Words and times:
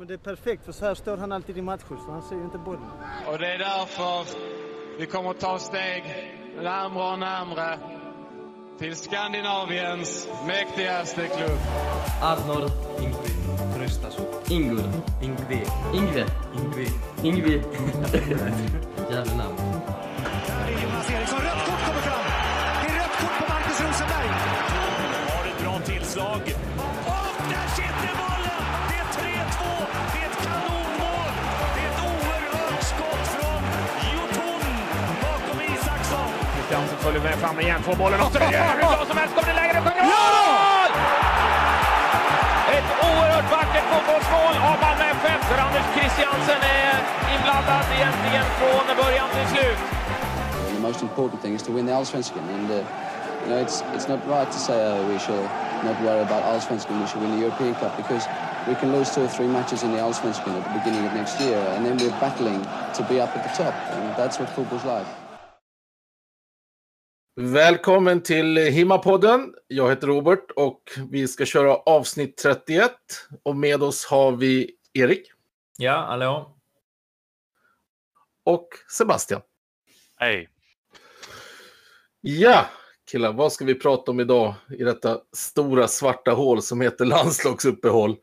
Men 0.00 0.06
det 0.06 0.14
är 0.14 0.18
perfekt 0.18 0.64
för 0.64 0.72
så 0.72 0.84
här 0.84 0.94
står 0.94 1.16
han 1.16 1.32
alltid 1.32 1.58
i 1.58 1.62
matcher 1.62 1.96
så 2.06 2.10
han 2.10 2.22
ser 2.22 2.36
ju 2.36 2.44
inte 2.44 2.58
bollen. 2.58 2.90
Och 3.26 3.38
det 3.38 3.46
är 3.46 3.58
därför 3.58 4.26
vi 4.98 5.06
kommer 5.06 5.32
ta 5.32 5.58
steg 5.58 6.04
närmare 6.56 7.12
och 7.12 7.18
närmare 7.18 7.78
till 8.78 8.96
Skandinaviens 8.96 10.28
mäktigaste 10.46 11.26
klubb. 11.26 11.58
Arnor 12.22 12.70
Ingvi 13.00 13.34
Tröstason. 13.76 14.26
Ingur. 14.48 14.90
Ingvi. 15.22 15.66
Ingve. 15.94 16.26
Ingvi. 16.54 16.88
Ingvi. 17.22 17.52
Jävla 19.10 19.34
namn. 19.34 19.56
Där 20.46 20.66
är 20.66 20.82
Jonas 20.82 21.10
Eriksson. 21.10 21.40
Rött 21.40 21.66
kort 21.66 21.86
kommer 21.86 22.00
fram. 22.00 22.24
Det 22.82 22.92
är 22.92 22.98
rött 22.98 23.20
kort 23.20 23.38
på 23.38 23.52
Marcus 23.52 23.80
Rosenberg. 23.80 24.28
Har 25.28 25.46
ett 25.48 25.62
bra 25.62 25.78
tillslag. 25.78 26.69
Följer 37.04 37.22
med 37.28 37.36
fram 37.44 37.60
igen, 37.60 37.80
får 37.82 37.96
bollen 38.02 38.20
och 38.20 38.32
så 38.32 38.38
är 38.38 38.44
hur 38.44 38.80
bra 38.80 39.04
som 39.10 39.16
helst. 39.20 39.32
Kommer 39.36 39.48
det 39.52 39.58
läge, 39.60 39.72
det 39.76 39.82
sjunger 39.86 40.04
mål! 40.14 40.90
Ett 42.76 42.90
oerhört 43.08 43.48
vackert 43.56 43.86
fotbollsmål 43.92 44.54
av 44.70 44.76
Malmö 44.84 45.04
FF 45.20 45.42
där 45.50 45.58
Anders 45.66 45.86
Christiansen 45.96 46.60
är 46.82 46.96
inblandad 47.34 47.84
egentligen 47.98 48.46
från 48.58 48.84
början 49.02 49.28
till 49.36 49.48
slut. 49.54 49.80
The 50.74 50.82
most 50.88 51.02
important 51.02 51.42
thing 51.42 51.54
is 51.54 51.62
to 51.62 51.72
win 51.72 51.86
the 51.86 51.92
Allsvenskan, 51.92 52.44
and 52.56 52.70
uh, 52.70 52.76
you 52.76 53.48
know 53.50 53.58
it's 53.64 53.76
it's 53.94 54.08
not 54.12 54.20
right 54.36 54.50
to 54.56 54.58
say 54.58 54.78
uh, 54.86 55.08
we 55.12 55.18
should 55.18 55.46
not 55.88 55.96
worry 56.06 56.22
about 56.28 56.42
Allsvenskan. 56.50 57.00
We 57.00 57.06
should 57.06 57.22
win 57.22 57.32
the 57.36 57.42
European 57.46 57.74
Cup 57.74 57.92
because 58.02 58.24
we 58.68 58.74
can 58.80 58.88
lose 58.96 59.08
two 59.14 59.24
or 59.24 59.32
three 59.36 59.50
matches 59.56 59.82
in 59.82 59.90
the 59.92 60.00
Allsvenskan 60.06 60.52
at 60.58 60.64
the 60.68 60.74
beginning 60.78 61.06
of 61.08 61.12
next 61.20 61.40
year, 61.40 61.60
and 61.74 61.80
then 61.86 61.96
we're 62.00 62.20
battling 62.20 62.60
to 62.96 63.02
be 63.10 63.16
up 63.24 63.36
at 63.36 63.42
the 63.46 63.64
top, 63.64 63.74
and 63.94 64.02
that's 64.20 64.38
what 64.38 64.48
football's 64.56 64.84
like. 64.84 65.06
Välkommen 67.36 68.22
till 68.22 68.56
Himapodden. 68.56 69.54
Jag 69.66 69.88
heter 69.90 70.06
Robert 70.06 70.50
och 70.56 70.82
vi 71.10 71.28
ska 71.28 71.44
köra 71.44 71.76
avsnitt 71.76 72.36
31. 72.36 72.92
Och 73.42 73.56
med 73.56 73.82
oss 73.82 74.04
har 74.04 74.32
vi 74.32 74.70
Erik 74.92 75.32
Ja, 75.78 76.04
hallå? 76.08 76.56
och 78.44 78.68
Sebastian. 78.96 79.40
Hej. 80.16 80.48
Ja, 82.20 82.66
killar, 83.10 83.32
vad 83.32 83.52
ska 83.52 83.64
vi 83.64 83.74
prata 83.74 84.10
om 84.10 84.20
idag 84.20 84.54
i 84.78 84.84
detta 84.84 85.20
stora 85.32 85.88
svarta 85.88 86.30
hål 86.30 86.62
som 86.62 86.80
heter 86.80 87.04
landslagsuppehåll? 87.04 88.16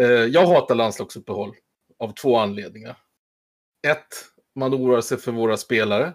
Eh, 0.00 0.06
jag 0.10 0.46
hatar 0.46 0.74
landslagsuppehåll 0.74 1.54
av 1.98 2.12
två 2.12 2.36
anledningar. 2.36 2.98
Ett, 3.88 4.24
man 4.54 4.74
oroar 4.74 5.00
sig 5.00 5.18
för 5.18 5.32
våra 5.32 5.56
spelare 5.56 6.12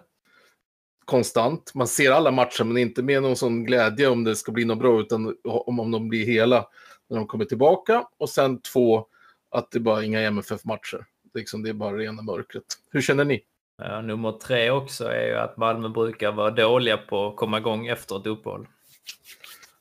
konstant. 1.06 1.74
Man 1.74 1.88
ser 1.88 2.10
alla 2.10 2.30
matcher 2.30 2.64
men 2.64 2.76
inte 2.76 3.02
med 3.02 3.22
någon 3.22 3.36
sån 3.36 3.64
glädje 3.64 4.08
om 4.08 4.24
det 4.24 4.36
ska 4.36 4.52
bli 4.52 4.64
något 4.64 4.78
bra 4.78 5.00
utan 5.00 5.36
om, 5.44 5.80
om 5.80 5.90
de 5.90 6.08
blir 6.08 6.26
hela 6.26 6.66
när 7.08 7.16
de 7.16 7.26
kommer 7.26 7.44
tillbaka. 7.44 8.06
Och 8.18 8.28
sen 8.28 8.62
två, 8.62 9.06
att 9.50 9.70
det 9.70 9.80
bara 9.80 9.98
är 9.98 10.02
inga 10.02 10.20
MFF-matcher. 10.20 11.06
Liksom, 11.34 11.62
det 11.62 11.68
är 11.68 11.74
bara 11.74 11.96
rena 11.96 12.22
mörkret. 12.22 12.64
Hur 12.90 13.00
känner 13.00 13.24
ni? 13.24 13.42
Ja, 13.82 14.02
nummer 14.02 14.32
tre 14.32 14.70
också 14.70 15.04
är 15.04 15.26
ju 15.26 15.34
att 15.34 15.56
Malmö 15.56 15.88
brukar 15.88 16.32
vara 16.32 16.50
dåliga 16.50 16.96
på 16.96 17.28
att 17.28 17.36
komma 17.36 17.58
igång 17.58 17.86
efter 17.86 18.20
ett 18.20 18.26
uppehåll. 18.26 18.66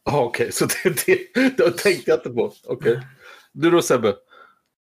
Ah, 0.03 0.21
Okej, 0.21 0.51
så 0.51 0.65
det, 0.65 1.05
det, 1.05 1.57
det 1.57 1.71
tänkte 1.71 2.11
jag 2.11 2.19
inte 2.19 2.29
på. 2.29 2.53
Okej. 2.67 3.01
Du 3.53 3.71
då 3.71 3.81
Sebbe? 3.81 4.15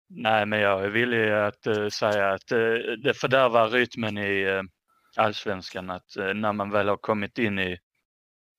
Nej, 0.10 0.46
men 0.46 0.60
jag 0.60 0.84
är 0.84 0.90
villig 0.90 1.32
att 1.32 1.68
eh, 1.68 1.88
säga 1.88 2.30
att 2.30 2.52
uh, 2.52 2.74
det 3.04 3.14
fördärvar 3.14 3.70
rytmen 3.70 4.18
i 4.18 4.46
uh, 4.46 4.62
allsvenskan 5.18 5.90
att 5.90 6.16
eh, 6.16 6.34
när 6.34 6.54
man 6.54 6.72
väl 6.72 6.88
har 6.88 6.98
kommit 6.98 7.38
in 7.38 7.60
i, 7.60 7.78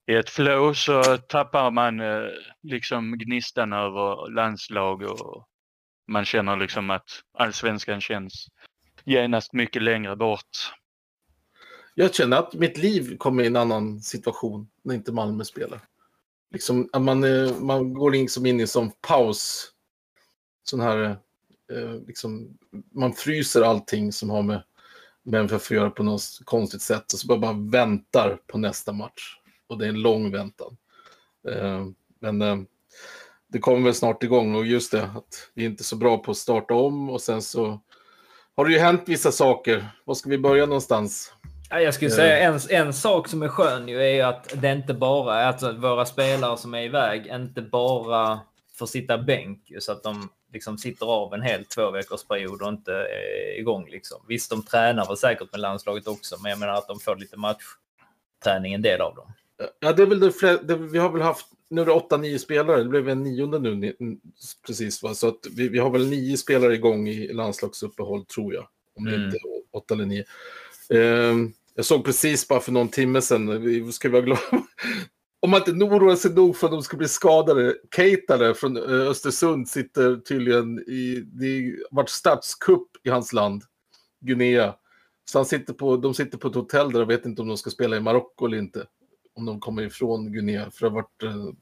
i 0.07 0.15
ett 0.15 0.29
flow 0.29 0.73
så 0.73 1.17
tappar 1.17 1.71
man 1.71 1.99
eh, 1.99 2.27
liksom 2.61 3.17
gnistan 3.17 3.73
över 3.73 4.29
landslag 4.29 5.01
och 5.01 5.47
man 6.07 6.25
känner 6.25 6.57
liksom 6.57 6.89
att 6.89 7.09
allsvenskan 7.33 8.01
känns 8.01 8.47
genast 9.03 9.53
mycket 9.53 9.81
längre 9.81 10.15
bort. 10.15 10.73
Jag 11.95 12.13
känner 12.13 12.37
att 12.37 12.53
mitt 12.53 12.77
liv 12.77 13.17
kommer 13.17 13.43
i 13.43 13.47
en 13.47 13.55
annan 13.55 13.99
situation 13.99 14.67
när 14.83 14.95
inte 14.95 15.11
Malmö 15.11 15.43
spelar. 15.43 15.81
Liksom, 16.51 16.89
att 16.93 17.01
man, 17.01 17.23
eh, 17.23 17.59
man 17.59 17.93
går 17.93 18.11
liksom 18.11 18.45
in 18.45 18.59
i 18.59 18.61
en 18.61 18.67
sån 18.67 18.91
paus. 18.91 19.69
Sån 20.63 20.79
här, 20.79 21.17
liksom, 22.07 22.57
man 22.91 23.13
fryser 23.13 23.61
allting 23.61 24.11
som 24.11 24.29
har 24.29 24.41
med, 24.41 24.63
att 25.51 25.71
göra 25.71 25.89
på 25.89 26.03
något 26.03 26.39
konstigt 26.45 26.81
sätt 26.81 27.13
och 27.13 27.19
så 27.19 27.27
bara, 27.27 27.39
bara 27.39 27.53
väntar 27.53 28.39
på 28.47 28.57
nästa 28.57 28.91
match. 28.91 29.37
Och 29.67 29.77
det 29.77 29.85
är 29.85 29.89
en 29.89 30.01
lång 30.01 30.31
väntan. 30.31 30.77
Eh, 31.49 31.85
men 32.19 32.41
eh, 32.41 32.57
det 33.47 33.59
kommer 33.59 33.85
väl 33.85 33.93
snart 33.93 34.23
igång 34.23 34.55
och 34.55 34.65
just 34.65 34.91
det 34.91 35.03
att 35.03 35.49
vi 35.53 35.63
är 35.63 35.69
inte 35.69 35.83
så 35.83 35.95
bra 35.95 36.17
på 36.17 36.31
att 36.31 36.37
starta 36.37 36.73
om 36.73 37.09
och 37.09 37.21
sen 37.21 37.41
så 37.41 37.79
har 38.55 38.65
det 38.65 38.71
ju 38.71 38.79
hänt 38.79 39.03
vissa 39.05 39.31
saker. 39.31 39.87
Var 40.05 40.15
ska 40.15 40.29
vi 40.29 40.37
börja 40.37 40.65
någonstans? 40.65 41.33
Ja, 41.69 41.81
jag 41.81 41.93
skulle 41.93 42.11
säga 42.11 42.37
en, 42.37 42.59
en 42.69 42.93
sak 42.93 43.27
som 43.27 43.43
är 43.43 43.47
skön 43.47 43.87
ju 43.87 44.03
är 44.03 44.25
att 44.25 44.61
det 44.61 44.71
inte 44.71 44.93
bara 44.93 45.39
är 45.39 45.49
att 45.49 45.63
våra 45.63 46.05
spelare 46.05 46.57
som 46.57 46.73
är 46.73 46.81
iväg 46.81 47.27
inte 47.27 47.61
bara 47.61 48.39
får 48.73 48.85
sitta 48.85 49.17
bänk 49.17 49.71
så 49.79 49.91
att 49.91 50.03
de 50.03 50.29
liksom 50.53 50.77
sitter 50.77 51.05
av 51.05 51.33
en 51.33 51.41
hel 51.41 51.65
två 51.65 51.91
veckors 51.91 52.23
period 52.23 52.61
och 52.61 52.69
inte 52.69 52.93
är 52.93 53.59
igång. 53.59 53.87
Liksom. 53.89 54.21
Visst, 54.27 54.49
de 54.49 54.63
tränar 54.65 55.07
väl 55.07 55.17
säkert 55.17 55.51
med 55.51 55.61
landslaget 55.61 56.07
också, 56.07 56.37
men 56.41 56.49
jag 56.49 56.59
menar 56.59 56.73
att 56.73 56.87
de 56.87 56.99
får 56.99 57.15
lite 57.15 57.37
matchträning, 57.37 58.73
en 58.73 58.81
del 58.81 59.01
av 59.01 59.15
dem. 59.15 59.33
Ja, 59.79 59.93
det 59.93 60.01
är 60.01 60.05
väl 60.07 60.19
det, 60.19 60.31
fler, 60.31 60.59
det 60.63 60.75
Vi 60.75 60.99
har 60.99 61.09
väl 61.09 61.21
haft, 61.21 61.47
nu 61.69 61.81
är 61.81 61.85
det 61.85 61.91
åtta, 61.91 62.17
nio 62.17 62.39
spelare. 62.39 62.83
Det 62.83 62.89
blev 62.89 63.09
en 63.09 63.23
nionde 63.23 63.59
nu 63.59 63.95
precis. 64.67 65.03
Va? 65.03 65.13
Så 65.13 65.27
att 65.27 65.39
vi, 65.55 65.67
vi 65.67 65.79
har 65.79 65.89
väl 65.89 66.09
nio 66.09 66.37
spelare 66.37 66.73
igång 66.73 67.07
i 67.07 67.33
landslagsuppehåll 67.33 68.25
tror 68.25 68.53
jag. 68.53 68.67
Om 68.95 69.05
det 69.05 69.11
Mm. 69.15 69.25
inte 69.25 69.37
är 69.37 69.41
åtta 69.77 69.93
eller 69.93 70.05
nio. 70.05 70.25
Ehm, 70.89 71.53
jag 71.75 71.85
såg 71.85 72.05
precis 72.05 72.47
bara 72.47 72.59
för 72.59 72.71
någon 72.71 72.89
timme 72.89 73.21
sedan, 73.21 73.61
vi 73.63 73.91
ska 73.91 74.09
vara 74.09 74.21
glada. 74.21 74.41
Om 75.43 75.49
man 75.49 75.59
inte 75.59 75.85
oroar 75.85 76.15
sig 76.15 76.33
nog 76.33 76.57
för 76.57 76.67
att 76.67 76.71
de 76.71 76.83
ska 76.83 76.97
bli 76.97 77.07
skadade. 77.07 77.75
Keitare 77.95 78.53
från 78.53 78.77
eh, 78.77 79.09
Östersund 79.09 79.69
sitter 79.69 80.15
tydligen 80.15 80.79
i, 80.79 81.23
det 81.25 81.75
har 81.89 81.95
varit 81.95 82.09
statskupp 82.09 82.87
i 83.03 83.09
hans 83.09 83.33
land, 83.33 83.63
Guinea. 84.19 84.75
Så 85.25 85.39
han 85.39 85.45
sitter 85.45 85.73
på, 85.73 85.97
de 85.97 86.13
sitter 86.13 86.37
på 86.37 86.47
ett 86.47 86.55
hotell 86.55 86.91
där 86.91 87.01
och 87.01 87.09
vet 87.09 87.25
inte 87.25 87.41
om 87.41 87.47
de 87.47 87.57
ska 87.57 87.69
spela 87.69 87.97
i 87.97 87.99
Marocko 87.99 88.45
eller 88.45 88.57
inte. 88.57 88.85
Om 89.33 89.45
de 89.45 89.59
kommer 89.59 89.83
ifrån 89.83 90.31
Guinea, 90.31 90.71
för 90.71 90.85
det 90.85 90.91
har 90.91 90.95
varit 90.95 91.23
eh, 91.23 91.53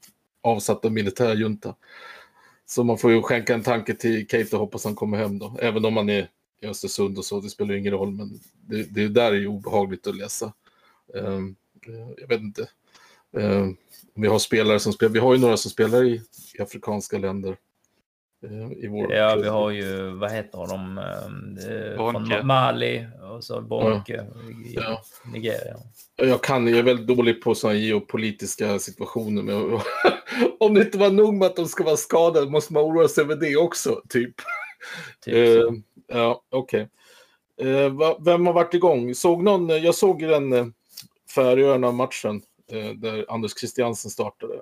avsatt 0.42 0.84
av 0.84 0.92
militärjunta. 0.92 1.74
Så 2.66 2.84
man 2.84 2.98
får 2.98 3.12
ju 3.12 3.22
skänka 3.22 3.54
en 3.54 3.62
tanke 3.62 3.94
till 3.94 4.28
Keita 4.28 4.56
och 4.56 4.60
hoppas 4.60 4.84
han 4.84 4.94
kommer 4.94 5.18
hem 5.18 5.38
då. 5.38 5.56
Även 5.60 5.84
om 5.84 5.96
han 5.96 6.10
är 6.10 6.28
i 6.60 6.66
Östersund 6.66 7.18
och 7.18 7.24
så, 7.24 7.40
det 7.40 7.50
spelar 7.50 7.72
ju 7.72 7.80
ingen 7.80 7.92
roll. 7.92 8.12
Men 8.12 8.40
det, 8.52 8.82
det 8.82 9.08
där 9.08 9.32
är 9.32 9.40
ju 9.40 9.48
obehagligt 9.48 10.06
att 10.06 10.16
läsa. 10.16 10.52
Ehm, 11.14 11.56
eh, 11.86 12.08
jag 12.18 12.28
vet 12.28 12.40
inte. 12.40 12.68
Om 13.36 13.76
vi 14.22 14.28
har 14.28 14.38
spelare 14.38 14.78
som 14.80 14.92
spelar, 14.92 15.12
vi 15.12 15.18
har 15.18 15.34
ju 15.34 15.40
några 15.40 15.56
som 15.56 15.70
spelar 15.70 16.04
i, 16.04 16.20
i 16.58 16.62
afrikanska 16.62 17.18
länder. 17.18 17.56
eh, 18.44 18.72
I 18.84 18.88
vår 18.88 19.12
Ja, 19.12 19.36
vi 19.42 19.48
har 19.48 19.70
ju, 19.70 20.10
vad 20.10 20.32
heter 20.32 20.58
de, 20.68 20.98
eh, 20.98 21.96
från 21.96 22.12
Bonke. 22.12 22.34
Ma- 22.36 22.42
Mali 22.42 23.06
och 23.36 23.44
så 23.44 23.60
Bonke 23.60 24.26
i 24.66 24.74
Ja. 24.74 25.02
Nigeria. 25.32 25.76
Jag 26.16 26.42
kan, 26.42 26.66
jag 26.66 26.78
är 26.78 26.82
väldigt 26.82 27.16
dålig 27.16 27.42
på 27.42 27.54
sådana 27.54 27.78
geopolitiska 27.78 28.78
situationer. 28.78 29.42
Men 29.42 29.80
om 30.60 30.74
det 30.74 30.80
inte 30.80 30.98
var 30.98 31.10
nog 31.10 31.34
med 31.34 31.46
att 31.46 31.56
de 31.56 31.66
ska 31.66 31.84
vara 31.84 31.96
skadade 31.96 32.50
måste 32.50 32.72
man 32.72 32.82
oroa 32.82 33.08
sig 33.08 33.24
över 33.24 33.36
det 33.36 33.56
också, 33.56 34.02
typ. 34.08 34.34
Typ 35.24 35.34
Eh, 35.34 35.72
ja, 36.08 36.42
okej. 36.50 36.88
Eh, 37.62 37.88
va- 37.88 38.16
vem 38.20 38.46
har 38.46 38.52
varit 38.52 38.74
igång? 38.74 39.14
Såg 39.14 39.42
någon, 39.42 39.70
eh, 39.70 39.76
jag 39.76 39.94
såg 39.94 40.22
ju 40.22 40.28
den 40.28 40.52
eh, 40.52 40.66
Färöarna-matchen 41.34 42.36
eh, 42.36 42.42
där 42.76 43.26
Anders 43.28 43.58
Christiansen 43.58 44.10
startade. 44.10 44.54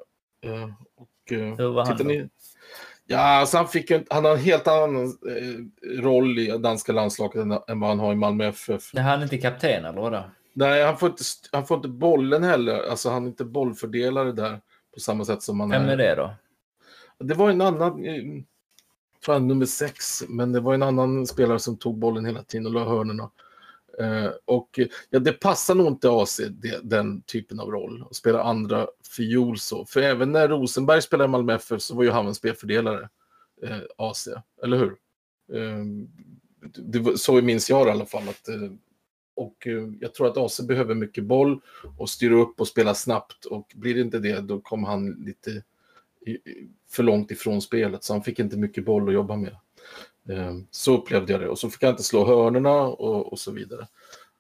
Eh, 0.45 0.63
och, 0.97 1.33
eh, 1.33 1.57
Hur 1.57 1.69
var 1.73 1.87
han 1.87 1.97
då? 1.97 2.05
ni- 2.05 2.29
Ja, 3.07 3.19
alltså 3.19 3.57
han, 3.57 3.69
fick 3.69 3.91
ju, 3.91 4.05
han 4.11 4.25
har 4.25 4.33
en 4.33 4.39
helt 4.39 4.69
annan 4.69 5.05
eh, 5.05 6.01
roll 6.03 6.39
i 6.39 6.59
danska 6.59 6.93
landslaget 6.93 7.37
än, 7.69 7.81
vad 7.81 7.89
han 7.89 7.99
har 7.99 8.13
i 8.13 8.17
Malmö 8.17 8.45
FF. 8.49 8.91
Det 8.93 9.01
han 9.01 9.23
inte 9.23 9.39
kapten 9.39 9.85
eller 9.85 10.01
vadå? 10.01 10.23
Nej, 10.53 10.85
han 10.85 10.97
får, 10.99 11.09
inte, 11.11 11.23
han 11.53 11.67
får 11.67 11.77
inte 11.77 11.89
bollen 11.89 12.43
heller. 12.43 12.91
Alltså 12.91 13.11
han 13.11 13.23
är 13.25 13.29
inte 13.29 13.45
bollfördelare 13.45 14.33
där 14.33 14.61
på 14.95 15.01
samma 15.01 15.25
sätt 15.25 15.43
som 15.43 15.61
han 15.61 15.71
Vem 15.71 15.89
är 15.89 15.97
det 15.97 16.15
då? 16.15 16.31
Det 17.19 17.35
var 17.35 17.51
en 17.51 17.61
annan, 17.61 18.05
eh, 18.05 18.23
tror 19.25 19.35
jag 19.35 19.43
nummer 19.43 19.67
sex, 19.67 20.23
men 20.29 20.53
det 20.53 20.61
var 20.61 20.75
en 20.75 20.83
annan 20.83 21.27
spelare 21.27 21.59
som 21.59 21.77
tog 21.77 21.99
bollen 21.99 22.25
hela 22.25 22.43
tiden 22.43 22.67
och 22.67 22.73
la 22.73 22.85
hörnorna. 22.85 23.31
Eh, 24.01 24.31
och 24.45 24.81
ja, 25.11 25.19
det 25.19 25.33
passar 25.33 25.75
nog 25.75 25.87
inte 25.87 26.11
AC, 26.11 26.41
det, 26.51 26.81
den 26.83 27.23
typen 27.23 27.61
av 27.61 27.71
roll, 27.71 28.05
att 28.11 28.17
spela 28.17 28.43
andra 28.43 28.87
fiol 29.17 29.59
så. 29.59 29.85
För 29.85 30.01
även 30.03 30.33
när 30.33 30.49
Rosenberg 30.49 31.03
spelade 31.03 31.29
i 31.29 31.31
Malmö 31.31 31.55
FF 31.55 31.83
så 31.83 31.95
var 31.97 32.03
ju 32.03 32.11
han 32.11 32.27
en 32.27 32.35
spelfördelare, 32.35 33.09
eh, 33.63 33.79
AC, 33.99 34.29
eller 34.63 34.77
hur? 34.79 34.97
Eh, 35.53 35.85
det 36.77 36.99
var- 36.99 37.15
så 37.15 37.43
minns 37.43 37.71
jag 37.71 37.87
det 37.87 37.91
i 37.91 37.93
alla 37.93 38.07
fall. 38.07 38.29
Att, 38.29 38.49
eh, 38.49 38.71
och 39.37 39.67
eh, 39.67 39.89
jag 40.01 40.15
tror 40.15 40.27
att 40.27 40.37
AC 40.37 40.61
behöver 40.63 40.95
mycket 40.95 41.25
boll 41.25 41.61
och 41.99 42.11
styra 42.11 42.35
upp 42.35 42.61
och 42.61 42.69
spela 42.69 42.95
snabbt. 42.95 43.45
Och 43.45 43.73
blir 43.75 43.95
det 43.95 44.01
inte 44.01 44.19
det, 44.19 44.41
då 44.41 44.61
kommer 44.61 44.89
han 44.89 45.11
lite 45.11 45.51
i- 46.27 46.39
för 46.91 47.03
långt 47.03 47.31
ifrån 47.31 47.63
spelet. 47.63 48.05
Så 48.05 48.13
han 48.13 48.23
fick 48.23 48.39
inte 48.39 48.57
mycket 48.57 48.85
boll 48.85 49.09
att 49.09 49.15
jobba 49.15 49.37
med. 49.37 49.57
Ehm, 50.29 50.67
så 50.71 50.97
upplevde 50.97 51.33
jag 51.33 51.41
det. 51.41 51.49
Och 51.49 51.59
så 51.59 51.71
fick 51.71 51.83
han 51.83 51.91
inte 51.91 52.03
slå 52.03 52.25
hörnorna 52.25 52.81
och, 52.81 53.33
och 53.33 53.39
så 53.39 53.51
vidare. 53.51 53.87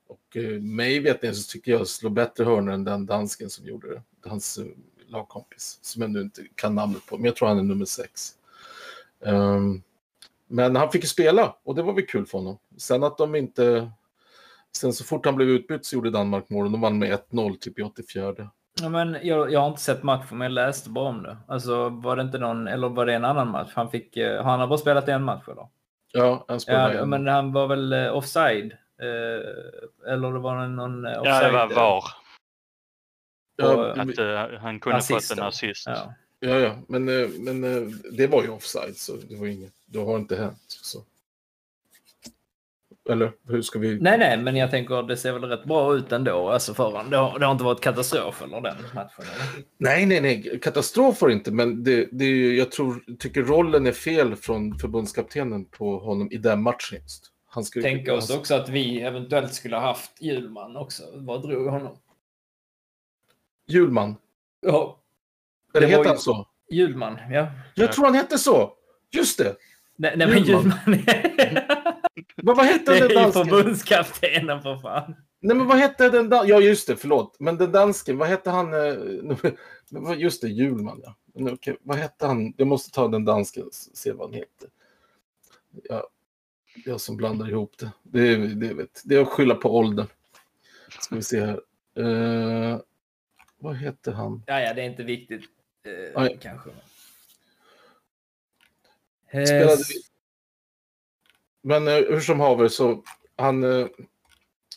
Och 0.06 0.36
eh, 0.36 0.60
mig 0.60 1.00
vet 1.00 1.36
så 1.36 1.52
tycker 1.52 1.72
jag 1.72 1.88
slå 1.88 2.10
bättre 2.10 2.44
hörnor 2.44 2.72
än 2.72 2.84
den 2.84 3.06
dansken 3.06 3.50
som 3.50 3.66
gjorde 3.66 3.94
det. 3.94 4.02
Hans 4.28 4.58
eh, 4.58 4.64
lagkompis, 5.06 5.78
som 5.82 6.02
jag 6.02 6.10
nu 6.10 6.20
inte 6.20 6.42
kan 6.54 6.74
namnet 6.74 7.06
på. 7.06 7.16
Men 7.16 7.24
jag 7.24 7.36
tror 7.36 7.48
han 7.48 7.58
är 7.58 7.62
nummer 7.62 7.84
sex. 7.84 8.34
Ehm, 9.24 9.82
men 10.48 10.76
han 10.76 10.90
fick 10.90 11.02
ju 11.02 11.08
spela 11.08 11.56
och 11.62 11.74
det 11.74 11.82
var 11.82 11.92
väl 11.92 12.06
kul 12.06 12.26
för 12.26 12.38
honom. 12.38 12.58
Sen 12.76 13.02
att 13.02 13.18
de 13.18 13.34
inte... 13.34 13.90
Sen 14.72 14.92
så 14.92 15.04
fort 15.04 15.26
han 15.26 15.36
blev 15.36 15.48
utbytt 15.48 15.86
så 15.86 15.94
gjorde 15.94 16.10
Danmark 16.10 16.50
mål 16.50 16.66
och 16.66 16.72
de 16.72 16.80
vann 16.80 16.98
med 16.98 17.18
1-0 17.30 17.58
typ 17.58 17.78
i 17.78 17.82
84. 17.82 18.50
Ja, 18.82 18.88
men 18.88 19.16
jag, 19.22 19.52
jag 19.52 19.60
har 19.60 19.68
inte 19.68 19.80
sett 19.80 20.02
matchen, 20.02 20.38
men 20.38 20.40
jag 20.40 20.52
läste 20.52 20.90
bara 20.90 21.08
om 21.08 21.22
det. 21.22 21.36
Alltså, 21.48 21.88
var 21.88 22.16
det 22.16 22.22
inte 22.22 22.38
någon, 22.38 22.68
eller 22.68 22.88
var 22.88 23.06
det 23.06 23.14
en 23.14 23.24
annan 23.24 23.48
match? 23.50 23.72
Han 23.74 23.90
fick, 23.90 24.16
eh, 24.16 24.42
har 24.44 24.56
han 24.58 24.68
bara 24.68 24.78
spelat 24.78 25.08
en 25.08 25.22
match 25.24 25.48
eller? 25.48 25.68
Ja, 26.12 26.44
han 26.48 26.60
spelade 26.60 26.94
Ja, 26.94 27.02
en. 27.02 27.08
men 27.08 27.26
han 27.26 27.52
var 27.52 27.66
väl 27.66 27.92
eh, 27.92 28.16
offside? 28.16 28.72
Eh, 29.02 30.12
eller 30.12 30.32
det 30.32 30.38
var 30.38 30.66
någon 30.66 31.06
eh, 31.06 31.20
offside? 31.20 31.34
Ja, 31.44 31.46
det 31.46 31.52
var 31.52 31.74
VAR. 31.74 32.04
Ja, 33.56 33.92
Att 33.92 34.18
eh, 34.18 34.60
han 34.60 34.80
kunde 34.80 35.00
fått 35.00 35.30
en 35.38 35.42
assist. 35.42 35.86
Ja. 35.86 36.14
ja, 36.40 36.58
ja, 36.58 36.76
men, 36.88 37.04
men 37.44 37.60
det 38.12 38.26
var 38.26 38.42
ju 38.42 38.48
offside 38.48 38.96
så 38.96 39.12
det 39.28 39.36
var 39.36 39.46
inget. 39.46 39.72
Det 39.86 39.98
har 39.98 40.16
inte 40.16 40.36
hänt. 40.36 40.62
Så. 40.66 40.98
Eller 43.10 43.32
hur 43.48 43.62
ska 43.62 43.78
vi... 43.78 44.00
Nej, 44.00 44.18
nej, 44.18 44.36
men 44.36 44.56
jag 44.56 44.70
tänker 44.70 45.02
det 45.02 45.16
ser 45.16 45.32
väl 45.32 45.44
rätt 45.44 45.64
bra 45.64 45.94
ut 45.94 46.12
ändå. 46.12 46.48
Alltså 46.50 46.74
för 46.74 46.84
honom. 46.84 47.10
Det, 47.10 47.16
har, 47.16 47.38
det 47.38 47.44
har 47.46 47.52
inte 47.52 47.64
varit 47.64 47.80
katastrof 47.80 48.42
eller 48.42 48.60
den 48.60 48.76
matchen? 48.94 49.10
Eller? 49.18 49.64
Nej, 49.78 50.06
nej, 50.06 50.20
nej. 50.20 50.60
Katastrof 50.62 51.22
det 51.28 51.32
inte, 51.32 51.50
men 51.52 51.84
det, 51.84 52.08
det, 52.12 52.24
är 52.24 52.28
ju- 52.28 52.56
jag 52.58 52.72
tror, 52.72 53.02
tycker 53.18 53.42
rollen 53.42 53.86
är 53.86 53.92
fel 53.92 54.36
från 54.36 54.78
förbundskaptenen 54.78 55.64
på 55.64 55.98
honom 55.98 56.32
i 56.32 56.36
den 56.36 56.62
matchen 56.62 56.98
just. 57.02 57.26
Han 57.46 57.64
skulle, 57.64 57.82
Tänka 57.82 58.14
oss 58.14 58.30
också 58.30 58.54
att 58.54 58.68
vi 58.68 59.00
eventuellt 59.00 59.54
skulle 59.54 59.76
ha 59.76 59.82
haft 59.82 60.22
Hjulman 60.22 60.76
också. 60.76 61.02
Vad 61.14 61.42
drog 61.42 61.66
honom? 61.66 61.96
Hjulman. 63.68 64.16
Ja, 64.60 64.98
Eller 65.74 65.86
heter 65.86 66.04
han 66.04 66.18
så? 66.18 66.46
Hjulman, 66.70 67.18
ja. 67.30 67.46
Jag 67.74 67.92
tror 67.92 68.04
han 68.04 68.14
hette 68.14 68.38
så. 68.38 68.72
Just 69.12 69.38
det. 69.38 69.56
Nej, 69.96 70.14
nej 70.16 70.26
men 70.28 70.42
Hjulman. 70.44 70.78
Men 72.36 72.56
vad 72.56 72.66
hette 72.66 72.92
det 72.92 72.98
den 73.00 73.04
är 73.04 73.08
ju 73.08 73.14
dansken? 73.14 73.44
förbundskaptenen 73.44 74.62
för 74.62 74.78
fan. 74.78 75.14
Nej, 75.40 75.56
men 75.56 75.66
vad 75.66 75.78
hette 75.78 76.08
den 76.08 76.28
dansken? 76.28 76.50
Ja, 76.50 76.60
just 76.60 76.86
det, 76.86 76.96
förlåt. 76.96 77.36
Men 77.40 77.56
den 77.56 77.72
dansken, 77.72 78.18
vad 78.18 78.28
hette 78.28 78.50
han? 78.50 78.74
eh, 78.74 80.16
Just 80.16 80.42
det, 80.42 80.48
Hjulman, 80.48 81.00
ja. 81.04 81.16
Okej, 81.52 81.76
vad 81.82 81.96
hette 81.96 82.26
han? 82.26 82.54
Jag 82.56 82.66
måste 82.66 82.90
ta 82.90 83.08
den 83.08 83.24
dansken 83.24 83.62
och 83.62 83.74
se 83.74 84.12
vad 84.12 84.28
han 84.28 84.34
heter. 84.34 84.68
Ja, 85.82 86.08
jag 86.84 87.00
som 87.00 87.16
blandar 87.16 87.50
ihop 87.50 87.78
det. 87.78 87.90
Det 88.02 88.28
är, 88.28 88.38
det 88.38 88.74
vet, 88.74 89.02
det 89.04 89.16
är 89.16 89.20
att 89.20 89.28
skylla 89.28 89.54
på 89.54 89.76
åldern. 89.76 90.06
Ska 91.00 91.14
vi 91.16 91.22
se 91.22 91.40
här. 91.40 91.60
Eh, 91.94 92.80
vad 93.58 93.74
hette 93.74 94.12
han? 94.12 94.42
Ja, 94.46 94.60
ja, 94.60 94.74
det 94.74 94.82
är 94.82 94.86
inte 94.86 95.02
viktigt. 95.02 95.44
Nej. 96.14 96.38
kanske. 96.42 96.70
Spelade 99.30 99.76
Men 101.62 101.88
eh, 101.88 101.94
hur 101.94 102.20
som 102.20 102.40
haver 102.40 102.68
så 102.68 103.02
han, 103.36 103.64
eh, 103.64 103.86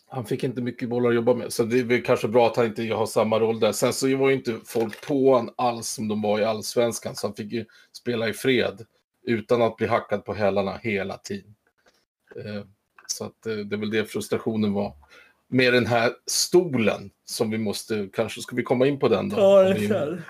han 0.07 0.25
fick 0.25 0.43
inte 0.43 0.61
mycket 0.61 0.89
bollar 0.89 1.09
att 1.09 1.15
jobba 1.15 1.33
med. 1.33 1.53
Så 1.53 1.63
det 1.63 1.79
är 1.79 1.83
väl 1.83 2.01
kanske 2.03 2.27
bra 2.27 2.47
att 2.47 2.57
han 2.57 2.65
inte 2.65 2.83
har 2.93 3.05
samma 3.05 3.39
roll 3.39 3.59
där. 3.59 3.71
Sen 3.71 3.93
så 3.93 4.17
var 4.17 4.29
ju 4.29 4.35
inte 4.35 4.59
folk 4.65 5.07
på 5.07 5.35
han 5.35 5.49
alls 5.55 5.87
som 5.89 6.07
de 6.07 6.21
var 6.21 6.39
i 6.39 6.43
allsvenskan. 6.43 7.15
Så 7.15 7.27
han 7.27 7.35
fick 7.35 7.51
ju 7.51 7.65
spela 7.91 8.29
i 8.29 8.33
fred 8.33 8.85
utan 9.25 9.61
att 9.61 9.77
bli 9.77 9.87
hackad 9.87 10.25
på 10.25 10.33
hälarna 10.33 10.77
hela 10.83 11.17
tiden. 11.17 11.55
Eh, 12.35 12.63
Så 13.07 13.25
att 13.25 13.41
det 13.41 13.51
är 13.75 13.77
väl 13.77 13.89
det 13.89 14.05
frustrationen 14.11 14.73
var. 14.73 14.93
Med 15.47 15.73
den 15.73 15.85
här 15.85 16.11
stolen 16.25 17.11
som 17.25 17.49
vi 17.51 17.57
måste, 17.57 18.09
kanske 18.13 18.41
ska 18.41 18.55
vi 18.55 18.63
komma 18.63 18.87
in 18.87 18.99
på 18.99 19.07
den 19.07 19.29
då? 19.29 19.35
Ta 19.35 19.63
det 19.63 19.73
vi- 19.73 19.87
sen. 19.87 20.21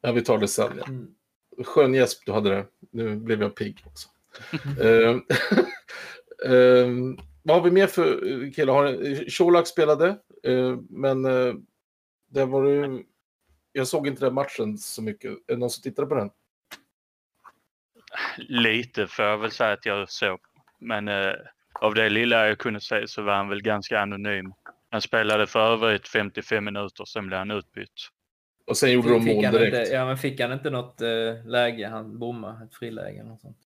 Ja, 0.00 0.12
vi 0.12 0.22
tar 0.22 0.38
det 0.38 0.48
sen. 0.48 0.72
Ja. 0.78 0.84
Mm. 0.88 1.14
Skön 1.64 1.94
gäsp 1.94 2.22
du 2.26 2.32
hade 2.32 2.50
där. 2.50 2.66
Nu 2.90 3.16
blev 3.16 3.42
jag 3.42 3.54
pigg. 3.54 3.82
Också. 3.86 4.08
Ehm, 6.44 7.18
vad 7.46 7.56
har 7.56 7.64
vi 7.64 7.70
mer 7.70 7.86
för 7.86 8.44
eh, 8.44 8.50
killar? 8.50 9.36
Colak 9.38 9.66
spelade, 9.66 10.08
eh, 10.42 10.76
men 10.90 11.24
eh, 11.24 11.54
det 12.30 12.44
var 12.44 12.64
det, 12.64 13.02
jag 13.72 13.88
såg 13.88 14.06
inte 14.06 14.24
den 14.24 14.34
matchen 14.34 14.78
så 14.78 15.02
mycket. 15.02 15.30
Är 15.30 15.36
det 15.46 15.56
någon 15.56 15.70
som 15.70 15.82
tittade 15.82 16.08
på 16.08 16.14
den? 16.14 16.30
Lite 18.36 19.06
får 19.06 19.24
jag 19.24 19.38
väl 19.38 19.50
säga 19.50 19.72
att 19.72 19.86
jag 19.86 20.10
såg. 20.10 20.38
Men 20.78 21.08
eh, 21.08 21.32
av 21.80 21.94
det 21.94 22.08
lilla 22.08 22.48
jag 22.48 22.58
kunde 22.58 22.80
se 22.80 23.08
så 23.08 23.22
var 23.22 23.34
han 23.34 23.48
väl 23.48 23.62
ganska 23.62 24.00
anonym. 24.00 24.52
Han 24.90 25.00
spelade 25.00 25.46
för 25.46 25.72
övrigt 25.72 26.08
55 26.08 26.64
minuter, 26.64 27.04
sen 27.04 27.26
blev 27.26 27.38
han 27.38 27.50
utbytt. 27.50 28.08
Och 28.66 28.76
sen 28.76 28.92
gjorde 28.92 29.10
de 29.10 29.24
Fick 29.24 29.34
mål 29.34 29.44
han 29.44 29.54
direkt. 29.54 29.76
Inte, 29.76 29.90
ja, 29.92 30.04
men 30.06 30.18
fick 30.18 30.40
han 30.40 30.52
inte 30.52 30.70
något 30.70 31.00
läge? 31.44 31.88
Han 31.88 32.18
bommade 32.18 32.64
ett 32.64 32.74
friläge 32.74 33.20
eller 33.20 33.30
något 33.30 33.40
sånt. 33.40 33.65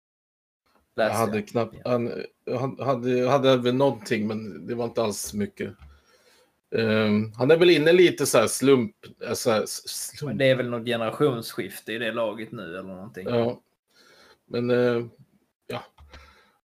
Jag 1.04 1.10
hade 1.14 1.42
knappt, 1.42 1.76
han, 1.86 2.12
han 2.60 2.80
hade, 2.80 3.30
hade 3.30 3.58
väl 3.58 3.76
någonting, 3.76 4.28
men 4.28 4.68
det 4.68 4.76
var 4.76 4.86
inte 4.86 5.04
alls 5.04 5.34
mycket. 5.34 5.74
Ehm, 6.76 7.32
han 7.34 7.52
är 7.52 7.58
väl 7.58 7.70
inne 7.70 7.92
lite 7.94 8.26
så 8.26 8.38
här 8.38 8.48
slump. 8.48 8.96
Så 9.34 9.52
här, 9.52 9.64
s- 9.64 9.88
slump. 9.90 10.30
Men 10.30 10.38
det 10.38 10.46
är 10.50 10.56
väl 10.56 10.70
något 10.70 10.86
generationsskifte 10.86 11.94
i 11.94 11.98
det 11.98 12.12
laget 12.12 12.52
nu 12.52 12.64
eller 12.64 12.84
någonting. 12.84 13.28
Ja. 13.30 13.62
Men 14.46 14.70
eh, 14.70 15.06
ja. 15.68 15.84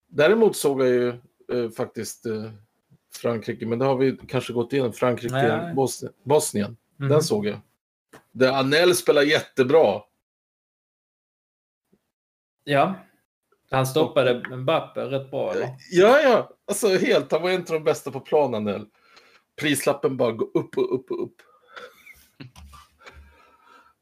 Däremot 0.06 0.56
såg 0.56 0.80
jag 0.80 0.88
ju 0.88 1.08
eh, 1.52 1.70
faktiskt 1.76 2.26
eh, 2.26 2.50
Frankrike, 3.14 3.66
men 3.66 3.78
det 3.78 3.84
har 3.84 3.96
vi 3.96 4.16
kanske 4.28 4.52
gått 4.52 4.72
igenom. 4.72 4.92
Frankrike, 4.92 5.34
Nej. 5.34 5.74
Bosnien. 5.74 6.12
Bosnien. 6.22 6.76
Mhm. 6.96 7.08
Den 7.08 7.22
såg 7.22 7.46
jag. 7.46 7.60
Där 8.32 8.52
Anel 8.52 8.94
spelar 8.94 9.22
jättebra. 9.22 10.00
Ja. 12.64 12.94
Han 13.72 13.86
stoppade 13.86 14.56
Mbappe 14.56 15.00
rätt 15.00 15.30
bra 15.30 15.52
eller? 15.52 15.68
Ja, 15.90 16.20
ja. 16.20 16.50
Alltså 16.66 16.88
helt. 16.88 17.32
Han 17.32 17.42
var 17.42 17.52
av 17.52 17.64
de 17.64 17.84
bästa 17.84 18.10
på 18.10 18.20
planen. 18.20 18.86
Prislappen 19.60 20.16
bara 20.16 20.32
går 20.32 20.48
upp 20.54 20.78
och 20.78 20.94
upp 20.94 21.10
och 21.10 21.22
upp. 21.22 21.34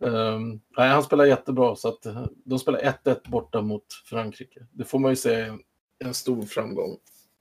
Ehm, 0.05 0.61
nej, 0.77 0.89
han 0.89 1.03
spelar 1.03 1.25
jättebra. 1.25 1.77
Så 1.77 1.89
att, 1.89 2.07
eh, 2.07 2.27
de 2.45 2.59
spelar 2.59 2.81
1-1 2.81 3.31
borta 3.31 3.63
mot 3.63 3.85
Frankrike. 4.05 4.67
Det 4.73 4.85
får 4.85 4.99
man 4.99 5.13
ju 5.13 5.17
säga 5.17 5.47
är 5.47 5.59
en, 6.05 6.15
stor 6.15 6.43
framgång 6.43 6.97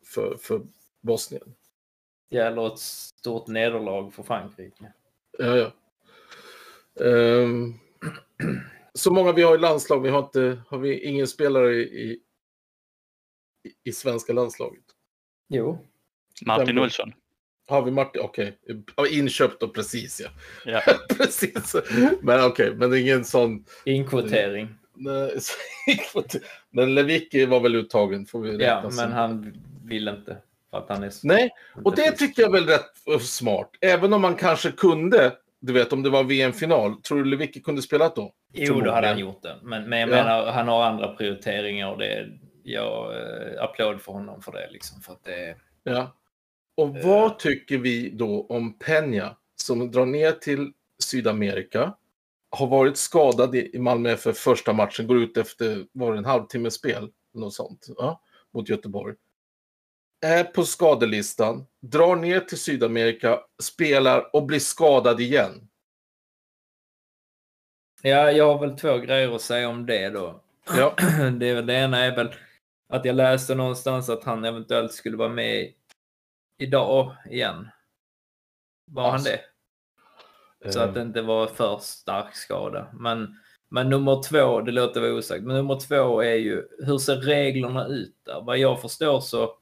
för, 0.06 0.38
för 0.42 0.62
Bosnien. 1.02 1.56
Jävlar 2.30 2.68
ett 2.68 2.80
stort 2.80 3.48
nederlag 3.48 4.12
för 4.14 4.24
Frankrike. 4.24 4.94
Ja, 5.38 5.58
ja. 5.58 5.72
Ehm, 7.06 7.74
så 9.00 9.14
många 9.14 9.32
vi 9.32 9.42
har 9.42 9.56
i 9.56 9.58
landslag. 9.58 10.02
Vi 10.02 10.10
har, 10.10 10.20
inte, 10.20 10.62
har 10.68 10.78
vi 10.78 11.04
ingen 11.04 11.28
spelare 11.28 11.74
i, 11.76 11.82
i, 11.84 12.20
i 13.84 13.92
svenska 13.92 14.34
landslaget? 14.34 14.84
Jo. 15.50 15.86
Martin 16.46 16.76
Vem? 16.76 16.84
Olsson. 16.84 17.14
Har 17.68 17.82
vi 17.82 17.92
Martin? 17.92 18.22
Okej. 18.22 18.58
Ja, 18.96 19.08
Inköpt 19.08 19.60
då, 19.60 19.68
precis 19.68 20.22
ja. 20.22 20.30
Ja. 20.66 20.82
precis. 21.18 21.76
Men 22.22 22.46
okej, 22.46 22.76
men 22.76 22.90
det 22.90 23.00
är 23.00 23.02
ingen 23.02 23.26
sån... 23.26 23.66
Inkvotering. 23.86 24.68
Nej, 24.96 25.40
men 26.70 26.96
Lewicki 26.96 27.46
var 27.46 27.60
väl 27.60 27.76
uttagen, 27.76 28.26
får 28.26 28.42
vi 28.42 28.64
Ja, 28.64 28.92
som. 28.92 28.96
men 28.96 29.12
han 29.12 29.54
vill 29.86 30.08
inte. 30.08 30.38
För 30.70 30.78
att 30.78 30.90
han 30.90 31.04
är 31.04 31.12
Nej, 31.24 31.50
och 31.84 31.96
det 31.96 32.12
tycker 32.12 32.42
jag 32.42 32.52
väl 32.52 32.68
rätt 32.68 33.22
smart. 33.22 33.70
Även 33.82 34.14
om 34.14 34.22
man 34.22 34.36
kanske 34.36 34.72
kunde, 34.72 35.38
du 35.62 35.74
vet 35.74 35.94
om 35.94 36.04
det 36.04 36.10
var 36.10 36.24
VM-final, 36.24 37.02
tror 37.02 37.18
du 37.18 37.26
Lewicki 37.26 37.62
kunde 37.62 37.82
spela 37.82 38.10
då? 38.16 38.34
Jo, 38.54 38.82
då 38.82 38.92
hade 38.92 39.08
han 39.08 39.20
gjort 39.20 39.42
det. 39.44 39.56
Men, 39.64 39.90
men 39.90 40.00
jag 40.00 40.10
Ja. 40.10 40.14
menar, 40.16 40.52
han 40.52 40.68
har 40.68 40.84
andra 40.84 41.08
prioriteringar 41.16 41.92
och 41.92 41.98
det 41.98 42.28
jag 42.64 43.16
eh, 43.22 43.64
applåd 43.64 44.02
för 44.02 44.12
honom 44.12 44.42
för 44.42 44.52
det. 44.52 44.70
Liksom, 44.72 45.02
för 45.02 45.14
att 45.14 45.24
det 45.24 45.56
Ja. 45.84 46.16
Och 46.78 46.96
vad 46.96 47.40
tycker 47.40 47.78
vi 47.78 48.10
då 48.10 48.46
om 48.50 48.78
Peña 48.86 49.30
som 49.56 49.92
drar 49.92 50.06
ner 50.06 50.32
till 50.32 50.72
Sydamerika, 51.04 51.94
har 52.52 52.68
varit 52.68 52.98
skadad 52.98 53.56
i 53.56 53.76
i 53.76 53.80
Malmö 53.80 54.16
för 54.16 54.34
första 54.34 54.74
matchen, 54.74 55.08
går 55.08 55.18
ut 55.18 55.38
efter, 55.38 55.86
var 55.92 56.12
det 56.12 56.18
en 56.18 56.26
halvtimme 56.26 56.72
spel? 56.72 57.10
Något 57.34 57.54
sånt, 57.54 57.88
ja, 57.98 58.22
mot 58.54 58.70
Göteborg. 58.70 59.16
Är 60.22 60.44
på 60.44 60.64
skadelistan, 60.64 61.66
drar 61.82 62.16
ner 62.16 62.40
till 62.40 62.60
Sydamerika, 62.60 63.40
spelar 63.64 64.36
och 64.36 64.46
blir 64.46 64.60
skadad 64.60 65.20
igen. 65.20 65.70
Ja, 68.02 68.32
jag 68.32 68.54
har 68.54 68.68
väl 68.68 68.78
två 68.78 68.98
grejer 68.98 69.36
att 69.36 69.42
säga 69.42 69.70
om 69.70 69.86
det 69.86 70.10
då. 70.10 70.42
Ja, 70.78 70.96
Det, 71.40 71.48
är 71.48 71.56
väl, 71.56 71.66
det 71.66 71.74
ena 71.74 72.00
är 72.00 72.16
väl, 72.16 72.36
att 72.90 73.06
jag 73.06 73.16
läste 73.16 73.56
någonstans 73.56 74.10
att 74.10 74.24
han 74.24 74.46
eventuellt 74.46 74.94
skulle 74.94 75.18
vara 75.18 75.30
med 75.30 75.74
idag 76.58 77.16
igen. 77.30 77.70
Var 78.86 79.12
han 79.12 79.24
det? 79.24 79.40
Så 80.72 80.80
att 80.80 80.94
det 80.94 81.02
inte 81.02 81.22
var 81.22 81.48
för 81.48 81.78
stark 81.78 82.36
skada. 82.36 82.88
Men, 82.94 83.36
men 83.70 83.90
nummer 83.90 84.24
två, 84.24 84.62
det 84.62 84.72
låter 84.72 85.02
vara 85.02 85.14
osagt, 85.14 85.44
men 85.44 85.56
nummer 85.56 85.80
två 85.80 86.24
är 86.24 86.36
ju 86.36 86.68
hur 86.80 86.98
ser 86.98 87.16
reglerna 87.16 87.88
ut 87.88 88.16
där? 88.26 88.42
Vad 88.42 88.58
jag 88.58 88.82
förstår 88.82 89.20
så 89.20 89.56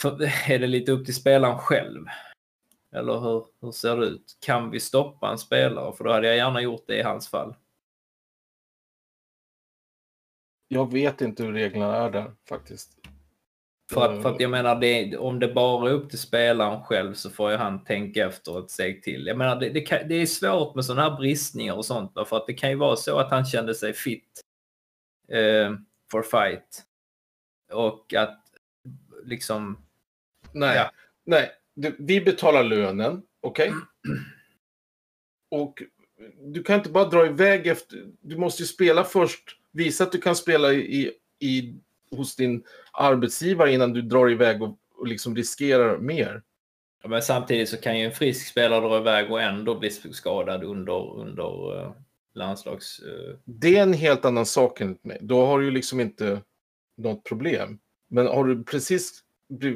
för, 0.00 0.22
är 0.50 0.58
det 0.58 0.66
lite 0.66 0.92
upp 0.92 1.04
till 1.04 1.14
spelaren 1.14 1.58
själv. 1.58 2.06
Eller 2.92 3.20
hur, 3.20 3.46
hur 3.60 3.72
ser 3.72 3.96
det 3.96 4.06
ut? 4.06 4.38
Kan 4.40 4.70
vi 4.70 4.80
stoppa 4.80 5.30
en 5.30 5.38
spelare? 5.38 5.96
För 5.96 6.04
då 6.04 6.12
hade 6.12 6.26
jag 6.26 6.36
gärna 6.36 6.60
gjort 6.60 6.84
det 6.86 6.96
i 6.98 7.02
hans 7.02 7.28
fall. 7.28 7.54
Jag 10.68 10.92
vet 10.92 11.20
inte 11.20 11.42
hur 11.42 11.52
reglerna 11.52 11.96
är 11.96 12.10
där 12.10 12.32
faktiskt. 12.48 12.96
För 13.92 14.04
att, 14.04 14.22
för 14.22 14.34
att 14.34 14.40
jag 14.40 14.50
menar, 14.50 14.80
det, 14.80 15.16
om 15.16 15.38
det 15.38 15.48
bara 15.48 15.90
är 15.90 15.94
upp 15.94 16.10
till 16.10 16.18
spelaren 16.18 16.84
själv 16.84 17.14
så 17.14 17.30
får 17.30 17.50
ju 17.50 17.56
han 17.56 17.84
tänka 17.84 18.26
efter 18.26 18.58
ett 18.64 18.70
steg 18.70 19.02
till. 19.02 19.26
Jag 19.26 19.38
menar, 19.38 19.60
det, 19.60 19.68
det, 19.68 19.80
kan, 19.80 20.08
det 20.08 20.14
är 20.14 20.26
svårt 20.26 20.74
med 20.74 20.84
sådana 20.84 21.10
här 21.10 21.16
bristningar 21.16 21.74
och 21.74 21.84
sånt. 21.84 22.12
För 22.26 22.36
att 22.36 22.46
det 22.46 22.54
kan 22.54 22.70
ju 22.70 22.76
vara 22.76 22.96
så 22.96 23.18
att 23.18 23.30
han 23.30 23.44
kände 23.44 23.74
sig 23.74 23.92
fit 23.92 24.40
eh, 25.28 25.74
for 26.10 26.22
fight. 26.22 26.84
Och 27.72 28.14
att 28.14 28.40
liksom... 29.24 29.89
Nej, 30.54 30.76
Ja. 30.76 30.90
nej. 31.24 31.50
Du, 31.74 31.96
vi 31.98 32.20
betalar 32.20 32.64
lönen, 32.64 33.22
okej? 33.40 33.72
Och 35.50 35.82
du 36.40 36.62
kan 36.62 36.76
inte 36.78 36.90
bara 36.90 37.04
dra 37.04 37.26
iväg 37.26 37.66
efter... 37.66 38.06
Du 38.20 38.36
måste 38.36 38.62
ju 38.62 38.66
spela 38.66 39.04
först. 39.04 39.56
Visa 39.72 40.04
att 40.04 40.12
du 40.12 40.20
kan 40.20 40.36
spela 40.36 40.72
i, 40.72 41.12
i, 41.38 41.74
hos 42.10 42.36
din 42.36 42.64
arbetsgivare 42.92 43.72
innan 43.72 43.92
du 43.92 44.02
drar 44.02 44.30
iväg 44.30 44.62
och, 44.62 44.78
och 44.94 45.06
liksom 45.06 45.36
riskerar 45.36 45.98
mer. 45.98 46.42
Ja, 47.02 47.08
Men 47.08 47.22
samtidigt 47.22 47.68
så 47.68 47.76
kan 47.76 47.98
ju 47.98 48.04
en 48.04 48.12
frisk 48.12 48.46
spelare 48.46 48.80
dra 48.80 48.98
iväg 48.98 49.30
och 49.32 49.42
ändå 49.42 49.78
bli 49.78 49.90
skadad 49.90 50.64
under, 50.64 51.14
under 51.20 51.76
uh, 51.84 51.92
landslags... 52.34 52.98
eh, 53.00 53.36
Det 53.44 53.76
är 53.76 53.82
en 53.82 53.92
helt 53.92 54.24
annan 54.24 54.46
sak 54.46 54.80
enligt 54.80 55.04
mig. 55.04 55.18
Då 55.20 55.46
har 55.46 55.58
du 55.58 55.64
ju 55.64 55.70
liksom 55.70 56.00
inte 56.00 56.42
något 56.96 57.24
problem. 57.24 57.78
Men 58.08 58.26
har 58.26 58.44
du 58.44 58.64
precis 58.64 59.24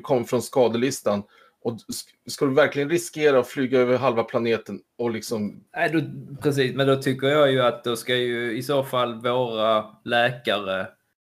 kommit 0.02 0.31
från 0.31 0.43
skadelistan 0.43 1.23
och 1.62 1.73
sk- 1.73 2.31
ska 2.31 2.45
du 2.47 2.54
verkligen 2.54 2.90
riskera 2.90 3.38
att 3.38 3.49
flyga 3.49 3.78
över 3.78 3.97
halva 3.99 4.25
planeten 4.25 4.81
och 4.99 5.11
liksom... 5.11 5.64
Nej, 5.76 5.90
då, 5.93 6.00
precis, 6.43 6.75
men 6.75 6.87
då 6.87 6.97
tycker 6.97 7.26
jag 7.26 7.52
ju 7.52 7.62
att 7.62 7.85
då 7.85 7.97
ska 7.97 8.16
ju 8.16 8.57
i 8.57 8.62
så 8.62 8.85
fall 8.85 9.14
våra 9.14 9.85
läkare 10.04 10.87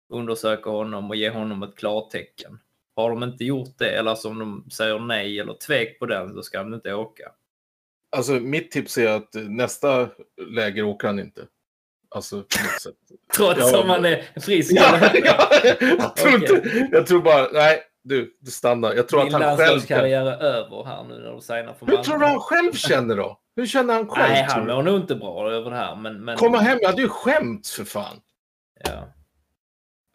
undersöka 0.09 0.69
honom 0.69 1.09
och 1.09 1.15
ge 1.15 1.29
honom 1.29 1.63
ett 1.63 1.75
klartecken. 1.75 2.59
Har 2.95 3.09
de 3.09 3.23
inte 3.23 3.45
gjort 3.45 3.77
det, 3.77 3.89
eller 3.89 4.15
som 4.15 4.39
de 4.39 4.65
säger 4.71 4.99
nej 4.99 5.39
eller 5.39 5.53
tvek 5.53 5.99
på 5.99 6.05
den, 6.05 6.33
så 6.33 6.43
ska 6.43 6.57
han 6.57 6.73
inte 6.73 6.93
åka. 6.93 7.31
Alltså 8.09 8.31
mitt 8.31 8.71
tips 8.71 8.97
är 8.97 9.07
att 9.09 9.29
nästa 9.33 10.09
läger 10.47 10.83
åker 10.83 11.07
han 11.07 11.19
inte. 11.19 11.41
Alltså. 12.09 12.43
Trots 13.35 13.59
Ja, 13.59 13.81
om 13.81 13.89
han 13.89 14.05
är 14.05 14.39
frisk. 14.41 14.71
Ja, 14.75 15.09
ja, 15.13 15.49
jag, 15.79 16.15
tror 16.15 16.33
inte, 16.33 16.87
jag 16.91 17.07
tror 17.07 17.21
bara, 17.21 17.47
nej, 17.53 17.83
du, 18.03 18.37
du 18.39 18.51
stannar. 18.51 18.93
Jag 18.93 19.07
tror 19.07 19.23
Din 19.23 19.35
att 19.35 19.41
han 19.41 19.57
själv... 19.57 19.69
landslagskarriär 19.69 20.25
är 20.25 20.37
över 20.37 20.83
här 20.83 21.03
nu 21.03 21.19
när 21.19 21.33
du 21.33 21.41
signar 21.41 21.73
för 21.73 21.85
Hur 21.85 21.97
tror 21.97 22.17
du 22.17 22.25
han 22.25 22.39
själv 22.39 22.71
känner 22.73 23.15
då? 23.15 23.39
Hur 23.55 23.65
känner 23.65 23.93
han 23.93 24.07
själv? 24.07 24.31
Nej, 24.31 24.45
han 24.49 24.67
mår 24.67 24.83
nog 24.83 24.95
inte 24.95 25.15
bra 25.15 25.51
över 25.51 25.69
det 25.69 25.75
här. 25.75 25.95
Men, 25.95 26.25
men, 26.25 26.37
Komma 26.37 26.57
hem, 26.57 26.77
jag 26.81 26.89
hade 26.89 27.01
ju 27.01 27.09
skämt 27.09 27.67
för 27.67 27.83
fan. 27.83 28.21
Ja. 28.83 29.13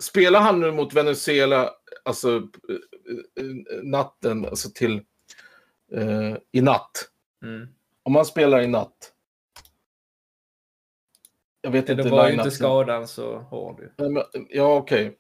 Spelar 0.03 0.41
han 0.41 0.61
nu 0.61 0.73
mot 0.73 0.95
Venezuela, 0.95 1.71
alltså 2.05 2.37
eh, 2.37 3.45
eh, 3.45 3.83
natten, 3.83 4.45
alltså 4.45 4.71
till 4.71 5.01
eh, 5.93 6.37
i 6.53 6.61
natt. 6.61 7.09
Mm. 7.43 7.69
Om 8.03 8.15
han 8.15 8.25
spelar 8.25 8.61
i 8.61 8.67
natt. 8.67 9.13
Jag 11.61 11.71
vet 11.71 11.87
Det 11.87 11.93
inte. 11.93 12.09
var 12.09 12.29
ju 12.29 12.35
inte 12.35 12.51
skadan 12.51 13.09
så 13.09 13.39
hård 13.39 13.81
Ja, 14.49 14.77
okej. 14.77 15.19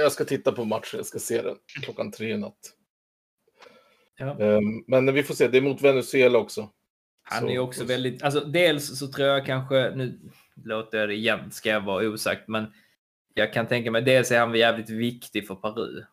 Jag 0.00 0.12
ska 0.12 0.24
titta 0.24 0.52
på 0.52 0.64
matchen, 0.64 0.96
jag 0.96 1.06
ska 1.06 1.18
se 1.18 1.42
den 1.42 1.56
klockan 1.82 2.10
tre 2.10 2.32
i 2.32 2.38
natt. 2.38 2.74
Ja. 4.16 4.40
Ehm, 4.40 4.84
Men 4.86 5.14
vi 5.14 5.22
får 5.22 5.34
se, 5.34 5.48
det 5.48 5.58
är 5.58 5.62
mot 5.62 5.82
Venezuela 5.82 6.38
också. 6.38 6.68
Han 7.22 7.48
är 7.48 7.52
ju 7.52 7.58
också 7.58 7.84
väldigt, 7.84 8.22
alltså 8.22 8.40
dels 8.40 8.98
så 8.98 9.08
tror 9.08 9.28
jag 9.28 9.46
kanske, 9.46 9.92
nu 9.94 10.20
låter 10.64 10.98
jag 10.98 11.08
det 11.08 11.14
igen, 11.14 11.50
ska 11.50 11.68
jag 11.68 11.80
vara 11.80 12.08
osagt, 12.08 12.48
men 12.48 12.72
jag 13.34 13.52
kan 13.52 13.66
tänka 13.66 13.90
mig, 13.90 14.02
dels 14.02 14.30
är 14.30 14.40
han 14.40 14.54
jävligt 14.54 14.90
viktig 14.90 15.46
för 15.46 15.54
Peru. 15.54 16.04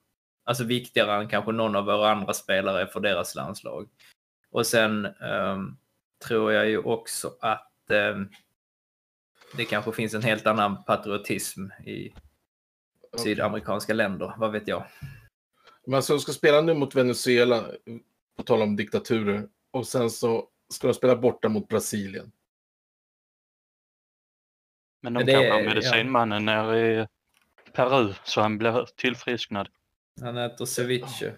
Alltså 0.44 0.64
viktigare 0.64 1.22
än 1.22 1.30
kanske 1.30 1.52
någon 1.52 1.76
av 1.76 1.86
våra 1.86 2.12
andra 2.12 2.34
spelare 2.34 2.88
för 2.88 3.00
deras 3.00 3.36
landslag. 3.36 3.90
Och 4.52 4.68
sen 4.68 5.06
ehm, 5.06 5.78
tror 6.28 6.54
jag 6.54 6.70
ju 6.70 6.78
också 6.78 7.32
att 7.42 7.92
ehm, 7.92 8.30
det 9.58 9.66
kanske 9.66 9.92
finns 9.92 10.14
en 10.14 10.24
helt 10.24 10.48
annan 10.48 10.84
patriotism 10.84 11.66
i 11.86 12.14
sydamerikanska 13.18 13.94
länder, 13.94 14.34
vad 14.38 14.52
vet 14.52 14.68
jag. 14.68 14.84
Men 15.86 15.96
alltså, 15.96 16.14
de 16.14 16.20
ska 16.20 16.32
spela 16.32 16.62
nu 16.62 16.74
mot 16.74 16.96
Venezuela, 16.96 17.66
på 18.38 18.44
tal 18.44 18.62
om 18.62 18.76
diktaturer. 18.76 19.48
Och 19.72 19.88
sen 19.88 20.10
så 20.10 20.48
ska 20.74 20.88
de 20.88 20.94
spela 20.94 21.16
borta 21.16 21.50
mot 21.50 21.68
Brasilien. 21.68 22.32
Men 25.02 25.14
de 25.14 25.24
det 25.24 25.32
kanske 25.32 25.48
är- 25.48 25.52
har 25.54 25.60
ja. 25.62 25.70
medicinmannen 25.70 26.46
nere 26.46 27.02
i 27.02 27.08
Peru 27.74 28.14
så 28.24 28.42
han 28.42 28.58
blir 28.58 28.86
tillfrisknad. 28.96 29.68
Han 30.22 30.38
äter 30.38 30.66
ceviche. 30.66 31.34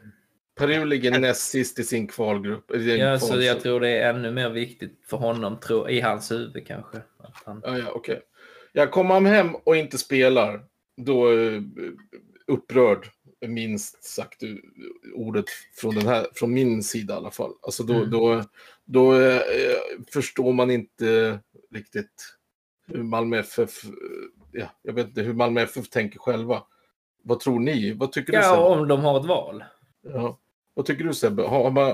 Peru 0.56 0.86
ligger 0.86 1.20
näst 1.20 1.50
sist 1.50 1.80
i 1.80 1.84
sin 1.84 2.08
kvalgrupp. 2.08 2.72
i 2.72 2.80
sin 2.84 3.00
Ja, 3.00 3.20
så 3.20 3.34
kval- 3.34 3.42
jag 3.44 3.62
tror 3.62 3.80
det 3.80 3.90
är 3.90 4.10
ännu 4.14 4.32
mer 4.32 4.50
viktigt 4.50 5.00
för 5.08 5.18
honom, 5.18 5.60
tror, 5.60 5.90
i 5.90 6.02
hans 6.02 6.32
huvud 6.32 6.68
kanske. 6.68 6.98
Att 7.18 7.44
han... 7.46 7.62
Ja, 7.66 7.78
ja, 7.78 7.92
okej. 7.92 8.22
Jag 8.72 8.92
kommer 8.92 9.14
han 9.14 9.26
hem 9.26 9.56
och 9.56 9.76
inte 9.76 9.98
spelar, 9.98 10.66
då 11.00 11.34
jag 11.34 11.64
upprörd, 12.48 13.08
minst 13.48 14.04
sagt 14.04 14.44
eh, 14.44 14.50
ordet 15.14 15.46
från, 15.76 15.96
den 15.96 16.08
här, 16.08 16.28
från 16.36 16.54
min 16.54 16.84
sida 16.84 17.14
i 17.14 17.18
alla 17.18 17.32
fall. 17.32 17.52
Alltså 17.62 17.84
då, 17.84 17.94
Mm. 17.94 18.10
då, 18.10 18.44
då 18.86 19.20
eh, 19.20 19.42
förstår 20.14 20.54
man 20.54 20.72
inte 20.72 21.40
riktigt 21.72 22.36
hur 22.88 23.04
Malmö 23.04 23.38
FF, 23.40 23.84
eh, 23.86 23.92
ja, 24.52 24.66
jag 24.82 24.94
vet 24.94 25.08
inte 25.08 25.22
hur 25.22 25.34
Malmö 25.34 25.62
FF 25.62 25.90
tänker 25.90 26.20
själva. 26.20 26.64
Vad 27.24 27.40
tror 27.40 27.60
ni? 27.60 27.94
Vad 27.94 28.12
tycker 28.12 28.32
du 28.34 28.38
Ja, 28.40 28.58
om 28.80 28.88
de 28.88 29.00
har 29.02 29.20
ett 29.20 29.26
val. 29.26 29.64
Ja. 30.02 30.40
Vad 30.74 30.86
tycker 30.86 31.04
du 31.04 31.14
Sebbe? 31.14 31.44
Har 31.44 31.72
man, 31.72 31.88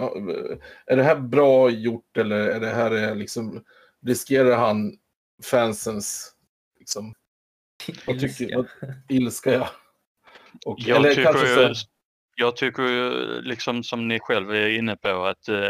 är 0.86 0.96
det 0.98 1.04
här 1.04 1.20
bra 1.20 1.70
gjort 1.70 2.18
eller 2.18 2.36
är 2.50 2.60
det 2.60 2.70
här 2.70 2.92
eh, 3.10 3.16
liksom, 3.16 3.64
riskerar 4.06 4.56
han 4.58 4.98
fansens 5.44 6.34
liksom, 6.80 7.14
vad 8.08 8.20
tycker, 8.20 8.56
vad, 8.56 8.68
ilska 9.10 9.54
ja. 9.54 9.70
Och, 10.66 10.80
Jag 10.80 10.98
eller 10.98 11.10
tycker, 11.10 11.24
kanske 11.24 11.62
ju, 11.62 11.76
så, 11.76 11.88
jag 12.36 12.56
tycker 12.56 12.84
ju, 12.84 13.42
liksom 13.42 13.84
som 13.84 14.08
ni 14.08 14.20
själv 14.20 14.52
är 14.52 14.70
inne 14.70 14.96
på, 14.96 15.26
att 15.26 15.48
eh, 15.48 15.64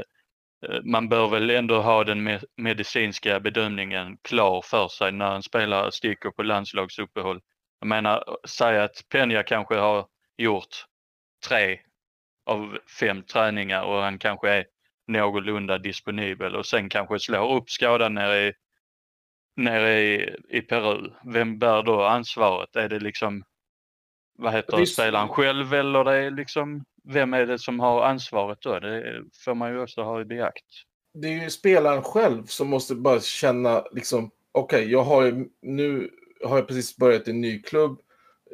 eh, 0.67 0.81
man 0.83 1.09
bör 1.09 1.27
väl 1.27 1.49
ändå 1.49 1.81
ha 1.81 2.03
den 2.03 2.27
me- 2.27 2.45
medicinska 2.57 3.39
bedömningen 3.39 4.17
klar 4.21 4.61
för 4.61 4.87
sig 4.87 5.11
när 5.11 5.35
en 5.35 5.43
spelare 5.43 5.91
sticker 5.91 6.29
på 6.29 6.43
landslagsuppehåll. 6.43 7.41
Jag 7.79 7.87
menar, 7.87 8.37
säg 8.47 8.79
att 8.79 9.03
Peña 9.13 9.43
kanske 9.43 9.75
har 9.75 10.05
gjort 10.37 10.85
tre 11.47 11.79
av 12.45 12.77
fem 12.99 13.23
träningar 13.23 13.83
och 13.83 14.01
han 14.01 14.19
kanske 14.19 14.49
är 14.49 14.65
någorlunda 15.07 15.77
disponibel 15.77 16.55
och 16.55 16.65
sen 16.65 16.89
kanske 16.89 17.19
slår 17.19 17.55
upp 17.55 17.69
skadan 17.69 18.13
nere 18.13 18.47
i, 18.47 18.53
nere 19.55 20.01
i, 20.01 20.35
i 20.49 20.61
Peru. 20.61 21.11
Vem 21.25 21.59
bär 21.59 21.83
då 21.83 22.03
ansvaret? 22.03 22.75
Är 22.75 22.89
det 22.89 22.99
liksom 22.99 23.43
vad 24.37 24.53
heter 24.53 24.77
Visst. 24.77 24.93
spelaren 24.93 25.29
själv 25.29 25.73
eller 25.73 26.03
det 26.03 26.15
är 26.15 26.31
liksom, 26.31 26.85
vem 27.03 27.33
är 27.33 27.45
det 27.45 27.59
som 27.59 27.79
har 27.79 28.05
ansvaret 28.05 28.61
då? 28.61 28.79
Det 28.79 29.23
får 29.45 29.55
man 29.55 29.71
ju 29.71 29.81
också 29.81 30.01
ha 30.03 30.21
i 30.21 30.25
beakt. 30.25 30.65
det 31.13 31.27
är 31.27 31.43
ju 31.43 31.49
spelaren 31.49 32.03
själv 32.03 32.45
som 32.45 32.67
måste 32.67 32.95
bara 32.95 33.19
känna 33.19 33.85
liksom, 33.91 34.31
okej, 34.51 34.91
jag 34.91 35.03
har 35.03 35.23
ju, 35.23 35.49
nu 35.61 36.09
har 36.43 36.57
jag 36.57 36.67
precis 36.67 36.97
börjat 36.97 37.27
en 37.27 37.41
ny 37.41 37.61
klubb. 37.61 37.99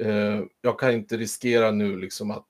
Eh, 0.02 0.40
jag 0.62 0.80
kan 0.80 0.92
inte 0.92 1.18
riskera 1.18 1.72
nu 1.72 1.98
liksom 2.00 2.32
att 2.32 2.50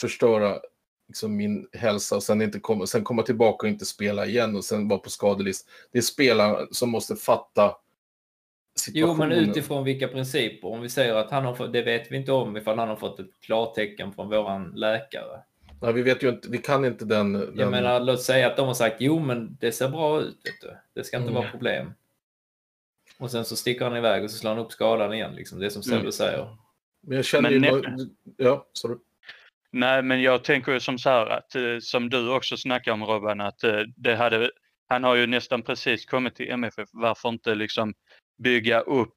förstöra 0.00 0.60
liksom 1.08 1.36
min 1.36 1.68
hälsa 1.72 2.16
och 2.16 2.22
sen, 2.22 2.42
inte 2.42 2.60
komma, 2.60 2.86
sen 2.86 3.04
komma 3.04 3.22
tillbaka 3.22 3.66
och 3.66 3.70
inte 3.70 3.84
spela 3.86 4.26
igen 4.26 4.56
och 4.56 4.64
sen 4.64 4.88
vara 4.88 4.98
på 4.98 5.10
skadelist. 5.10 5.68
Det 5.92 5.98
är 5.98 6.02
spelaren 6.02 6.68
som 6.70 6.90
måste 6.90 7.16
fatta 7.16 7.76
Jo, 8.92 9.14
men 9.14 9.32
utifrån 9.32 9.84
vilka 9.84 10.08
principer? 10.08 10.68
Om 10.68 10.80
vi 10.80 10.88
säger 10.88 11.14
att 11.14 11.30
han 11.30 11.44
har 11.44 11.54
fått, 11.54 11.72
det 11.72 11.82
vet 11.82 12.12
vi 12.12 12.16
inte 12.16 12.32
om 12.32 12.56
ifall 12.56 12.78
han 12.78 12.88
har 12.88 12.96
fått 12.96 13.20
ett 13.20 13.40
klartecken 13.40 14.12
från 14.12 14.28
våran 14.28 14.72
läkare. 14.74 15.40
Nej, 15.80 15.92
vi 15.92 16.02
vet 16.02 16.22
ju 16.22 16.28
inte, 16.28 16.48
vi 16.50 16.58
kan 16.58 16.84
inte 16.84 17.04
den... 17.04 17.32
den... 17.32 17.52
Jag 17.58 17.70
menar, 17.70 18.00
låt 18.00 18.22
säga 18.22 18.46
att 18.46 18.56
de 18.56 18.66
har 18.66 18.74
sagt 18.74 18.96
jo, 18.98 19.18
men 19.20 19.56
det 19.60 19.72
ser 19.72 19.88
bra 19.88 20.20
ut. 20.20 20.36
Vet 20.44 20.60
du. 20.60 20.76
Det 20.94 21.04
ska 21.04 21.16
inte 21.16 21.30
Mm. 21.30 21.42
vara 21.42 21.50
problem. 21.50 21.92
Och 23.18 23.30
sen 23.30 23.44
så 23.44 23.56
sticker 23.56 23.84
han 23.84 23.96
iväg 23.96 24.24
och 24.24 24.30
så 24.30 24.38
slår 24.38 24.50
han 24.50 24.58
upp 24.58 24.72
skadan 24.72 25.12
igen. 25.14 25.34
Liksom. 25.34 25.58
Det 25.58 25.66
är 25.66 25.70
som 25.70 25.82
Sebbe 25.82 25.96
Mm. 26.00 26.12
säger. 26.12 26.56
Men 27.00 27.16
jag 27.16 27.24
känner 27.24 27.50
Men 27.50 27.62
ju... 27.62 27.80
ne- 27.80 28.08
Ja, 28.36 28.66
sorry. 28.72 28.96
Nej, 29.76 30.02
men 30.02 30.22
jag 30.22 30.44
tänker 30.44 30.72
ju 30.72 30.80
som 30.80 30.98
så 30.98 31.10
här 31.10 31.26
att 31.26 31.54
eh, 31.54 31.78
som 31.80 32.10
du 32.10 32.28
också 32.30 32.56
snackar 32.56 32.92
om 32.92 33.04
Robban, 33.04 33.40
att 33.40 33.64
eh, 33.64 33.80
det 33.96 34.16
hade, 34.16 34.50
han 34.88 35.04
har 35.04 35.14
ju 35.14 35.26
nästan 35.26 35.62
precis 35.62 36.06
kommit 36.06 36.34
till 36.34 36.50
MFF. 36.50 36.88
Varför 36.92 37.28
inte 37.28 37.54
liksom 37.54 37.94
bygga 38.38 38.80
upp, 38.80 39.16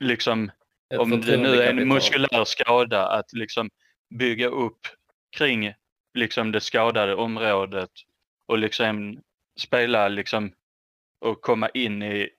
liksom 0.00 0.50
Ett 0.94 1.00
om 1.00 1.20
det 1.20 1.36
nu 1.36 1.62
är 1.62 1.70
en 1.70 1.88
muskulär 1.88 2.44
skada, 2.44 3.08
att 3.08 3.32
liksom 3.32 3.70
bygga 4.18 4.48
upp 4.48 4.80
kring 5.36 5.74
liksom 6.14 6.52
det 6.52 6.60
skadade 6.60 7.14
området 7.14 7.90
och 8.46 8.58
liksom 8.58 9.20
spela 9.60 10.08
liksom 10.08 10.52
och 11.20 11.40
komma 11.40 11.68
in 11.68 12.02
i 12.02 12.30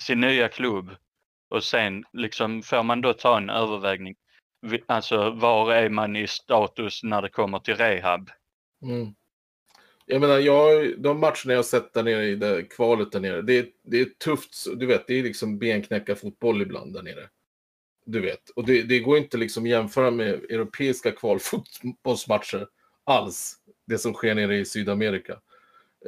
sin 0.00 0.20
nya 0.20 0.48
klubb 0.48 0.90
och 1.50 1.64
sen 1.64 2.04
liksom 2.12 2.62
får 2.62 2.82
man 2.82 3.00
då 3.00 3.12
ta 3.12 3.36
en 3.36 3.50
övervägning. 3.50 4.16
Alltså 4.86 5.30
var 5.30 5.72
är 5.72 5.88
man 5.88 6.16
i 6.16 6.26
status 6.26 7.02
när 7.02 7.22
det 7.22 7.28
kommer 7.28 7.58
till 7.58 7.74
rehab? 7.76 8.30
Mm. 8.82 9.14
Jag 10.06 10.20
menar, 10.20 10.38
jag, 10.38 10.94
de 11.00 11.20
matcherna 11.20 11.34
jag 11.44 11.56
har 11.56 11.62
sett 11.62 11.92
där 11.94 12.02
nere 12.02 12.24
i 12.26 12.36
det 12.36 12.62
kvalet 12.62 13.12
där 13.12 13.20
nere, 13.20 13.42
det, 13.42 13.58
är- 13.58 13.68
det 13.82 14.00
är 14.00 14.04
tufft. 14.04 14.66
Du 14.76 14.86
vet, 14.86 15.06
det 15.06 15.14
är 15.18 15.22
liksom 15.22 15.58
benknäcka 15.58 16.16
fotboll 16.16 16.62
ibland 16.62 16.94
där 16.94 17.02
nere. 17.02 17.28
Du 18.04 18.20
vet, 18.20 18.50
och 18.50 18.66
det, 18.66 18.82
det 18.82 18.98
går 18.98 19.18
inte 19.18 19.36
liksom 19.36 19.66
jämföra 19.66 20.10
med 20.10 20.28
europeiska 20.34 21.10
kvalfotbollsmatcher 21.12 22.68
alls. 23.04 23.54
Det 23.86 23.98
som 23.98 24.12
sker 24.14 24.34
nere 24.34 24.56
i 24.56 24.64
Sydamerika. 24.64 25.40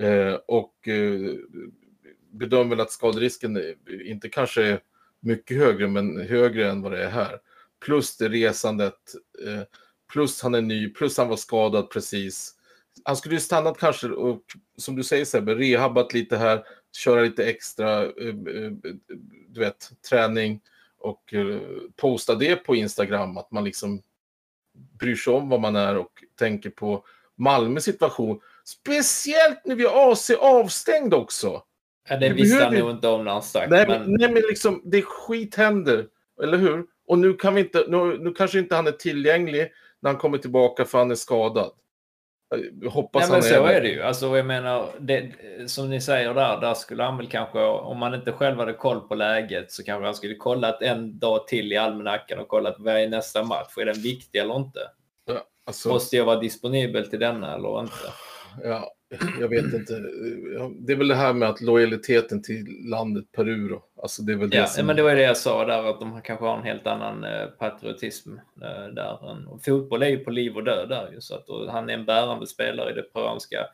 Eh, 0.00 0.34
och 0.46 0.88
eh, 0.88 1.34
bedömer 2.32 2.70
väl 2.70 2.80
att 2.80 2.90
skaderisken 2.92 3.74
inte 4.04 4.28
kanske 4.28 4.62
är 4.64 4.80
mycket 5.20 5.56
högre, 5.56 5.88
men 5.88 6.20
högre 6.28 6.70
än 6.70 6.82
vad 6.82 6.92
det 6.92 7.04
är 7.04 7.10
här. 7.10 7.38
Plus 7.84 8.16
det 8.16 8.28
resandet, 8.28 9.14
eh, 9.46 9.62
plus 10.12 10.42
han 10.42 10.54
är 10.54 10.62
ny, 10.62 10.88
plus 10.88 11.18
han 11.18 11.28
var 11.28 11.36
skadad 11.36 11.90
precis. 11.90 12.54
Han 13.04 13.16
skulle 13.16 13.34
ju 13.34 13.40
stannat 13.40 13.78
kanske 13.78 14.08
och 14.08 14.42
som 14.76 14.96
du 14.96 15.04
säger 15.04 15.24
Sebbe, 15.24 15.54
rehabbat 15.54 16.14
lite 16.14 16.36
här, 16.36 16.64
köra 16.96 17.22
lite 17.22 17.46
extra, 17.46 18.02
eh, 18.02 18.28
eh, 18.28 18.72
du 19.48 19.60
vet, 19.60 19.90
träning 20.08 20.60
och 21.00 21.34
posta 21.96 22.34
det 22.34 22.56
på 22.56 22.76
Instagram, 22.76 23.36
att 23.36 23.50
man 23.50 23.64
liksom 23.64 24.02
bryr 24.98 25.16
sig 25.16 25.32
om 25.32 25.48
vad 25.48 25.60
man 25.60 25.76
är 25.76 25.96
och 25.96 26.24
tänker 26.38 26.70
på 26.70 27.04
Malmös 27.36 27.84
situation. 27.84 28.40
Speciellt 28.64 29.60
nu 29.64 29.74
vid 29.74 29.86
AC 29.86 30.30
avstängd 30.30 31.14
också. 31.14 31.62
Ja, 32.08 32.16
det 32.16 32.28
Vi 32.28 32.42
visste 32.42 32.64
han 32.64 32.74
nog 32.74 32.90
inte 32.90 33.08
om 33.08 33.24
när 33.24 33.32
han 33.32 33.42
stack. 33.42 33.70
Nej, 33.70 33.88
men... 33.88 34.02
men, 34.02 34.14
nej, 34.20 34.32
men 34.32 34.42
liksom, 34.42 34.82
det 34.84 35.02
skit 35.02 35.54
händer, 35.54 36.06
eller 36.42 36.58
hur? 36.58 36.84
Och 37.08 37.18
nu 37.18 37.34
kan 37.34 37.54
vi 37.54 37.60
inte, 37.60 37.84
nu, 37.88 38.18
nu 38.18 38.32
kanske 38.32 38.58
inte 38.58 38.76
han 38.76 38.86
är 38.86 38.92
tillgänglig 38.92 39.72
när 40.00 40.10
han 40.10 40.20
kommer 40.20 40.38
tillbaka 40.38 40.84
för 40.84 40.98
han 40.98 41.10
är 41.10 41.14
skadad. 41.14 41.70
Jag 42.80 42.90
hoppas 42.90 43.20
Nej, 43.20 43.30
han 43.30 43.40
men 43.40 43.42
så 43.42 43.66
det. 43.66 43.74
är 43.74 43.80
det 43.80 43.88
ju. 43.88 44.02
Alltså, 44.02 44.36
jag 44.36 44.46
menar, 44.46 44.88
det, 44.98 45.32
som 45.66 45.90
ni 45.90 46.00
säger 46.00 46.34
där, 46.34 46.60
där 46.60 46.74
skulle 46.74 47.02
han 47.02 47.16
väl 47.16 47.28
kanske, 47.28 47.60
om 47.60 47.98
man 47.98 48.14
inte 48.14 48.32
själv 48.32 48.58
hade 48.58 48.72
koll 48.72 49.00
på 49.00 49.14
läget, 49.14 49.72
så 49.72 49.84
kanske 49.84 50.04
han 50.04 50.14
skulle 50.14 50.34
kollat 50.34 50.82
en 50.82 51.18
dag 51.18 51.46
till 51.46 51.72
i 51.72 51.76
almanackan 51.76 52.38
och 52.38 52.48
kollat 52.48 52.76
vad 52.78 52.94
är 52.94 53.08
nästa 53.08 53.44
match? 53.44 53.78
Är 53.78 53.84
den 53.84 54.02
viktig 54.02 54.38
eller 54.38 54.56
inte? 54.56 54.80
Ja, 55.24 55.44
alltså, 55.64 55.88
Måste 55.88 56.16
jag 56.16 56.24
vara 56.24 56.40
disponibel 56.40 57.10
till 57.10 57.18
denna 57.20 57.54
eller 57.54 57.80
inte? 57.80 58.12
ja, 58.64 58.92
jag 59.40 59.48
vet 59.48 59.74
inte. 59.74 59.92
Det 60.70 60.92
är 60.92 60.96
väl 60.96 61.08
det 61.08 61.14
här 61.14 61.32
med 61.32 61.48
att 61.48 61.60
lojaliteten 61.60 62.42
till 62.42 62.66
landet 62.84 63.24
Peru 63.32 63.68
då. 63.68 63.84
Alltså 64.02 64.22
det 64.22 64.32
är 64.32 64.36
väl 64.36 64.50
det 64.50 64.56
Ja, 64.56 64.66
som... 64.66 64.86
men 64.86 64.96
det 64.96 65.02
var 65.02 65.14
det 65.14 65.22
jag 65.22 65.36
sa 65.36 65.64
där, 65.64 65.90
att 65.90 66.00
de 66.00 66.20
kanske 66.22 66.44
har 66.44 66.56
en 66.58 66.64
helt 66.64 66.86
annan 66.86 67.24
eh, 67.24 67.46
patriotism 67.46 68.32
eh, 68.62 68.94
där. 68.94 69.48
Och 69.48 69.64
fotboll 69.64 70.02
är 70.02 70.08
ju 70.08 70.18
på 70.18 70.30
liv 70.30 70.56
och 70.56 70.64
död 70.64 70.88
där 70.88 71.10
ju, 71.12 71.20
så 71.20 71.34
att 71.34 71.46
han 71.70 71.90
är 71.90 71.94
en 71.94 72.04
bärande 72.04 72.46
spelare 72.46 72.90
i 72.90 72.94
det 72.94 73.02
peruanska 73.02 73.66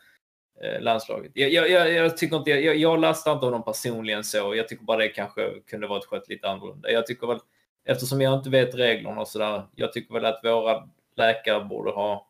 eh, 0.62 0.82
landslaget. 0.82 1.32
Jag, 1.34 1.52
jag, 1.52 1.70
jag, 1.70 1.92
jag, 1.92 2.16
tycker 2.16 2.36
inte, 2.36 2.50
jag, 2.50 2.76
jag 2.76 3.00
lastar 3.00 3.32
inte 3.32 3.46
honom 3.46 3.64
personligen 3.64 4.24
så, 4.24 4.54
jag 4.54 4.68
tycker 4.68 4.84
bara 4.84 4.98
det 4.98 5.08
kanske 5.08 5.50
kunde 5.66 5.86
varit 5.86 6.04
skött 6.04 6.28
lite 6.28 6.48
annorlunda. 6.48 6.90
Jag 6.90 7.06
tycker 7.06 7.26
väl, 7.26 7.38
eftersom 7.84 8.20
jag 8.20 8.34
inte 8.34 8.50
vet 8.50 8.74
reglerna 8.74 9.20
och 9.20 9.28
sådär, 9.28 9.62
jag 9.74 9.92
tycker 9.92 10.14
väl 10.14 10.24
att 10.24 10.40
våra 10.44 10.88
läkare 11.16 11.64
borde 11.64 11.90
ha... 11.90 12.28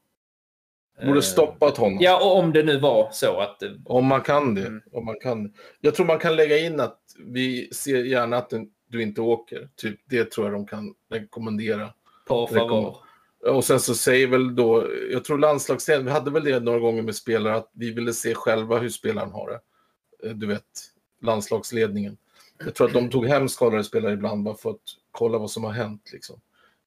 Borde 1.00 1.18
eh, 1.18 1.20
stoppat 1.20 1.76
honom. 1.76 1.98
Ja, 2.00 2.24
och 2.24 2.38
om 2.38 2.52
det 2.52 2.62
nu 2.62 2.78
var 2.80 3.08
så 3.12 3.40
att... 3.40 3.62
eh, 3.62 3.70
Om 3.84 4.06
man 4.06 4.20
kan 4.20 4.54
det. 4.54 4.66
Mm. 4.66 4.82
Om 4.92 5.04
man 5.04 5.16
kan. 5.20 5.52
Jag 5.80 5.94
tror 5.94 6.06
man 6.06 6.18
kan 6.18 6.36
lägga 6.36 6.58
in 6.58 6.80
att 6.80 7.00
vi 7.18 7.68
ser 7.72 8.04
gärna 8.04 8.36
att 8.36 8.52
du 8.88 9.02
inte 9.02 9.20
åker. 9.20 9.68
Typ, 9.76 10.00
det 10.10 10.30
tror 10.30 10.46
jag 10.46 10.54
de 10.54 10.66
kan 10.66 10.94
rekommendera. 11.10 11.90
Rekommend- 12.28 12.58
favor. 12.58 12.96
Och 13.46 13.64
sen 13.64 13.80
så 13.80 13.94
säger 13.94 14.26
väl 14.26 14.56
då, 14.56 14.88
jag 15.12 15.24
tror 15.24 15.38
landslagsledningen, 15.38 16.06
vi 16.06 16.12
hade 16.12 16.30
väl 16.30 16.44
det 16.44 16.60
några 16.60 16.78
gånger 16.78 17.02
med 17.02 17.14
spelare, 17.14 17.56
att 17.56 17.70
vi 17.72 17.90
ville 17.90 18.12
se 18.12 18.34
själva 18.34 18.78
hur 18.78 18.88
spelaren 18.88 19.30
har 19.32 19.50
det. 19.50 19.60
Eh, 20.28 20.34
Du 20.34 20.46
vet, 20.46 20.62
landslagsledningen. 21.22 22.16
Jag 22.64 22.74
tror 22.74 22.86
att 22.86 22.92
de 22.92 23.10
tog 23.10 23.26
hem 23.26 23.48
skadade 23.48 23.84
spelare 23.84 24.12
ibland 24.12 24.44
bara 24.44 24.54
för 24.56 24.70
att 24.70 24.80
kolla 25.10 25.38
vad 25.38 25.50
som 25.50 25.64
har 25.64 25.72
hänt. 25.72 26.10
Liksom. 26.12 26.40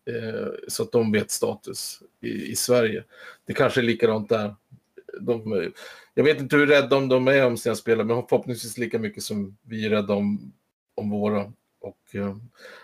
Eh, 0.07 0.47
så 0.67 0.83
att 0.83 0.91
de 0.91 1.11
vet 1.11 1.31
status 1.31 2.01
i, 2.21 2.51
i 2.51 2.55
Sverige. 2.55 3.03
Det 3.45 3.53
kanske 3.53 3.81
är 3.81 3.83
likadant 3.83 4.29
där. 4.29 4.55
De, 5.21 5.71
jag 6.13 6.23
vet 6.23 6.39
inte 6.39 6.55
hur 6.55 6.67
rädda 6.67 6.97
om 6.97 7.09
de 7.09 7.27
är 7.27 7.45
om 7.45 7.57
sina 7.57 7.75
spelare, 7.75 8.07
men 8.07 8.27
förhoppningsvis 8.27 8.77
lika 8.77 8.99
mycket 8.99 9.23
som 9.23 9.57
vi 9.61 9.85
är 9.85 9.89
rädda 9.89 10.13
om, 10.13 10.53
om 10.95 11.09
våra. 11.09 11.53
Och, 11.79 12.15
eh, 12.15 12.35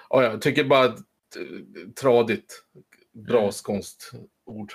ja, 0.10 0.24
jag 0.24 0.42
tycker 0.42 0.64
bara 0.64 0.86
att, 0.86 1.00
eh, 1.36 1.90
tradigt. 1.96 2.64
Bra 3.12 3.52
konstord. 3.64 4.74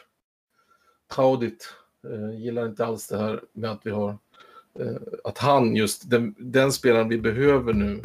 Tradigt. 1.15 1.75
Eh, 2.05 2.41
gillar 2.41 2.67
inte 2.67 2.87
alls 2.87 3.09
det 3.09 3.19
här 3.19 3.41
med 3.53 3.71
att 3.71 3.87
vi 3.87 3.91
har 3.91 4.19
eh, 4.81 4.97
att 5.25 5.39
han 5.39 5.77
just, 5.77 6.11
den, 6.11 6.35
den 6.39 6.73
spelaren 6.73 7.09
vi 7.09 7.19
behöver 7.19 7.73
nu, 7.73 8.03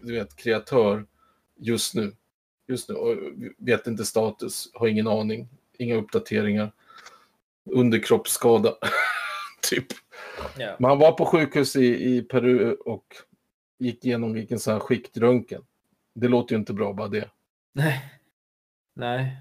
du 0.00 0.12
vet, 0.12 0.36
kreatör 0.36 1.06
just 1.56 1.94
nu. 1.94 2.12
Just 2.72 2.88
nu, 2.88 2.94
och 2.94 3.16
vet 3.58 3.86
inte 3.86 4.04
status, 4.04 4.70
har 4.74 4.86
ingen 4.86 5.08
aning, 5.08 5.48
inga 5.78 5.96
uppdateringar. 5.96 6.72
Underkroppsskada, 7.64 8.76
typ. 9.70 9.86
Ja. 10.58 10.76
Men 10.78 10.88
han 10.88 10.98
var 10.98 11.12
på 11.12 11.24
sjukhus 11.24 11.76
i, 11.76 12.16
i 12.16 12.22
Peru 12.22 12.72
och 12.72 13.16
gick 13.78 14.04
igenom 14.04 14.36
gick 14.36 14.50
en 14.50 14.58
sån 14.58 14.72
här 14.72 14.80
skiktröntgen. 14.80 15.62
Det 16.14 16.28
låter 16.28 16.54
ju 16.54 16.58
inte 16.58 16.72
bra 16.72 16.92
bara 16.92 17.08
det. 17.08 17.30
Nej. 17.72 18.20
Nej. 18.94 19.36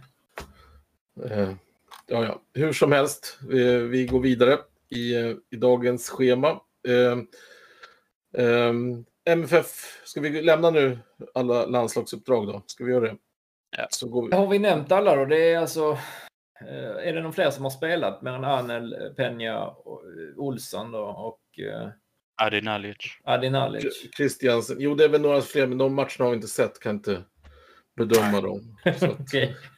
Eh, 1.26 1.54
ja, 2.08 2.24
ja. 2.24 2.42
Hur 2.54 2.74
som 2.74 2.92
helst, 2.92 3.40
eh, 3.42 3.78
vi 3.78 4.06
går 4.06 4.20
vidare 4.20 4.60
i, 4.90 5.16
eh, 5.16 5.36
i 5.50 5.56
dagens 5.56 6.10
schema. 6.10 6.62
Eh, 6.88 7.18
eh, 8.46 8.74
MFF, 9.30 10.02
ska 10.06 10.22
vi 10.22 10.42
lämna 10.42 10.70
nu 10.70 11.00
alla 11.34 11.66
landslagsuppdrag 11.66 12.48
då? 12.48 12.64
Ska 12.68 12.84
vi 12.84 12.92
göra 12.92 13.06
det? 13.08 13.16
Ja. 13.78 13.88
Så 13.90 14.10
går 14.10 14.28
vi. 14.30 14.36
Har 14.36 14.48
vi 14.48 14.60
nämnt 14.60 14.92
alla 14.92 15.16
då? 15.16 15.26
Det 15.26 15.52
är 15.54 15.58
alltså... 15.60 15.98
eh, 16.62 17.08
Är 17.08 17.14
det 17.14 17.22
någon 17.22 17.34
fler 17.34 17.52
som 17.52 17.64
har 17.64 17.72
spelat 17.72 18.22
mer 18.22 18.32
än 18.32 18.44
Anel, 18.44 18.96
Peña, 19.18 19.66
och, 19.66 20.02
eh, 20.06 20.38
Olsson 20.38 20.92
då, 20.92 21.00
och 21.04 21.40
uh, 21.60 21.90
Adi 22.42 22.62
Nalic. 22.62 22.98
Adi 23.24 23.50
Nalic? 23.50 24.10
Christiansen. 24.18 24.78
Jo, 24.80 24.96
det 24.96 25.04
är 25.04 25.10
väl 25.10 25.22
några 25.22 25.42
fler, 25.42 25.68
men 25.68 25.78
de 25.78 25.96
matcherna 25.96 26.16
har 26.20 26.30
vi 26.30 26.36
inte 26.36 26.48
sett, 26.48 26.80
kan 26.80 26.96
inte 26.96 27.22
bedöma 27.98 28.42
dem. 28.42 28.78
Att, 28.86 29.04
Okej. 29.04 29.56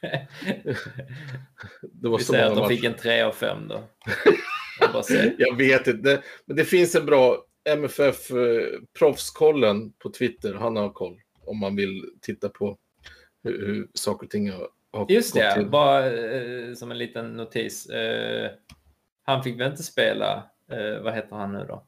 det 1.82 2.08
var 2.08 2.18
Vi 2.18 2.24
så 2.24 2.32
säger 2.32 2.48
många 2.48 2.62
att 2.62 2.68
de 2.68 2.74
fick 2.76 2.84
matcher. 2.84 2.94
en 2.94 3.00
3 3.02 3.22
av 3.22 3.32
5 3.32 3.68
då. 3.68 3.82
Jag 4.80 4.92
bara 4.92 5.02
säger. 5.02 5.34
Jag 5.38 5.56
vet 5.56 5.86
inte, 5.86 6.22
men 6.46 6.56
det 6.56 6.64
finns 6.64 6.94
en 6.94 7.06
bra 7.06 7.44
MFF 7.64 8.30
eh, 8.30 8.80
proffskollen 8.98 9.92
på 9.92 10.10
Twitter. 10.10 10.54
Han 10.54 10.76
har 10.76 10.90
koll 10.90 11.20
om 11.44 11.58
man 11.58 11.76
vill 11.76 12.10
titta 12.20 12.48
på 12.48 12.78
hur, 13.42 13.66
hur 13.66 13.88
saker 13.94 14.26
och 14.26 14.30
ting 14.30 14.50
har, 14.50 14.68
har 14.92 15.06
Just 15.10 15.32
gått 15.34 15.42
det, 15.42 15.54
till. 15.54 15.66
bara 15.68 16.12
eh, 16.12 16.74
som 16.74 16.90
en 16.90 16.98
liten 16.98 17.32
notis. 17.32 17.86
Eh, 17.86 18.50
han 19.22 19.42
fick 19.42 19.60
väl 19.60 19.70
inte 19.70 19.82
spela, 19.82 20.50
eh, 20.70 21.02
vad 21.02 21.14
heter 21.14 21.36
han 21.36 21.52
nu 21.52 21.66
då? 21.68 21.86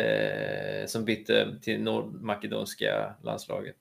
Eh, 0.00 0.86
som 0.86 1.04
bytte 1.04 1.58
till 1.62 1.82
nordmakedonska 1.82 3.14
landslaget. 3.22 3.76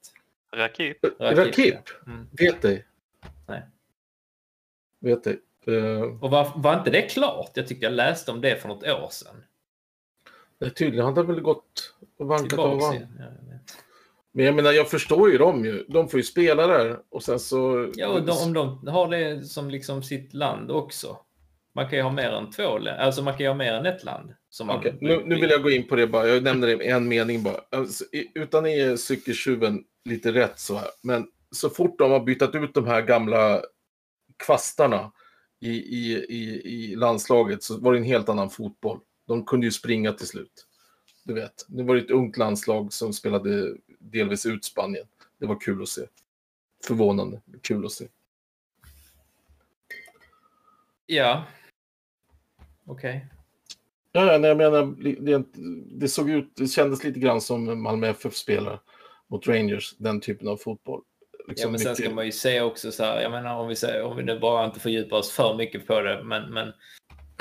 Rakip. 0.54 0.97
Rakip, 1.19 1.76
Mm. 2.08 2.28
vet 2.32 2.62
dig. 2.62 2.86
Nej. 3.47 3.62
Vet 5.00 5.24
dig. 5.24 5.39
Och 6.21 6.32
var, 6.32 6.52
var 6.56 6.78
inte 6.80 6.89
det 6.91 7.02
klart? 7.02 7.52
Jag 7.54 7.67
tyckte 7.67 7.86
jag 7.86 7.93
läste 7.93 8.32
om 8.32 8.41
det 8.41 8.56
för 8.62 8.67
något 8.67 8.84
år 8.88 9.10
sedan. 9.12 9.43
Tydligen, 10.69 11.06
han 11.06 11.17
har 11.17 11.24
väl 11.24 11.41
gått 11.41 11.93
och 12.19 12.28
vankat 12.28 12.60
av 12.60 12.82
han. 12.82 12.95
Ja, 12.95 13.02
jag. 13.19 13.60
Men 14.34 14.45
jag 14.45 14.56
menar, 14.56 14.71
jag 14.71 14.89
förstår 14.89 15.32
ju 15.32 15.38
dem 15.38 15.65
ju. 15.65 15.86
De 15.89 16.10
får 16.10 16.19
ju 16.19 16.24
spela 16.24 16.67
där 16.67 17.00
och 17.10 17.24
sen 17.24 17.39
så... 17.39 17.91
Ja, 17.95 18.08
och 18.08 18.26
de, 18.26 18.38
om 18.47 18.54
de 18.54 18.88
har 18.88 19.08
det 19.08 19.43
som 19.45 19.69
liksom 19.69 20.04
sitt 20.04 20.34
land 20.34 20.71
också. 20.71 21.17
Man 21.76 21.89
kan 21.89 21.97
ju 21.97 22.04
ha 22.04 22.12
mer 22.12 22.30
än 22.32 22.52
två 22.52 22.80
alltså 23.00 23.24
man 23.24 23.34
kan 23.34 23.41
ju 23.41 23.47
ha 23.47 23.56
mer 23.56 23.74
än 23.74 23.86
ett 23.86 24.04
land. 24.04 24.34
Som 24.50 24.67
man 24.67 24.78
Okej, 24.80 24.97
nu, 25.02 25.21
nu 25.26 25.36
vill 25.36 25.50
jag 25.50 25.63
gå 25.63 25.69
in 25.71 25.88
på 25.88 25.95
det 25.95 26.08
bara. 26.08 26.28
Jag 26.28 26.43
nämner 26.43 26.67
det 26.67 26.84
i 26.84 26.88
en 26.88 27.08
mening 27.08 27.43
bara. 27.43 27.62
Alltså, 27.71 28.04
i- 28.12 28.32
utan 28.36 28.65
att 28.65 28.71
ge 28.71 28.97
cykeltjuven 28.97 29.84
lite 30.06 30.32
rätt 30.32 30.60
så 30.60 30.76
här. 30.76 30.88
Men 31.04 31.28
så 31.52 31.69
fort 31.69 32.00
de 32.00 32.12
har 32.12 32.19
bytt 32.19 32.56
ut 32.56 32.74
de 32.74 32.88
här 32.88 33.02
gamla 33.02 33.62
kvastarna 34.45 35.12
i, 35.62 35.69
i, 35.69 36.13
i, 36.30 36.62
i 36.65 36.95
landslaget 36.95 37.63
så 37.63 37.78
var 37.80 37.91
det 37.93 38.00
en 38.00 38.04
helt 38.04 38.30
annan 38.30 38.50
fotboll. 38.50 39.00
De 39.32 39.46
kunde 39.46 39.65
ju 39.65 39.72
springa 39.72 40.13
till 40.13 40.28
slut. 40.28 40.67
Du 41.24 41.34
vet, 41.34 41.65
det 41.67 41.84
var 41.84 41.96
ett 41.96 42.12
ungt 42.12 42.38
landslag 42.38 42.94
som 42.94 43.13
spelade 43.13 43.76
delvis 44.00 44.46
ut 44.46 44.65
Spanien. 44.65 45.06
Det 45.38 45.46
var 45.46 45.60
kul 45.60 45.82
att 45.82 45.88
se. 45.89 46.02
Förvånande, 46.88 47.41
kul 47.62 47.86
att 47.86 47.91
se. 47.91 48.08
Ja. 51.06 51.44
Okej. 52.86 53.26
Ja, 54.12 54.32
ja, 54.32 54.38
nej, 54.38 54.48
jag 54.48 54.58
menar, 54.58 54.96
det, 55.22 55.44
det 56.00 56.08
såg 56.08 56.30
ut, 56.30 56.52
det 56.56 56.67
kändes 56.67 57.04
lite 57.04 57.20
grann 57.20 57.41
som 57.41 57.84
Malmö 57.84 58.08
FF 58.08 58.36
spelar 58.36 58.80
mot 59.28 59.48
Rangers, 59.48 59.96
den 59.98 60.22
typen 60.22 60.48
av 60.48 60.58
fotboll. 60.58 61.02
Liksom 61.48 61.67
ja, 61.67 61.72
men 61.72 61.80
sen 61.80 61.91
mycket- 61.91 62.06
ska 62.06 62.15
man 62.15 62.26
ju 62.26 62.32
se 62.32 62.62
också 62.62 62.91
så 62.91 63.04
här, 63.04 63.22
jag 63.22 63.32
menar 63.32 63.56
om 63.60 63.67
vi, 63.67 63.76
säger, 63.76 64.04
om 64.04 64.17
vi 64.17 64.24
nu 64.24 64.39
bara 64.39 64.65
inte 64.65 64.80
fördjupar 64.80 65.17
oss 65.17 65.32
för 65.32 65.56
mycket 65.58 65.88
på 65.88 66.02
det, 66.02 66.24
men, 66.24 66.54
men 66.54 66.74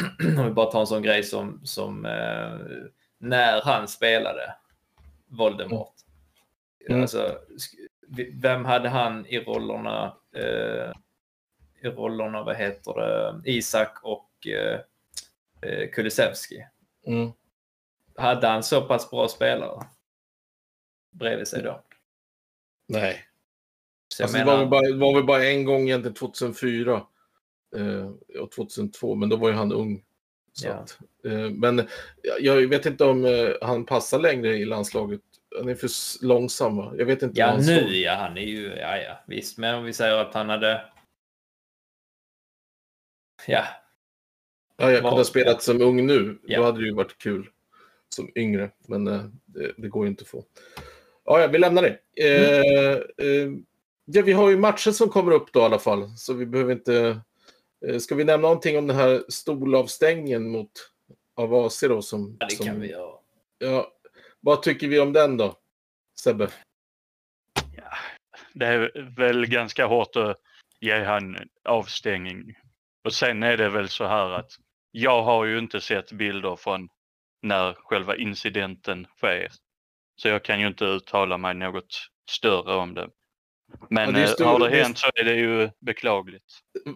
om 0.39 0.45
vi 0.45 0.51
bara 0.51 0.71
tar 0.71 0.81
en 0.81 0.87
sån 0.87 1.03
grej 1.03 1.23
som, 1.23 1.61
som 1.65 2.05
eh, 2.05 2.59
när 3.19 3.61
han 3.63 3.89
spelade 3.89 4.55
Voldemort. 5.27 5.95
Mm. 6.89 7.01
Alltså, 7.03 7.39
sk- 7.49 7.89
vi- 8.09 8.31
vem 8.35 8.65
hade 8.65 8.89
han 8.89 9.27
i 9.27 9.39
rollerna, 9.41 10.17
eh, 10.37 10.93
i 11.83 11.89
rollerna, 11.89 12.43
vad 12.43 12.57
heter 12.57 12.95
det, 12.95 13.51
Isak 13.51 13.99
och 14.03 14.47
eh, 14.47 14.81
eh, 15.61 15.91
Kulusevski? 15.91 16.67
Mm. 17.07 17.31
Hade 18.17 18.47
han 18.49 18.63
så 18.63 18.83
pass 18.83 19.11
bra 19.11 19.29
spelare 19.29 19.87
bredvid 21.11 21.49
sig 21.49 21.63
då? 21.63 21.83
Nej. 22.87 23.25
Så 24.09 24.23
Alltså, 24.23 24.39
det 24.39 24.45
menar- 24.45 24.53
var 24.57 24.61
väl, 24.65 24.69
bara, 24.71 24.83
det 24.83 24.97
var 24.97 25.15
väl 25.15 25.25
bara 25.25 25.45
en 25.45 25.65
gång 25.65 25.83
egentligen 25.83 26.15
2004 26.15 27.03
eh, 27.77 28.11
och 28.41 28.53
2002, 28.53 29.15
men 29.15 29.29
då 29.29 29.37
var 29.37 29.49
ju 29.49 29.55
han 29.55 29.73
ung. 29.73 30.03
Ja. 30.65 30.73
att, 30.73 30.99
eh, 31.25 31.51
men 31.51 31.89
jag, 32.41 32.69
vet 32.69 32.87
inte 32.87 33.05
om 33.05 33.25
eh, 33.25 33.51
han 33.63 33.87
passar 33.87 34.19
längre 34.19 34.57
i 34.57 34.65
landslaget. 34.65 35.21
Han 35.59 35.69
är 35.69 35.75
för 35.75 35.91
långsam 36.27 36.77
va? 36.77 36.95
Jag 36.97 37.07
vet 37.07 37.23
inte. 37.23 37.41
Ja, 37.41 37.57
nu 37.57 37.63
står. 37.63 37.93
ja, 37.93 38.15
han 38.15 38.37
är 38.37 38.47
ju, 38.47 38.67
ja, 38.67 38.97
ja, 38.97 39.25
visst. 39.27 39.59
Men 39.59 39.75
om 39.75 39.85
vi 39.85 39.93
säger 39.93 40.17
att 40.17 40.35
han 40.35 40.49
hade... 40.49 40.85
Ja, 43.47 43.65
Ja, 44.81 44.91
jag 44.91 45.03
Var- 45.03 45.11
kunde 45.11 45.21
ha 45.21 45.25
spelat 45.25 45.63
som 45.63 45.83
ung 45.83 46.07
nu. 46.07 46.39
Ja. 46.47 46.59
Då 46.59 46.65
hade 46.65 46.81
det 46.81 46.87
ju 46.87 46.95
varit 46.95 47.19
kul 47.19 47.49
som 48.09 48.31
yngre. 48.35 48.71
Men 48.87 49.05
det, 49.05 49.73
det 49.77 49.89
går 49.89 50.05
ju 50.05 50.11
inte 50.11 50.23
att 50.23 50.29
få. 50.29 50.45
Ja, 51.25 51.41
ja, 51.41 51.47
vi 51.47 51.59
lämnar 51.59 51.83
det. 51.83 51.99
Eh, 52.25 53.27
eh, 53.27 53.51
ja, 54.05 54.23
vi 54.23 54.33
har 54.33 54.51
ju 54.51 54.57
matcher 54.57 54.91
som 54.91 55.09
kommer 55.09 55.33
upp 55.33 55.53
då 55.53 55.61
i 55.61 55.63
alla 55.63 55.79
fall. 55.79 56.17
Så 56.17 56.35
vi 56.35 56.47
behöver 56.47 56.73
inte... 56.73 57.21
Eh, 57.87 57.99
ska 57.99 58.15
vi 58.15 58.25
nämna 58.25 58.49
någonting 58.49 58.79
om 58.79 58.87
den 58.87 58.97
här 58.97 59.25
stolavstängningen 59.29 60.51
mot 60.51 60.71
av 61.37 61.55
AC 61.55 61.81
då? 61.81 62.03
Som, 62.03 62.37
det 62.39 62.51
som, 62.51 62.67
kan 62.67 62.81
vi 62.81 62.91
göra. 62.91 63.19
Ja, 63.59 63.93
vad 64.41 64.63
tycker 64.63 64.89
vi 64.89 65.01
om 65.01 65.13
den 65.13 65.37
då? 65.37 65.57
Sebbe? 66.21 66.51
Det 68.53 68.67
är 68.67 69.15
väl 69.17 69.47
ganska 69.47 69.87
hårt 69.87 70.17
att 70.17 70.37
ge 70.81 71.05
han 71.05 71.37
avstängning. 71.65 72.55
Och 73.05 73.13
sen 73.13 73.43
är 73.43 73.57
det 73.57 73.69
väl 73.69 73.89
så 73.89 74.05
här 74.05 74.31
att 74.31 74.53
jag 74.91 75.23
har 75.23 75.45
ju 75.45 75.59
inte 75.59 75.81
sett 75.81 76.13
bilder 76.13 76.57
från 76.57 76.89
när 77.43 77.73
själva 77.75 78.17
incidenten 78.17 79.07
sker. 79.17 79.53
Så 80.17 80.29
jag 80.29 80.45
kan 80.45 80.61
ju 80.61 80.67
inte 80.67 80.85
uttala 80.85 81.39
mig 81.39 81.55
något 81.55 82.11
större 82.31 82.75
om 82.75 82.95
det. 82.95 83.09
Men 83.91 84.07
Ja, 84.07 84.13
det 84.13 84.21
är 84.21 84.43
eh, 84.43 84.47
har 84.47 84.69
det 84.69 84.77
hänt 84.77 84.99
så 84.99 85.11
är 85.15 85.25
det 85.25 85.35
ju 85.35 85.71
beklagligt. 85.81 86.45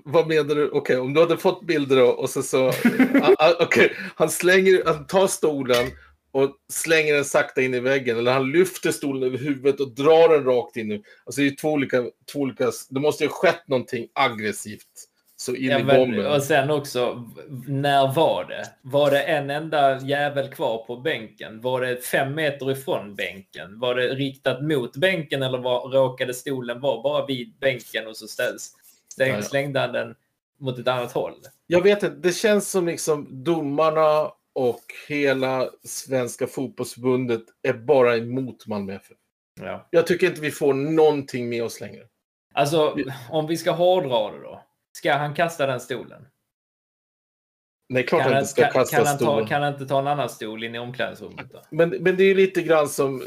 Vad 0.05 0.27
menar 0.27 0.55
du? 0.55 0.71
Okej, 0.71 0.97
om 0.97 1.15
du 1.15 1.21
hade 1.21 1.37
fått 1.37 1.67
bilder 1.67 1.97
då, 1.97 2.07
och 2.07 2.31
så 2.31 2.43
så... 2.43 2.69
ah, 2.69 3.35
ah, 3.39 3.55
Okej, 3.61 3.97
han 4.17 4.31
slänger, 4.31 4.83
han 4.87 5.07
tar 5.07 5.27
stolen 5.27 5.87
och 6.33 6.57
slänger 6.73 7.15
den 7.15 7.25
sakta 7.25 7.63
in 7.63 7.75
i 7.75 7.81
väggen. 7.81 8.19
Eller 8.19 8.33
han 8.33 8.51
lyfter 8.53 8.93
stolen 8.93 9.23
över 9.23 9.39
huvudet 9.39 9.81
och 9.81 9.95
drar 9.95 10.29
den 10.29 10.45
rakt 10.45 10.77
in. 10.77 10.93
Alltså 11.25 11.41
det 11.41 11.47
är 11.47 11.51
ju 11.51 11.57
två 11.57 11.73
olika, 11.73 12.03
två 12.33 12.41
olika... 12.41 12.73
Det 12.91 13.01
måste 13.01 13.25
ju 13.25 13.31
ha 13.31 13.37
skett 13.37 13.69
någonting 13.69 14.09
aggressivt. 14.15 15.09
Så 15.45 15.55
in 15.55 15.71
Ja, 15.71 15.79
i 15.81 15.85
bomben. 15.85 16.27
och 16.27 16.43
sen 16.43 16.71
också, 16.71 17.31
när 17.69 18.15
var 18.15 18.45
det? 18.45 18.65
Var 18.83 19.11
det 19.11 19.23
en 19.23 19.51
enda 19.51 20.01
jävel 20.01 20.49
kvar 20.49 20.85
på 20.87 20.97
bänken? 20.97 21.61
Var 21.61 21.81
det 21.81 22.05
fem 22.05 22.35
meter 22.35 22.71
ifrån 22.71 23.15
bänken? 23.15 23.81
Var 23.81 23.95
det 23.95 24.09
riktat 24.09 24.63
mot 24.63 24.97
bänken 24.97 25.43
eller 25.43 25.59
var, 25.59 25.89
råkade 25.89 26.35
stolen 26.35 26.81
vara 26.81 27.03
bara 27.03 27.27
vid 27.27 27.55
bänken 27.61 28.07
och 28.07 28.17
så 28.17 28.27
ställs, 28.27 28.73
stäng, 29.13 29.43
slängde 29.43 29.81
han 29.81 29.93
den 29.93 30.15
mot 30.59 30.79
ett 30.79 30.89
annat 30.89 31.13
håll? 31.13 31.35
Jag 31.67 31.83
vet 31.83 32.03
inte, 32.03 32.17
det 32.17 32.33
känns 32.33 32.71
som 32.71 32.87
liksom 32.87 33.45
domarna 33.45 34.31
och 34.53 34.83
hela 35.09 35.71
Svenska 35.85 36.47
fotbollsförbundet 36.47 37.43
är 37.63 37.73
bara 37.73 38.17
emot 38.17 38.67
Malmö 38.67 38.95
FF. 38.95 39.17
Ja. 39.61 39.89
Jag 39.91 40.07
tycker 40.07 40.27
inte 40.27 40.41
vi 40.41 40.51
får 40.51 40.75
någonting 40.75 41.49
med 41.49 41.65
oss 41.65 41.81
längre. 41.81 42.03
Alltså, 42.55 42.97
om 43.31 43.47
vi 43.47 43.57
ska 43.57 43.71
hårdra 43.71 44.33
det 44.33 44.43
då. 44.43 44.54
Ska 44.97 45.15
han 45.15 45.35
kasta 45.35 45.67
den 45.67 45.81
stolen? 45.81 46.27
Nej, 47.89 48.07
klart 48.07 48.23
Kan 48.23 48.33
han 48.33 48.41
inte 48.41 48.51
ska 48.51 48.63
kan, 48.63 48.73
kasta 48.73 48.97
kan, 48.97 49.07
han 49.07 49.19
ta, 49.19 49.25
stolen. 49.25 49.47
kan 49.47 49.63
han 49.63 49.73
inte 49.73 49.87
ta 49.87 49.99
en 49.99 50.07
annan 50.07 50.29
stol 50.29 50.65
in 50.65 50.75
i 50.75 50.79
omklädningsrummet 50.79 51.53
då? 51.53 51.63
Men, 51.71 51.91
men 51.91 52.17
det 52.17 52.25
är 52.25 52.35
lite 52.35 52.63
grann 52.63 52.89
som 52.89 53.23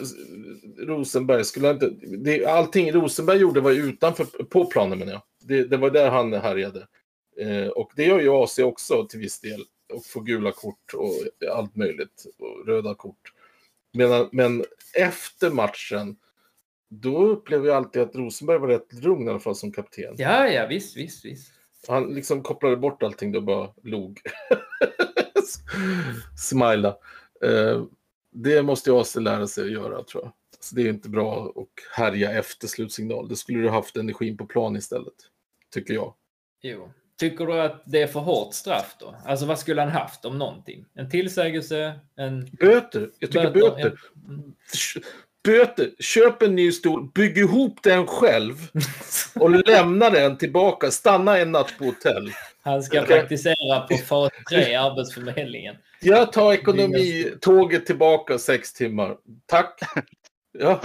Rosenberg. 0.78 1.44
Skulle 1.44 1.70
inte, 1.70 1.90
det, 2.18 2.46
allting 2.46 2.92
Rosenberg 2.92 3.38
gjorde 3.38 3.62
var 3.62 3.72
utanför, 3.72 4.26
på 4.26 4.66
planen 4.66 5.00
menar 5.00 5.14
jag. 5.14 5.22
Det, 5.40 5.64
det 5.64 5.78
var 5.78 5.90
där 5.90 6.10
han 6.10 6.34
härjade. 6.34 6.88
Eh, 7.40 7.68
och 7.68 7.92
det 7.96 8.06
gör 8.06 8.20
ju 8.20 8.30
AC 8.30 8.60
också 8.60 9.06
till 9.06 9.20
viss 9.20 9.40
del. 9.40 9.62
Och 9.94 10.06
får 10.06 10.22
gula 10.22 10.52
kort 10.52 10.94
och 10.94 11.14
allt 11.52 11.76
möjligt. 11.76 12.26
Och 12.40 12.68
röda 12.68 12.96
kort. 12.96 13.34
Men, 13.94 14.30
men 14.32 14.66
efter 14.94 15.52
matchen, 15.52 16.16
då 16.90 17.28
upplevde 17.28 17.68
jag 17.68 17.78
alltid 17.78 18.02
att 18.02 18.16
Rosenberg 18.16 18.58
var 18.58 18.68
rätt 18.68 18.94
lugn 18.94 19.28
i 19.28 19.30
alla 19.30 19.40
fall 19.40 19.56
som 19.56 19.72
kapten. 19.72 20.16
Ja, 20.18 20.48
ja, 20.48 20.68
visst, 20.68 20.98
visst, 20.98 21.26
visst. 21.26 21.57
Han 21.88 22.14
liksom 22.16 22.44
kopplade 22.44 22.78
bort 22.78 23.04
allting 23.04 23.36
och 23.36 23.44
bara 23.44 23.70
log. 23.84 24.20
Smila. 26.38 26.98
Eh, 27.44 27.84
det 28.32 28.62
måste 28.64 28.90
jag 28.90 29.00
också 29.00 29.20
lära 29.20 29.48
sig 29.48 29.64
att 29.64 29.72
göra 29.72 30.04
tror 30.04 30.24
jag. 30.24 30.32
Så 30.60 30.76
det 30.76 30.82
är 30.82 30.90
inte 30.90 31.10
bra 31.10 31.54
att 31.56 31.98
härja 31.98 32.32
efter 32.40 32.68
slutsignal. 32.68 33.30
Det 33.30 33.36
skulle 33.36 33.60
du 33.60 33.70
haft 33.70 33.98
energin 33.98 34.38
på 34.38 34.46
plan 34.46 34.76
istället. 34.76 35.14
Tycker 35.74 35.94
jag. 35.94 36.14
Jo. 36.62 36.90
Tycker 37.20 37.46
du 37.46 37.62
att 37.62 37.84
det 37.86 38.02
är 38.02 38.08
för 38.08 38.20
hårt 38.20 38.54
straff 38.54 38.96
då? 39.00 39.16
Alltså 39.26 39.46
vad 39.46 39.60
skulle 39.60 39.82
han 39.82 39.92
haft 39.92 40.26
om 40.26 40.38
någonting? 40.38 40.86
En 40.94 41.10
tillsägelse? 41.10 42.00
En... 42.16 42.50
Böter. 42.60 43.12
Jag 43.20 43.32
tycker 43.32 43.52
böter. 43.52 43.86
en- 43.86 43.98
Mm. 44.34 44.54
Böter. 45.48 45.90
Köp 46.00 46.42
en 46.42 46.56
ny 46.56 46.72
stol. 46.72 47.12
Bygg 47.16 47.38
ihop 47.38 47.84
den 47.84 48.08
själv. 48.08 48.56
Och 49.36 49.50
lämna 49.68 50.10
den 50.10 50.38
tillbaka. 50.38 50.92
Stanna 50.92 51.38
en 51.38 51.52
natt 51.52 51.74
på 51.78 51.86
hotell. 51.86 52.32
Han 52.62 52.84
ska 52.84 53.02
praktisera 53.02 53.80
på 53.80 53.98
fas 53.98 54.32
3 54.50 54.72
i 54.72 54.76
Arbetsförmedlingen. 54.76 55.76
Jag 56.02 56.32
tar 56.32 56.54
ekonomitåget 56.54 57.86
tillbaka 57.86 58.38
sex 58.38 58.74
timmar. 58.74 59.18
Tack. 59.46 59.80
Ja. 60.60 60.82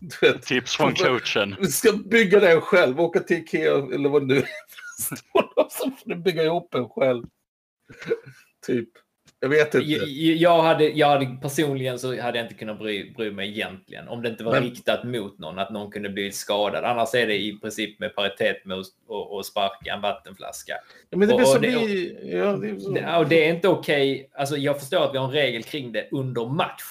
Du 0.00 0.28
vet, 0.28 0.42
Tips 0.42 0.76
från 0.76 0.94
coachen. 0.94 1.56
Du 1.60 1.66
ska 1.66 1.92
bygga 1.92 2.40
den 2.40 2.60
själv. 2.60 3.00
Åka 3.00 3.20
till 3.20 3.36
Ikea 3.36 3.74
eller 3.94 4.08
vad 4.08 4.22
det 4.22 4.34
nu 4.34 4.40
är. 4.40 4.46
Så 5.70 5.90
får 5.90 6.08
du 6.08 6.16
bygga 6.16 6.42
ihop 6.42 6.68
den 6.72 6.88
själv. 6.88 7.24
Typ. 8.66 8.88
Jag 9.42 9.48
vet 9.48 9.74
inte. 9.74 9.86
Jag, 9.90 10.08
jag, 10.36 10.62
hade, 10.62 10.84
jag 10.88 11.06
hade 11.08 11.36
personligen 11.42 11.98
så 11.98 12.20
hade 12.20 12.38
jag 12.38 12.44
inte 12.44 12.54
kunnat 12.54 12.78
bry, 12.78 13.12
bry 13.16 13.30
mig 13.30 13.48
egentligen. 13.48 14.08
Om 14.08 14.22
det 14.22 14.28
inte 14.28 14.44
var 14.44 14.52
Men- 14.52 14.62
riktat 14.62 15.04
mot 15.04 15.38
någon, 15.38 15.58
att 15.58 15.70
någon 15.70 15.90
kunde 15.90 16.08
bli 16.08 16.32
skadad. 16.32 16.84
Annars 16.84 17.14
är 17.14 17.26
det 17.26 17.38
i 17.42 17.58
princip 17.58 17.98
med 18.00 18.14
paritet 18.14 18.64
med 18.64 18.78
att 18.78 18.86
och, 19.06 19.36
och 19.36 19.46
sparka 19.46 19.94
en 19.94 20.00
vattenflaska. 20.00 20.74
Ja, 21.10 21.18
men 21.18 21.28
det 21.28 21.34
och- 21.34 21.40
och 21.40 21.60
det- 21.60 21.68
blir... 21.68 22.36
Ja, 22.36 22.56
det 22.56 22.68
är 23.00 23.18
och 23.18 23.28
det 23.28 23.44
är 23.48 23.54
inte 23.54 23.68
okej. 23.68 24.30
Alltså, 24.34 24.56
jag 24.56 24.78
förstår 24.80 25.04
att 25.04 25.14
vi 25.14 25.18
har 25.18 25.24
en 25.26 25.32
regel 25.32 25.62
kring 25.62 25.92
det 25.92 26.08
under 26.10 26.46
match. 26.46 26.82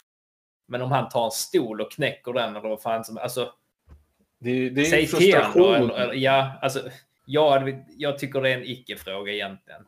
Men 0.67 0.81
om 0.81 0.91
han 0.91 1.09
tar 1.09 1.25
en 1.25 1.31
stol 1.31 1.81
och 1.81 1.91
knäcker 1.91 2.33
den 2.33 2.55
eller 2.55 2.69
vad 2.69 2.81
fan 2.81 3.03
som 3.05 3.17
alltså, 3.17 3.53
Det, 4.39 4.69
det 4.69 4.81
är 4.81 4.85
Säg 4.85 5.07
till 5.07 5.35
honom 5.35 5.91
ja, 6.13 6.51
alltså, 6.61 6.79
jag, 7.25 7.83
jag 7.97 8.17
tycker 8.19 8.41
det 8.41 8.49
är 8.49 8.57
en 8.57 8.63
icke-fråga 8.65 9.33
egentligen. 9.33 9.81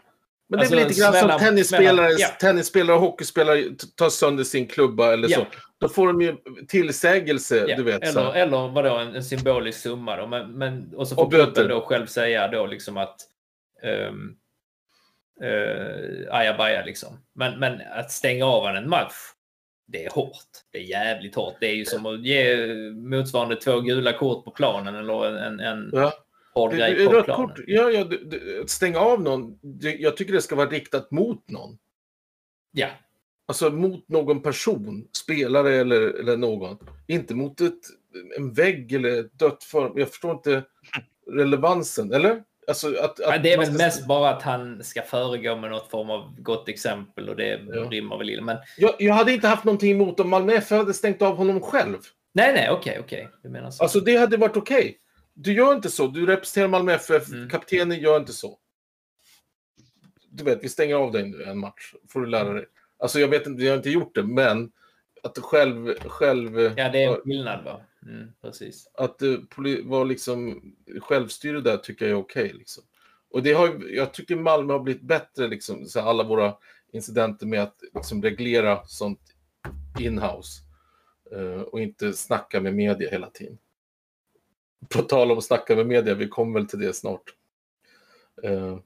Men 0.52 0.60
det 0.60 0.64
är 0.64 0.66
Alltså, 0.66 0.76
väl 0.76 0.88
lite 0.88 1.00
grann 1.02 1.14
smälla- 1.14 1.40
som 1.40 1.48
tennisspelare, 1.48 2.08
smälla- 2.10 2.20
ja. 2.20 2.28
tennisspelare 2.40 2.96
och 2.96 3.02
hockeyspelare 3.02 3.64
tar 3.96 4.10
sönder 4.10 4.44
sin 4.44 4.68
klubba 4.68 5.14
eller 5.14 5.30
Ja. 5.30 5.38
så. 5.38 5.46
Då 5.80 5.90
får 5.90 6.08
de 6.08 6.22
ju 6.22 6.36
tillsägelse, 6.68 7.66
Ja, 7.68 7.76
du 7.78 7.84
vet. 7.84 8.08
så 8.14 8.20
eller, 8.20 8.32
här. 8.32 8.42
eller 8.42 8.68
vadå, 8.68 8.96
en, 8.98 9.16
en 9.16 9.24
symbolisk 9.24 9.80
summa 9.80 10.16
då. 10.18 10.28
Men, 10.28 10.52
men, 10.52 10.94
och 10.96 11.08
så 11.08 11.16
får 11.16 11.24
Och 11.26 11.32
klubben 11.34 11.68
då 11.68 11.82
själv 11.82 12.06
säga 12.06 12.48
då 12.48 12.66
liksom 12.66 12.98
att 12.98 13.16
um, 14.10 14.36
uh, 15.44 16.34
ajabaja 16.36 16.86
liksom. 16.86 17.18
Men, 17.36 17.60
men 17.60 17.82
att 17.96 18.12
stänga 18.12 18.46
av 18.46 18.68
en 18.76 18.90
match, 18.90 19.14
det 19.88 20.06
är 20.06 20.10
hårt. 20.10 20.48
Det 20.72 20.78
är 20.78 20.82
jävligt 20.84 21.36
hårt. 21.36 21.56
Det 21.60 21.68
är 21.68 21.76
ju 21.76 21.86
som 21.86 22.06
att 22.06 22.22
ge 22.26 22.68
motsvarande 22.94 23.56
två 23.56 23.80
gula 23.80 24.14
kort 24.14 24.46
på 24.46 24.52
planen 24.52 24.96
eller 24.96 25.38
en, 25.38 25.60
en 25.60 25.90
Ja. 25.94 26.14
Rött 26.56 27.26
kort, 27.36 27.60
ja, 27.68 27.90
ja, 27.92 28.06
att 28.64 28.70
stänga 28.70 29.00
av 29.00 29.22
någon. 29.22 29.60
Jag 30.00 30.18
tycker 30.18 30.34
det 30.34 30.42
ska 30.42 30.56
vara 30.56 30.70
riktat 30.70 31.12
mot 31.12 31.50
någon. 31.50 31.78
Ja, 32.72 32.88
Alltså 33.48 33.70
mot 33.70 34.10
någon 34.10 34.42
person, 34.42 35.08
spelare 35.18 35.74
eller, 35.76 36.02
eller 36.02 36.38
någon. 36.38 36.78
Inte 37.08 37.36
mot 37.36 37.62
ett, 37.62 37.80
en 38.38 38.54
vägg 38.54 38.94
eller 38.94 39.20
ett 39.20 39.40
dött 39.40 39.64
för. 39.64 39.92
Jag 39.96 40.10
förstår 40.10 40.32
inte 40.32 40.64
relevansen, 41.32 42.14
eller? 42.14 42.44
Alltså 42.68 42.88
att, 42.88 43.20
att 43.20 43.44
det 43.44 43.54
är 43.54 43.58
väl 43.58 43.66
ska- 43.68 43.78
mest 43.78 44.08
bara 44.08 44.30
att 44.30 44.42
han 44.42 44.84
ska 44.84 45.02
föregå 45.02 45.56
med 45.56 45.72
något 45.72 45.90
form 45.90 46.10
av 46.10 46.36
gott 46.42 46.70
exempel 46.70 47.30
och 47.30 47.36
det 47.36 47.62
Ja. 47.74 47.82
rimmar 47.92 48.18
väl 48.18 48.30
illa. 48.30 48.42
Men 48.44 48.58
Jag, 48.78 48.96
jag 49.00 49.14
hade 49.14 49.32
inte 49.34 49.48
haft 49.48 49.64
någonting 49.64 49.92
emot 49.92 50.20
om 50.20 50.30
Malmö 50.30 50.54
FF 50.54 50.70
hade 50.78 50.94
stängt 50.94 51.22
av 51.22 51.36
honom 51.36 51.62
själv. 51.62 51.98
nej, 52.34 52.54
nej, 52.54 52.70
okej, 52.72 52.98
okej. 53.00 53.30
Du 53.44 53.50
menar 53.50 53.72
så. 53.72 53.84
Alltså 53.84 54.00
det 54.00 54.16
hade 54.16 54.38
varit 54.38 54.58
okej. 54.58 54.98
Du 55.34 55.54
gör 55.54 55.76
inte 55.76 55.90
så. 55.90 56.08
Du 56.08 56.26
representerar 56.26 56.68
Malmö 56.68 56.92
FF. 56.94 57.30
Mm. 57.30 57.50
Kaptenen 57.50 58.00
gör 58.00 58.18
inte 58.18 58.34
så. 58.34 58.60
Du 60.30 60.44
vet, 60.44 60.64
vi 60.64 60.70
stänger 60.70 60.96
av 60.96 61.12
dig 61.12 61.30
nu 61.30 61.44
en 61.44 61.60
match. 61.60 61.94
får 62.10 62.22
du 62.22 62.28
lära 62.28 62.54
dig. 62.54 62.66
Alltså 63.00 63.20
jag 63.20 63.28
vet 63.28 63.48
inte, 63.48 63.64
jag 63.64 63.72
har 63.72 63.78
inte 63.78 63.90
gjort 63.90 64.16
det, 64.16 64.24
men 64.24 64.72
att 65.24 65.36
du 65.36 65.42
själv, 65.42 65.94
själv 66.00 66.60
ja, 66.60 66.90
det 66.90 67.04
är 67.04 67.16
en 67.16 67.22
skillnad 67.22 67.64
va? 67.66 67.82
Mm, 68.06 68.32
precis. 68.42 68.88
att 68.94 69.22
uh, 69.22 69.40
vara 69.84 70.04
liksom 70.04 70.62
självstyre 71.02 71.62
där 71.62 71.78
tycker 71.78 72.06
jag 72.06 72.12
är 72.12 72.24
okej. 72.24 72.54
liksom. 72.54 72.84
Och 73.30 73.44
det 73.44 73.54
har, 73.54 73.84
jag 73.90 74.14
tycker 74.14 74.36
Malmö 74.36 74.74
har 74.74 74.80
blivit 74.80 75.02
bättre, 75.02 75.48
liksom, 75.48 75.86
så 75.86 76.00
alla 76.00 76.24
våra 76.24 76.54
incidenter 76.92 77.46
med 77.46 77.64
att 77.64 77.76
liksom, 77.96 78.24
reglera 78.24 78.86
sånt 78.86 79.22
in-house. 80.00 80.62
eh, 81.32 81.62
och 81.62 81.82
inte 81.82 82.14
snacka 82.14 82.62
med 82.62 82.76
media 82.76 83.10
hela 83.10 83.30
tiden. 83.30 83.58
På 84.90 85.02
tal 85.02 85.32
om 85.32 85.38
att 85.38 85.44
snacka 85.44 85.76
med 85.76 85.88
media, 85.88 86.14
vi 86.14 86.28
kommer 86.28 86.60
väl 86.60 86.68
till 86.68 86.80
det 86.80 86.94
snart. 86.94 87.24
Eh, 88.44 88.78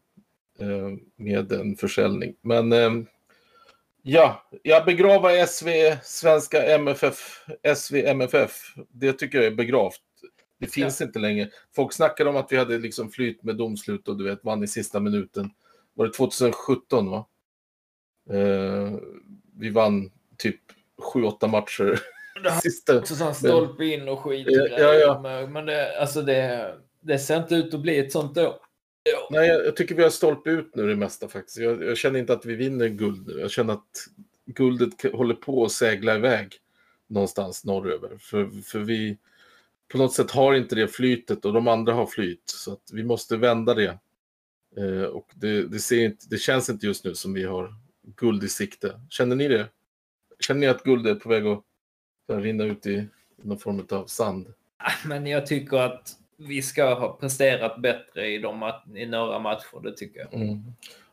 eh, 0.59 0.91
med 1.15 1.51
en 1.51 1.75
försäljning. 1.75 2.35
Men 2.41 2.73
eh, 2.73 2.91
ja, 4.01 4.49
jag 4.63 4.85
begravar 4.85 5.45
SV, 5.45 5.69
svenska 6.03 6.63
MFF, 6.63 7.45
SV 7.75 7.95
MFF. 7.95 8.75
Det 8.89 9.13
tycker 9.13 9.37
jag 9.37 9.47
är 9.47 9.55
begravt. 9.55 10.01
Det 10.59 10.67
finns 10.67 11.01
inte 11.01 11.19
längre. 11.19 11.49
Folk 11.75 11.93
snackar 11.93 12.25
om 12.25 12.35
att 12.35 12.51
vi 12.51 12.57
hade 12.57 12.77
liksom 12.77 13.09
flyt 13.11 13.43
med 13.43 13.55
domslut 13.55 14.07
och 14.07 14.17
du 14.17 14.23
vet, 14.23 14.43
vann 14.43 14.63
i 14.63 14.67
sista 14.67 14.99
minuten. 14.99 15.49
Var 15.93 16.05
det 16.05 16.13
2017 16.13 17.09
va? 17.09 17.27
Eh, 18.29 18.93
vi 19.57 19.69
vann 19.69 20.11
typ 20.37 20.61
7-8 21.13 21.47
matcher. 21.47 21.99
Sista. 22.61 22.97
Också 22.97 23.15
sån 23.15 23.35
stolpe 23.35 23.85
in 23.85 24.07
och 24.09 24.19
skit. 24.19 24.47
Ja, 24.49 24.67
ja, 24.77 24.93
ja. 24.93 25.47
Men- 25.47 25.65
det, 25.65 25.99
alltså 25.99 26.21
det, 26.21 26.75
det 27.01 27.19
ser 27.19 27.37
inte 27.37 27.55
ut 27.55 27.73
att 27.73 27.79
bli 27.79 27.97
ett 27.99 28.11
sånt 28.11 28.37
år. 28.37 28.55
Nej, 29.29 29.47
jag, 29.47 29.65
jag 29.65 29.75
tycker 29.75 29.95
vi 29.95 30.03
har 30.03 30.09
stolpe 30.09 30.49
ut 30.49 30.75
nu 30.75 30.87
det 30.87 30.95
mesta 30.95 31.27
faktiskt. 31.27 31.57
Jag, 31.57 31.83
jag 31.83 31.97
känner 31.97 32.19
inte 32.19 32.33
att 32.33 32.45
vi 32.45 32.55
vinner 32.55 32.87
guld 32.87 33.27
nu. 33.27 33.39
Jag 33.39 33.51
känner 33.51 33.73
att 33.73 34.07
guldet 34.45 35.13
håller 35.13 35.35
på 35.35 35.65
att 35.65 35.71
segla 35.71 36.15
iväg 36.15 36.53
någonstans 37.07 37.65
norröver. 37.65 38.17
För, 38.19 38.63
för 38.63 38.79
vi 38.79 39.17
på 39.91 39.97
något 39.97 40.13
sätt 40.13 40.31
har 40.31 40.53
inte 40.53 40.75
det 40.75 40.87
flytet 40.87 41.45
och 41.45 41.53
de 41.53 41.67
andra 41.67 41.93
har 41.93 42.05
flyt. 42.05 42.43
Så 42.45 42.73
att 42.73 42.89
vi 42.93 43.03
måste 43.03 43.37
vända 43.37 43.73
det. 43.73 43.97
Eh, 44.77 45.03
och 45.03 45.27
det, 45.35 45.63
det, 45.63 45.79
ser 45.79 46.05
inte, 46.05 46.25
det 46.29 46.37
känns 46.37 46.69
inte 46.69 46.85
just 46.85 47.05
nu 47.05 47.15
som 47.15 47.33
vi 47.33 47.43
har 47.43 47.75
guld 48.15 48.43
i 48.43 48.49
sikte. 48.49 49.01
Känner 49.09 49.35
ni 49.35 49.47
det? 49.47 49.67
Känner 50.39 50.59
ni 50.59 50.67
att 50.67 50.83
guld 50.83 51.07
är 51.07 51.15
på 51.15 51.29
väg 51.29 51.45
att 51.45 51.63
att 52.33 52.41
rinna 52.43 52.63
ut 52.63 52.85
i 52.85 53.07
någon 53.43 53.57
form 53.59 53.87
av 53.91 54.05
sand? 54.05 54.53
Men 55.05 55.27
jag 55.27 55.45
tycker 55.45 55.77
att 55.77 56.11
vi 56.37 56.61
ska 56.61 56.93
ha 56.93 57.13
presterat 57.13 57.81
bättre 57.81 58.27
i, 58.27 58.37
de, 58.37 58.71
i 58.95 59.05
några 59.05 59.39
matcher, 59.39 59.81
det 59.83 59.91
tycker 59.97 60.19
jag. 60.19 60.33
Mm. 60.33 60.63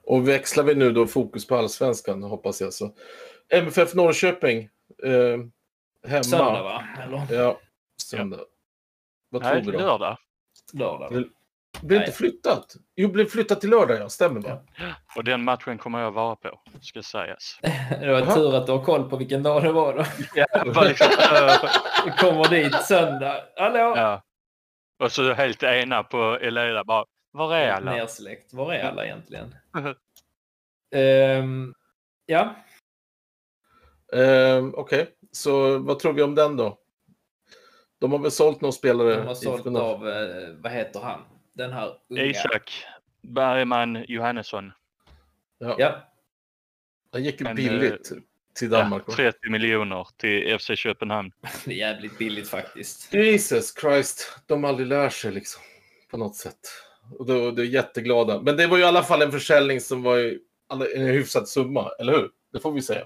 Och 0.05 0.29
växlar 0.29 0.64
vi 0.64 0.75
nu 0.75 0.92
då 0.92 1.07
fokus 1.07 1.46
på 1.46 1.57
allsvenskan, 1.57 2.22
hoppas 2.22 2.61
jag. 2.61 2.72
Så. 2.72 2.94
MFF 3.48 3.94
Norrköping. 3.94 4.68
Eh, 5.05 5.11
hemma. 6.11 6.22
Söndag 6.22 6.62
va? 6.62 6.85
Eller 7.05 7.35
Ja, 7.35 7.59
söndag. 8.03 8.40
Vad 9.31 9.42
Nej, 9.42 9.62
tror 9.62 9.72
vi 9.72 9.79
då? 9.79 9.85
lördag. 9.85 10.16
lördag? 10.72 11.25
Blir 11.80 12.00
inte 12.00 12.12
flyttat? 12.12 12.76
Jo, 12.96 13.08
blev 13.08 13.26
flyttat 13.26 13.61
till 13.61 13.70
lördag, 13.70 14.00
ja. 14.00 14.08
Stämmer 14.08 14.40
va? 14.40 14.58
Och 15.16 15.24
den 15.24 15.44
matchen 15.44 15.78
kommer 15.78 16.00
jag 16.00 16.11
vara 16.11 16.37
på, 16.37 16.61
ska 16.80 17.02
sägas. 17.02 17.58
Det 18.00 18.12
var 18.12 18.35
tur 18.35 18.54
att 18.54 18.66
du 18.66 18.72
har 18.72 18.85
koll 18.85 19.11
på 19.11 19.16
vilken 19.16 19.42
dag 19.42 19.62
det 19.62 19.72
var 19.72 19.94
då. 19.94 20.04
Bara 20.72 20.85
liksom, 20.85 21.06
äh, 21.06 21.70
Du 22.04 22.12
kommer 22.12 22.48
dit 22.48 22.82
söndag. 22.82 23.40
Hallå! 23.56 23.92
ja. 23.96 24.22
Och 24.98 25.12
så 25.12 25.32
helt 25.32 25.62
ena 25.62 26.02
på 26.02 26.38
Eleda 26.40 26.85
bara, 26.85 27.04
var 27.30 27.54
är 27.56 27.72
alla? 27.72 27.92
Nersläckt. 27.92 28.54
Var 28.54 28.72
är 28.72 28.88
alla 28.88 29.04
egentligen? 29.04 29.54
Ehm, 30.94 31.74
ja, 32.26 32.54
Eh, 34.12 34.64
Okej, 34.74 35.08
så 35.32 35.78
vad 35.78 35.98
tror 35.98 36.12
vi 36.12 36.22
om 36.22 36.35
den 36.35 36.56
då? 36.56 36.78
De 38.00 38.12
har 38.12 38.18
väl 38.18 38.30
sålt 38.30 38.61
någon 38.61 38.72
spelare? 38.72 39.16
de 39.16 39.26
har 39.26 39.35
sålt 39.35 39.66
av, 39.66 40.08
eh, 40.08 40.48
vad 40.58 40.72
heter 40.72 41.00
han? 41.00 41.20
Den 41.52 41.72
här 41.72 41.94
unga. 42.08 42.22
Isak 42.24 42.84
Bergman 43.22 44.04
Johannesson. 44.08 44.72
Ja. 45.58 45.76
Ja, 45.78 46.02
Han 47.12 47.24
gick 47.24 47.40
ju 47.40 47.44
Men, 47.44 47.56
billigt 47.56 48.10
eh, 48.12 48.16
till 48.54 48.70
Ja, 48.72 48.78
Danmark. 48.78 49.08
va? 49.08 49.14
30 49.16 49.50
miljoner 49.50 50.06
till 50.16 50.58
FC 50.58 50.70
Köpenhamn. 50.76 51.32
det 51.64 51.70
är 51.72 51.76
jävligt 51.76 52.18
billigt 52.18 52.48
faktiskt. 52.48 53.14
Jesus 53.14 53.74
Christ, 53.80 54.38
de 54.46 54.64
aldrig 54.64 54.86
lär 54.88 55.08
sig 55.08 55.32
liksom. 55.32 55.62
På 56.10 56.16
något 56.16 56.36
sätt. 56.36 56.58
Och 57.18 57.26
då, 57.26 57.50
då 57.50 57.62
är 57.62 57.66
jätteglada. 57.66 58.40
Men 58.42 58.56
det 58.56 58.66
var 58.66 58.76
ju 58.76 58.82
i 58.82 58.86
alla 58.86 59.02
fall 59.02 59.22
en 59.22 59.32
försäljning 59.32 59.80
som 59.80 60.02
var 60.02 60.38
alla- 60.66 60.86
en 60.96 61.06
hyfsad 61.06 61.48
summa, 61.48 61.90
eller 62.00 62.12
hur? 62.12 62.30
Det 62.52 62.60
får 62.60 62.72
vi 62.72 62.82
säga. 62.82 63.04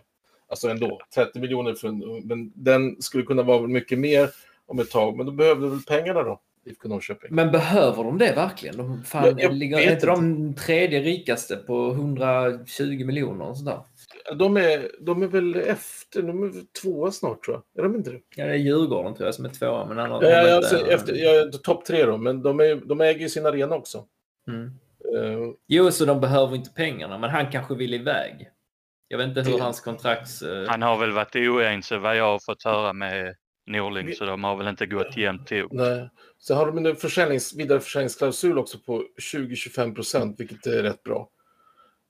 Alltså 0.48 0.68
ändå, 0.68 1.00
30 1.14 1.40
miljoner 1.40 1.74
för 1.74 1.88
en, 1.88 1.98
men 2.24 2.52
den 2.54 3.02
skulle 3.02 3.24
kunna 3.24 3.42
vara 3.42 3.66
mycket 3.66 3.98
mer 3.98 4.30
om 4.66 4.78
ett 4.78 4.90
tag. 4.90 5.16
Men 5.16 5.26
då 5.26 5.32
behövde 5.32 5.68
väl 5.68 5.82
pengarna 5.82 6.22
då, 6.22 6.40
IFK 6.66 6.88
Norrköping. 6.88 7.35
Men 7.35 7.50
behöver 7.50 8.05
de 8.05 8.18
det 8.18 8.33
verkligen? 8.33 8.76
De, 8.76 9.05
fan, 9.05 9.24
Jag- 9.24 9.40
jag 9.42 9.55
ligger, 9.55 9.76
vet 9.76 9.87
är 9.88 9.92
inte 9.92 10.07
de 10.07 10.55
tredje 10.55 11.00
rikaste 11.00 11.57
på 11.57 11.90
120 11.90 13.05
miljoner 13.05 13.44
och 13.44 13.59
sådär? 13.59 13.81
De 14.38 14.57
är, 14.57 14.90
de 15.00 15.22
är 15.22 15.26
väl 15.26 15.55
efter, 15.57 16.22
de 16.22 16.42
är 16.42 16.52
tvåa 16.83 17.11
snart 17.11 17.42
tror 17.44 17.62
jag. 17.74 17.85
Är 17.85 17.88
de 17.88 17.96
inte 17.98 18.11
det? 18.11 18.20
Ja, 18.37 18.44
det 18.46 18.52
är 18.52 18.57
Djurgården 18.57 19.14
tror 19.14 19.26
jag 19.26 19.35
som 19.35 19.44
är 19.44 19.48
tvåa. 19.48 19.87
Men 19.87 19.98
annars 19.98 20.22
Ja, 20.22 20.29
ja, 20.29 20.40
inte- 20.42 20.55
alltså, 20.57 20.87
efter, 20.90 21.14
ja, 21.14 21.50
topp 21.62 21.85
tre 21.85 22.05
då, 22.05 22.16
men 22.16 22.42
de, 22.42 22.61
är, 22.61 22.74
de 22.76 23.00
äger 23.00 23.20
ju 23.20 23.29
sin 23.29 23.46
arena 23.46 23.74
också. 23.76 24.05
Mm. 24.48 24.64
Eh, 25.14 25.38
Jo, 25.68 25.90
så 25.90 26.05
de 26.05 26.20
behöver 26.20 26.57
inte 26.57 26.70
pengarna, 26.70 27.18
men 27.18 27.31
han 27.31 27.50
kanske 27.50 27.74
vill 27.74 27.94
iväg. 27.94 28.50
Jag 29.09 29.18
vet 29.18 29.29
inte 29.29 29.40
hur 29.42 29.57
Det- 29.57 29.62
hans 29.62 29.81
kontrakts... 29.81 30.42
eh, 30.42 30.68
Han 30.68 30.83
har 30.83 30.98
väl 30.98 31.12
varit 31.12 31.37
oense 31.37 31.98
vad 31.98 32.16
jag 32.16 32.24
har 32.24 32.38
fått 32.38 32.64
höra 32.64 32.92
med 32.92 33.35
Norling, 33.66 34.14
så 34.14 34.24
de 34.24 34.44
har 34.44 34.57
väl 34.57 34.68
inte 34.68 34.87
gått 34.87 35.16
jämnt 35.16 35.52
ihop. 35.52 35.72
Nej. 35.72 36.11
Så 36.38 36.55
har 36.55 36.66
de 36.72 36.87
en 36.87 36.96
försäljnings, 36.96 37.55
vidareförsäljningsklausul 37.55 38.59
också 38.59 38.79
på 38.79 39.05
20-25 39.18 39.94
procent, 39.94 40.40
vilket 40.40 40.66
är 40.66 40.83
rätt 40.83 41.02
bra. 41.02 41.31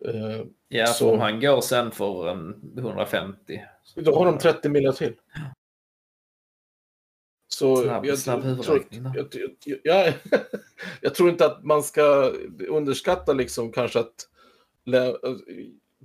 Eh, 0.05 0.43
Ja, 0.69 0.87
Så- 0.87 1.13
om 1.13 1.21
han 1.21 1.41
går 1.41 1.61
sen 1.61 1.91
för 1.91 2.29
um, 2.29 2.73
150. 2.79 3.61
då 3.95 4.15
har 4.15 4.27
de 4.27 4.39
30 4.39 4.69
miljoner 4.69 4.97
till. 4.97 5.15
Så 7.49 7.77
Snabb- 7.85 8.07
jag, 8.07 8.19
snabb 8.19 8.41
tror, 8.43 8.51
huvudräkning 8.51 9.05
jag, 9.15 9.27
jag, 9.65 9.79
jag, 9.83 10.15
jag 11.01 11.15
tror 11.15 11.29
inte 11.31 11.47
att 11.47 11.65
man 11.65 11.83
ska 11.83 12.33
underskatta 12.69 13.33
liksom 13.33 13.73
kanske 13.73 13.99
att 14.01 14.15
lä, 14.85 15.15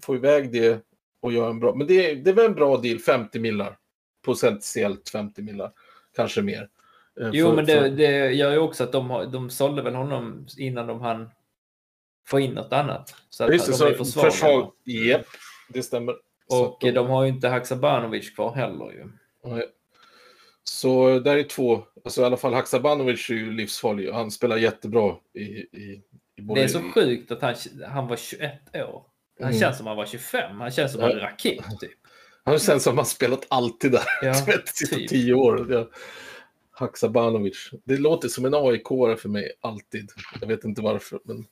få 0.03 0.15
iväg 0.15 0.51
det 0.51 0.85
och 1.21 1.31
göra 1.31 1.49
en 1.49 1.59
bra... 1.59 1.75
Men 1.75 1.87
det, 1.87 2.11
är- 2.11 2.15
det 2.15 2.29
är 2.29 2.33
väl 2.33 2.45
en 2.45 2.53
bra 2.55 2.77
deal, 2.77 2.99
50 2.99 3.39
millar. 3.39 3.77
Potentiellt 4.21 5.09
50 5.09 5.41
millar. 5.41 5.71
Kanske 6.15 6.41
mer. 6.41 6.69
Eh, 7.21 7.29
Jo, 7.33 7.47
för- 7.47 7.55
men 7.55 7.65
det, 7.65 7.79
för- 7.79 7.89
det 7.89 8.31
gör 8.31 8.51
ju 8.51 8.57
också 8.57 8.83
att 8.83 8.91
de, 8.91 9.29
de 9.31 9.49
sålde 9.49 9.81
väl 9.81 9.95
honom 9.95 10.47
innan 10.57 10.87
de 10.87 11.01
hann 11.01 11.29
få 12.27 12.39
in 12.39 12.51
något 12.53 12.73
annat. 12.73 13.15
Så 13.29 13.43
att 13.43 13.53
Just 13.53 13.67
de 13.67 13.73
så 13.73 13.85
är 13.87 13.93
för 13.93 14.03
svaga. 14.03 14.31
försvag... 14.31 14.71
Japp, 14.83 15.25
det 15.69 15.83
stämmer. 15.83 16.15
Och 16.49 16.77
de 16.81 17.07
har 17.09 17.23
ju 17.23 17.29
inte 17.29 17.47
Haksabanovic 17.47 18.35
kvar 18.35 18.55
heller 18.55 18.91
ju. 18.91 19.07
Så 20.63 21.19
där 21.19 21.37
är 21.37 21.43
två, 21.43 21.83
alltså 22.05 22.21
i 22.21 22.25
alla 22.25 22.37
fall 22.37 22.53
Haksabanovic 22.53 23.29
är 23.29 23.33
ju 23.33 23.51
livsfarlig. 23.51 24.11
Han 24.11 24.31
spelar 24.31 24.57
jättebra 24.57 25.15
i, 25.33 25.41
i, 25.41 26.01
i 26.37 26.41
både... 26.41 26.61
Det 26.61 26.63
är 26.63 26.67
så 26.67 26.81
sjukt 26.81 27.31
att 27.31 27.41
han, 27.41 27.55
han 27.87 28.07
var 28.07 28.15
21 28.15 28.53
år. 28.75 29.05
Han 29.39 29.47
Mm. 29.49 29.59
känns 29.59 29.77
som 29.77 29.87
han 29.87 29.97
var 29.97 30.05
25. 30.05 30.59
Han 30.59 30.71
känns 30.71 30.91
som 30.93 31.01
en 31.01 31.19
raket 31.19 31.79
typ. 31.79 31.91
Han 32.43 32.59
känns 32.59 32.83
som 32.83 32.93
att 32.93 32.97
han 32.97 33.05
spelat 33.05 33.45
alltid 33.49 33.91
där. 33.91 34.03
Ja, 34.21 34.33
vet, 34.47 34.67
sista 34.67 34.95
typ. 34.95 35.09
tio 35.09 35.33
år. 35.33 35.67
Ja. 35.73 35.89
Haksabanovic. 36.71 37.69
Det 37.83 37.97
låter 37.97 38.27
som 38.27 38.45
en 38.45 38.53
aik 38.53 38.87
för 38.87 39.29
mig, 39.29 39.51
alltid. 39.61 40.09
Jag 40.41 40.47
vet 40.47 40.63
inte 40.63 40.81
varför, 40.81 41.19
men... 41.23 41.45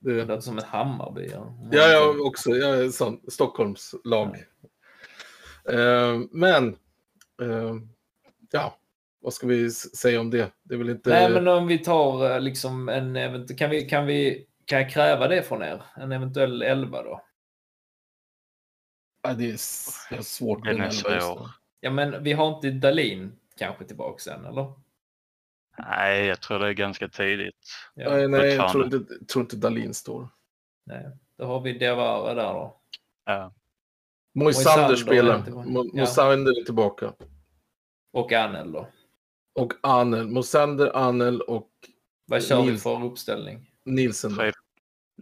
Det, 0.00 0.24
låter 0.24 0.40
som 0.40 0.58
ett 0.58 0.64
Hammarby. 0.64 1.28
Ja, 1.32 1.54
Ja, 1.72 1.88
jag 1.88 2.20
också. 2.20 2.50
Jag 2.50 2.78
är 2.78 2.90
sån. 2.90 3.20
Stockholms 3.28 3.94
lag. 4.04 4.44
Eh, 5.70 6.20
men, 6.30 6.68
eh, 7.42 7.74
ja, 8.52 8.76
vad 9.20 9.34
ska 9.34 9.46
vi 9.46 9.70
säga 9.70 10.20
om 10.20 10.30
det? 10.30 10.52
Det 10.62 10.74
är 10.74 10.78
väl 10.78 10.90
inte... 10.90 11.10
Nej, 11.10 11.30
men 11.30 11.48
om 11.48 11.66
vi 11.66 11.78
tar 11.78 12.30
eh, 12.30 12.40
liksom 12.40 12.88
en. 12.88 13.46
Kan, 13.56 13.70
vi, 13.70 13.82
kan, 13.82 14.06
vi, 14.06 14.46
kan 14.64 14.78
jag 14.78 14.90
kräva 14.90 15.28
det 15.28 15.42
från 15.42 15.62
er? 15.62 15.82
En 15.96 16.12
eventuell 16.12 16.62
11 16.62 17.02
då? 17.02 17.20
Det 19.22 19.28
är, 19.50 19.54
s- 19.54 20.06
det 20.10 20.16
är 20.16 20.22
svårt. 20.22 20.64
Den 20.64 20.80
är 20.80 20.90
svår. 20.90 21.50
Ja, 21.80 21.90
men 21.90 22.22
vi 22.22 22.32
har 22.32 22.54
inte 22.56 22.70
Dalin 22.70 23.32
kanske 23.58 23.84
tillbaka 23.84 24.18
sen, 24.18 24.44
eller? 24.44 24.72
Nej, 25.78 26.24
jag 26.26 26.40
tror 26.40 26.58
det 26.58 26.68
är 26.68 26.72
ganska 26.72 27.08
tidigt. 27.08 27.56
Ja. 27.94 28.10
Nej, 28.10 28.28
nej, 28.28 28.54
jag 28.54 28.72
tror 28.72 28.84
inte, 28.84 29.24
tror 29.24 29.42
inte 29.42 29.56
Dalin 29.56 29.94
står. 29.94 30.28
Nej. 30.86 31.10
Då 31.36 31.44
har 31.44 31.60
vi 31.60 31.72
Diawara 31.78 32.34
där 32.34 32.52
då. 32.54 32.80
Ja. 33.24 33.52
Moisander 34.34 34.96
spelar. 34.96 35.50
Moisander 35.94 36.60
är 36.60 36.64
tillbaka. 36.64 37.12
Och 38.12 38.32
Anel 38.32 38.72
då. 38.72 38.88
Och 39.54 39.72
Anel. 39.82 40.26
Moisander, 40.28 40.96
Anel 40.96 41.40
och 41.40 41.70
Vad 42.26 42.44
kör 42.44 42.62
vi 42.62 42.70
Nils- 42.72 42.82
för 42.82 43.04
uppställning? 43.04 43.70
Nilsen. 43.84 44.36
Tre- 44.36 44.52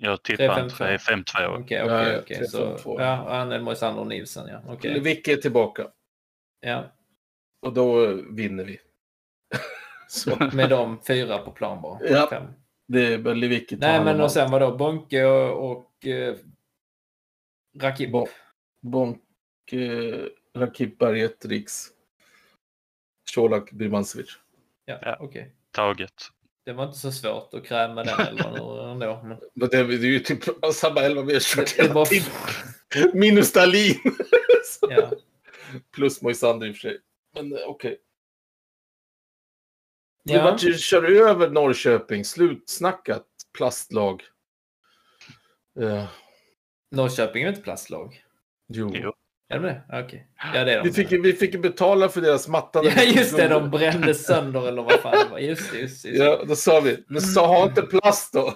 Jag 0.02 0.22
tippar 0.22 0.58
en 0.58 0.68
3-5-2. 0.68 0.98
3-5-2. 0.98 1.46
Okej, 1.62 1.82
okej, 1.82 2.12
ja, 2.12 2.18
okej. 2.22 2.40
3-5-2. 2.42 2.76
Så, 2.76 2.96
ja, 2.98 3.40
Anel, 3.40 3.62
Moisander 3.62 4.00
och 4.00 4.06
Nilsen, 4.06 4.48
ja. 4.48 4.62
Okej. 4.68 4.94
Lewicki 4.94 5.32
är 5.32 5.36
tillbaka. 5.36 5.86
Ja. 6.60 6.92
Och 7.66 7.72
då 7.72 8.06
vinner 8.30 8.64
vi. 8.64 8.80
Så, 10.08 10.48
Med 10.52 10.70
de 10.70 11.02
fyra 11.06 11.38
på 11.38 11.50
plan 11.50 11.82
bara. 11.82 11.98
Ja. 12.02 12.26
Fem. 12.30 12.44
det 12.88 13.00
är 13.14 13.34
Lewicki 13.34 13.76
Nej, 13.76 14.04
men 14.04 14.20
och 14.20 14.32
sen 14.32 14.50
vadå? 14.50 14.76
Bonke 14.76 15.24
och, 15.24 15.70
och 15.70 16.06
eh, 16.06 16.36
Rakip. 17.80 18.10
Bon- 18.10 18.28
Bonk, 18.82 19.22
eh, 19.72 20.24
Rakip 20.58 20.98
Berget, 20.98 21.44
Riks. 21.44 21.86
Colak, 23.34 23.70
Birmancevic. 23.72 24.28
Ja, 24.84 24.98
Ja. 25.02 25.16
okej. 25.20 25.54
Taget. 25.70 26.12
Det 26.70 26.74
var 26.74 26.84
inte 26.86 26.98
så 26.98 27.12
svårt 27.12 27.54
att 27.54 27.64
kräma 27.64 28.04
den 28.04 28.20
elvan 28.20 28.54
ändå. 28.90 29.20
Men 29.24 29.38
Men 29.54 29.68
det, 29.68 29.82
det 29.84 30.06
är 30.06 30.10
ju 30.10 30.18
typ 30.18 30.44
samma 30.74 31.00
elva 31.00 31.22
vi 31.22 31.32
har 31.32 31.40
kört 31.40 31.70
hela 31.70 31.92
var... 31.94 32.04
tiden. 32.06 32.30
Minus 33.14 33.52
Dahlin. 33.52 33.96
Ja. 34.90 35.10
Plus 35.94 36.22
Moisander 36.22 36.66
i 36.66 36.70
och 36.70 36.74
för 36.74 36.80
sig. 36.80 36.98
Men 37.34 37.52
eh, 37.52 37.58
okej. 37.66 37.98
Vi 40.24 40.32
Ja. 40.34 40.56
ju- 40.60 40.74
kör 40.78 41.02
över 41.28 41.50
Norrköping. 41.50 42.24
Slutsnackat. 42.24 43.26
Plastlag. 43.56 44.22
Eh, 45.80 46.04
Norrköping 46.90 47.42
är 47.42 47.48
inte 47.48 47.60
plastlag. 47.60 48.24
jo. 48.68 48.90
Jo. 48.94 49.12
Är 49.50 49.58
de 49.60 49.62
det? 49.66 49.82
Okej. 50.04 50.28
Ja, 50.54 50.64
det 50.64 50.72
är 50.72 50.76
de. 50.76 50.82
Vi 50.88 50.92
fick, 50.92 51.12
vi 51.12 51.32
fick 51.32 51.62
betala 51.62 52.08
för 52.08 52.20
deras 52.20 52.48
matta. 52.48 52.84
Ja, 52.84 53.02
just 53.02 53.36
det. 53.36 53.48
De 53.48 53.70
brände 53.70 54.14
sönder 54.14 54.68
eller 54.68 54.82
vad 54.82 55.00
fan 55.00 55.24
det 55.24 55.30
var. 55.30 55.38
Just 55.38 55.72
det, 55.72 55.78
just. 55.78 56.04
Just. 56.04 56.18
Ja, 56.18 56.44
då 56.44 56.56
sa 56.56 56.80
vi. 56.80 57.04
Men 57.08 57.20
sa 57.20 57.46
ha 57.46 57.68
inte 57.68 57.82
plast 57.82 58.32
då. 58.32 58.54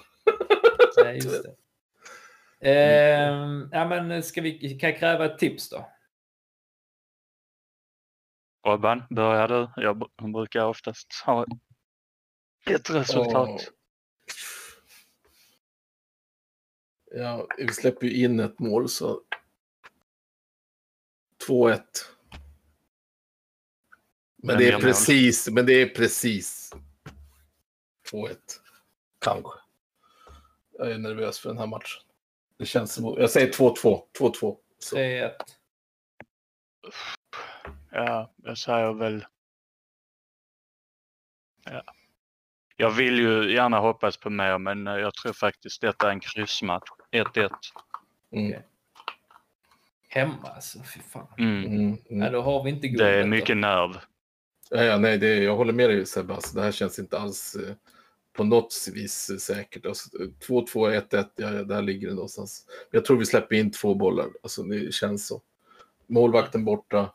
Nej, 1.04 1.14
just 1.16 1.42
det. 1.42 1.54
Ehm, 2.70 3.68
ja, 3.72 3.88
men 3.88 4.22
ska 4.22 4.40
vi, 4.40 4.78
kan 4.78 4.90
jag 4.90 4.98
kräva 4.98 5.24
ett 5.24 5.38
tips 5.38 5.70
då? 5.70 5.90
Robban, 8.66 9.02
börjar 9.11 9.48
du? 9.48 9.68
Jag 9.76 9.96
br- 9.96 10.33
brukar 10.33 10.64
oftast 10.64 11.22
ha 11.26 11.46
ett 12.70 12.90
resultat. 12.90 13.70
Ja, 17.14 17.46
vi 17.59 17.68
släpper 17.68 18.07
ju 18.07 18.24
in 18.24 18.40
ett 18.40 18.59
mål 18.59 18.88
så. 18.88 19.20
2-1. 21.48 21.80
Men 24.37 24.48
Vem 24.48 24.59
det 24.59 24.68
är 24.68 24.80
precis, 24.80 25.48
men 25.50 25.66
det 25.66 25.72
är 25.72 25.88
precis 25.88 26.72
2-1. 28.12 28.37
Kanske. 29.18 29.50
Jag 30.78 30.90
är 30.90 30.98
nervös 30.98 31.38
för 31.38 31.48
den 31.48 31.59
här 31.59 31.66
matchen. 31.66 32.02
Det 32.59 32.66
känns 32.66 32.92
som, 32.92 33.04
jag 33.04 33.30
säger 33.30 33.52
2-2. 33.52 34.02
2-2. 34.18 34.57
Så. 34.78 34.96
3-1. 34.96 35.33
Ja, 37.90 38.33
jag 38.37 38.59
säger 38.59 38.92
väl... 38.92 39.26
Ja. 41.64 41.83
Jag 42.76 42.90
vill 42.90 43.18
ju 43.18 43.54
gärna 43.54 43.78
hoppas 43.78 44.16
på 44.16 44.30
mer, 44.30 44.59
men 44.59 44.87
jag 44.87 45.14
tror 45.14 45.33
faktiskt 45.33 45.80
detta 45.80 46.07
är 46.07 46.11
en 46.11 46.20
kryssmatch. 46.20 46.88
1-1. 47.11 47.50
Mm. 48.33 48.62
Hemma 50.14 50.48
alltså, 50.55 50.79
fy 50.94 51.00
fan. 51.12 51.27
Mm. 51.38 51.64
Mm, 51.64 51.90
Nej, 51.90 52.00
mm. 52.11 52.33
då 52.33 52.40
har 52.40 52.64
vi 52.64 52.70
inte 52.70 52.88
guldet. 52.88 53.07
Det 53.07 53.14
är 53.14 53.20
då. 53.22 53.27
mycket 53.29 53.57
nerv. 53.57 53.90
Ja, 54.70 54.83
ja, 54.85 54.98
nej, 54.98 55.18
det, 55.18 55.35
jag 55.35 55.57
håller 55.57 55.72
med 55.72 55.90
dig 55.90 56.07
Sebbe. 56.07 56.35
Alltså, 56.35 56.57
det 56.57 56.62
här 56.62 56.72
känns 56.72 56.98
inte 56.98 57.18
alls 57.18 57.57
eh, 57.57 57.74
på 58.37 58.44
något 58.44 58.74
vis 58.94 59.31
eh, 59.31 59.37
säkert. 59.37 59.87
Alltså, 59.87 60.09
2-2, 60.48 60.66
1-1, 61.11 61.27
ja, 61.37 61.53
ja, 61.53 61.62
där 61.62 61.83
ligger 61.83 62.09
det 62.09 62.14
någonstans. 62.14 62.66
Jag 62.90 63.05
tror 63.05 63.16
vi 63.16 63.27
släpper 63.27 63.57
in 63.57 63.70
två 63.70 63.94
bollar. 63.94 64.27
Alltså, 64.42 64.62
det 64.62 64.94
känns 64.94 65.27
så. 65.27 65.40
Målvakten 66.07 66.64
borta. 66.64 67.11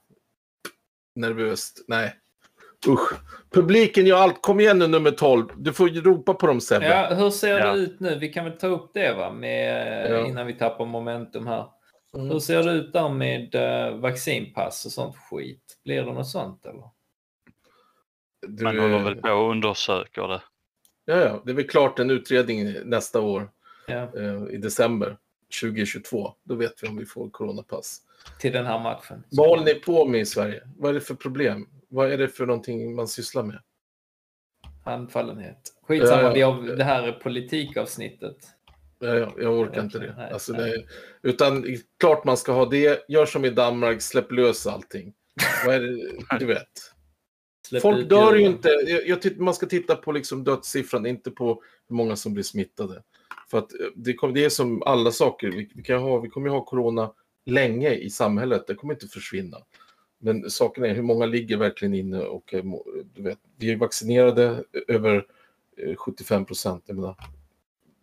Nervöst. 1.15 1.85
Nej. 1.87 2.15
Usch. 2.87 3.13
Publiken 3.51 4.05
gör 4.05 4.17
allt. 4.17 4.41
Kom 4.41 4.59
igen 4.59 4.79
nu 4.79 4.87
nummer 4.87 5.11
12. 5.11 5.45
Du 5.57 5.73
får 5.73 5.89
ju 5.89 6.01
ropa 6.01 6.33
på 6.33 6.47
dem 6.47 6.61
Sebbe. 6.61 6.85
Ja, 6.85 7.15
hur 7.15 7.29
ser 7.29 7.59
Ja. 7.59 7.73
det 7.73 7.79
ut 7.79 7.99
nu? 7.99 8.17
Vi 8.19 8.29
kan 8.29 8.45
väl 8.45 8.57
ta 8.57 8.67
upp 8.67 8.91
det 8.93 9.13
va? 9.13 9.31
Med, 9.31 10.11
Ja. 10.11 10.25
innan 10.27 10.47
vi 10.47 10.53
tappar 10.53 10.85
momentum 10.85 11.47
här. 11.47 11.65
Mm. 12.15 12.29
Hur 12.29 12.39
ser 12.39 12.63
det 12.63 12.71
ut 12.71 12.93
där 12.93 13.09
med 13.09 13.55
uh, 13.55 13.99
vaccinpass 13.99 14.85
och 14.85 14.91
sånt 14.91 15.15
skit? 15.17 15.77
Blir 15.83 16.03
det 16.03 16.13
något 16.13 16.27
sånt 16.27 16.65
eller? 16.65 16.89
Du, 18.47 18.63
Man 18.63 18.79
håller 18.79 18.99
väl 19.03 19.15
på 19.15 19.29
och 19.29 19.51
undersöker 19.51 20.27
det. 20.27 20.41
ja, 21.05 21.15
ja, 21.15 21.41
det 21.45 21.51
är 21.51 21.55
väl 21.55 21.67
klart 21.67 21.99
en 21.99 22.09
utredning 22.09 22.73
nästa 22.85 23.21
år. 23.21 23.51
Ja, 23.87 23.95
Eh, 24.17 24.43
I 24.51 24.57
december 24.57 25.17
2022. 25.61 26.33
Då 26.43 26.55
vet 26.55 26.83
vi 26.83 26.87
om 26.87 26.97
vi 26.97 27.05
får 27.05 27.29
coronapass. 27.29 28.01
till 28.39 28.51
den 28.53 28.65
här 28.65 28.79
matchen. 28.79 29.23
Vad 29.31 29.47
håller 29.49 29.63
ni 29.65 29.73
på 29.75 30.05
med 30.05 30.21
i 30.21 30.25
Sverige? 30.25 30.63
Vad 30.77 30.89
är 30.89 30.93
det 30.93 31.01
för 31.01 31.15
problem? 31.15 31.69
Vad 31.87 32.11
är 32.11 32.17
det 32.17 32.27
för 32.27 32.45
någonting 32.45 32.95
man 32.95 33.07
sysslar 33.07 33.43
med? 33.43 33.59
Handfallenhet. 34.85 35.73
Skitsamma, 35.87 36.21
Ja, 36.21 36.27
ja. 36.27 36.33
vi 36.33 36.41
har, 36.41 36.75
det 36.75 36.83
här 36.83 37.03
är 37.07 37.11
politikavsnittet. 37.11 38.37
Ja, 38.99 39.15
ja, 39.15 39.33
jag 39.37 39.59
orkar 39.59 39.83
inte 39.83 39.99
det. 39.99 40.13
Nej, 40.17 40.31
Alltså, 40.31 40.53
nej. 40.53 40.87
det 41.21 41.29
utan 41.29 41.65
klart 41.99 42.25
man 42.25 42.37
ska 42.37 42.51
ha 42.51 42.65
det. 42.65 43.05
Gör 43.07 43.25
som 43.25 43.45
i 43.45 43.49
Danmark, 43.49 44.01
släpp 44.01 44.31
lös 44.31 44.67
allting. 44.67 45.13
Vad 45.65 45.75
är 45.75 45.81
det? 45.81 46.39
Du 46.39 46.45
vet. 46.45 46.67
Släpp 47.67 47.81
Folk 47.81 48.09
dör 48.09 48.35
ju 48.35 48.45
inte. 48.45 48.69
Jag, 48.69 49.07
jag 49.07 49.39
man 49.39 49.53
ska 49.53 49.65
titta 49.65 49.95
på 49.95 50.11
liksom 50.11 50.43
dödssiffran, 50.43 51.05
inte 51.05 51.31
på 51.31 51.63
hur 51.89 51.95
många 51.95 52.15
som 52.15 52.33
blir 52.33 52.43
smittade. 52.43 53.03
För 53.51 53.57
att 53.57 53.73
eh, 53.73 53.87
det, 53.95 54.13
kom, 54.13 54.33
det 54.33 54.45
är 54.45 54.49
som 54.49 54.83
alla 54.83 55.11
saker. 55.11 55.51
Vi, 55.51 55.71
vi, 55.75 55.83
kan 55.83 56.01
ha, 56.01 56.19
vi 56.19 56.29
kommer 56.29 56.47
ju 56.47 56.53
ha 56.53 56.65
corona 56.65 57.11
länge 57.45 57.93
i 57.93 58.09
samhället. 58.09 58.67
Det 58.67 58.75
kommer 58.75 58.93
inte 58.93 59.07
försvinna. 59.07 59.57
Men 60.19 60.49
saken 60.49 60.83
är 60.83 60.93
hur 60.93 61.01
många 61.01 61.25
ligger 61.25 61.57
verkligen 61.57 61.93
inne 61.93 62.19
och 62.19 62.53
eh, 62.53 62.63
du 63.13 63.21
vet, 63.21 63.39
vi 63.57 63.71
är 63.71 63.75
vaccinerade 63.75 64.63
över 64.87 65.25
eh, 65.77 65.95
75 65.95 66.45
procent. 66.45 66.89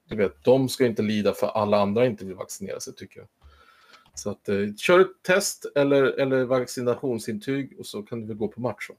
Du 0.09 0.17
vet, 0.17 0.45
de 0.45 0.69
ska 0.69 0.87
inte 0.87 1.03
lida 1.03 1.33
för 1.33 1.47
alla 1.47 1.81
andra 1.81 2.07
inte 2.07 2.25
vill 2.25 2.35
vaccinera 2.35 2.81
sig 2.81 2.95
tycker 2.95 3.21
jag. 3.21 3.29
Så 4.15 4.31
att 4.31 4.49
eh, 4.49 4.57
kör 4.77 5.01
ett 5.01 5.23
test 5.23 5.67
eller, 5.75 6.03
eller 6.03 6.45
vaccinationsintyg 6.45 7.77
och 7.79 7.87
så 7.87 8.03
kan 8.03 8.21
du 8.21 8.27
väl 8.27 8.37
gå 8.37 8.49
på 8.49 8.61
match. 8.61 8.91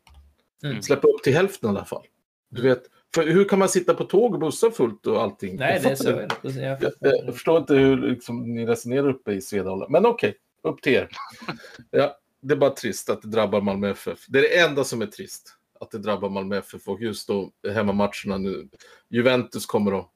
Mm. 0.63 0.81
Släppa 0.81 1.07
upp 1.07 1.23
till 1.23 1.33
hälften 1.33 1.69
i 1.69 1.69
alla 1.69 1.85
fall. 1.85 2.05
Du 2.49 2.61
vet, 2.61 2.83
för 3.15 3.27
hur 3.27 3.45
kan 3.45 3.59
man 3.59 3.69
sitta 3.69 3.93
på 3.93 4.03
tåg 4.03 4.33
och 4.33 4.39
bussar 4.39 4.69
fullt 4.69 5.07
och 5.07 5.21
allting? 5.21 5.55
Nej, 5.55 5.73
Jag 5.73 5.83
det 5.83 5.89
är 5.89 5.95
så. 5.95 6.11
det. 6.11 6.61
Jag 6.61 6.83
Jag, 6.83 6.93
jag 7.25 7.33
förstår 7.33 7.57
inte 7.57 7.73
hur 7.73 7.97
liksom, 7.97 8.55
ni 8.55 8.65
resonerar 8.65 9.09
uppe 9.09 9.31
i 9.31 9.41
Svedala. 9.41 9.87
Men 9.89 10.05
okej, 10.05 10.35
upp 10.63 10.81
till 10.81 10.93
er. 10.93 11.09
Ja, 11.91 12.17
det 12.41 12.53
är 12.53 12.57
bara 12.57 12.69
trist 12.69 13.09
att 13.09 13.21
det 13.21 13.27
drabbar 13.27 13.61
Malmö 13.61 13.89
FF. 13.89 14.25
Det 14.27 14.39
är 14.39 14.43
det 14.43 14.59
enda 14.59 14.83
som 14.83 15.01
är 15.01 15.05
trist. 15.05 15.53
Att 15.79 15.91
det 15.91 15.97
drabbar 15.97 16.29
Malmö 16.29 16.57
FF 16.57 16.87
och 16.87 17.01
just 17.01 17.27
då 17.27 17.51
hemmamatcherna 17.73 18.37
nu. 18.37 18.69
Juventus 19.09 19.65
kommer 19.65 19.91
då 19.91 20.11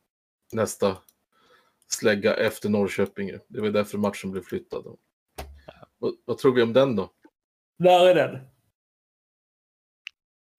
nästa 0.53 0.97
slägga 1.87 2.35
efter 2.35 2.69
Norrköping. 2.69 3.31
Det 3.47 3.61
var 3.61 3.69
därför 3.69 3.97
matchen 3.97 4.31
blev 4.31 4.41
flyttad. 4.41 4.97
Vad, 5.97 6.13
vad 6.25 6.37
tror 6.37 6.53
vi 6.55 6.61
om 6.61 6.73
den 6.73 6.95
då? 6.95 7.11
Där 7.79 8.07
är 8.07 8.15
den. 8.15 8.39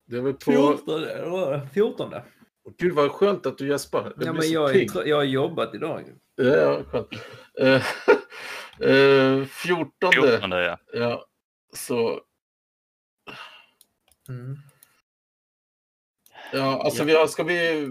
Det 0.05 0.17
är 0.17 0.21
väl 0.21 0.33
på... 0.33 0.51
14. 0.51 1.03
eller 1.03 1.29
vad 1.29 1.41
var 1.41 1.51
det? 1.51 1.69
14. 1.73 2.13
Gud 2.77 2.93
vad 2.93 3.11
skönt 3.11 3.45
att 3.45 3.57
du 3.57 3.67
gäspar. 3.67 4.13
Ja, 4.19 4.33
men 4.33 4.51
jag, 4.51 4.69
är, 4.69 4.73
pigg. 4.73 4.91
trö- 4.91 5.05
jag 5.05 5.15
har 5.15 5.23
jobbat 5.23 5.75
idag. 5.75 6.03
Ja, 6.35 6.43
ja, 6.45 6.83
skönt. 6.83 7.07
Eh, 7.59 7.85
eh, 8.89 9.45
14. 9.45 10.11
14 10.13 10.51
ja. 10.51 10.77
Ja, 10.93 11.25
så 11.75 12.21
Mm. 14.29 14.57
Ja, 16.53 16.83
alltså 16.83 17.03
vi 17.03 17.15
har, 17.15 17.27
ska 17.27 17.43
vi, 17.43 17.85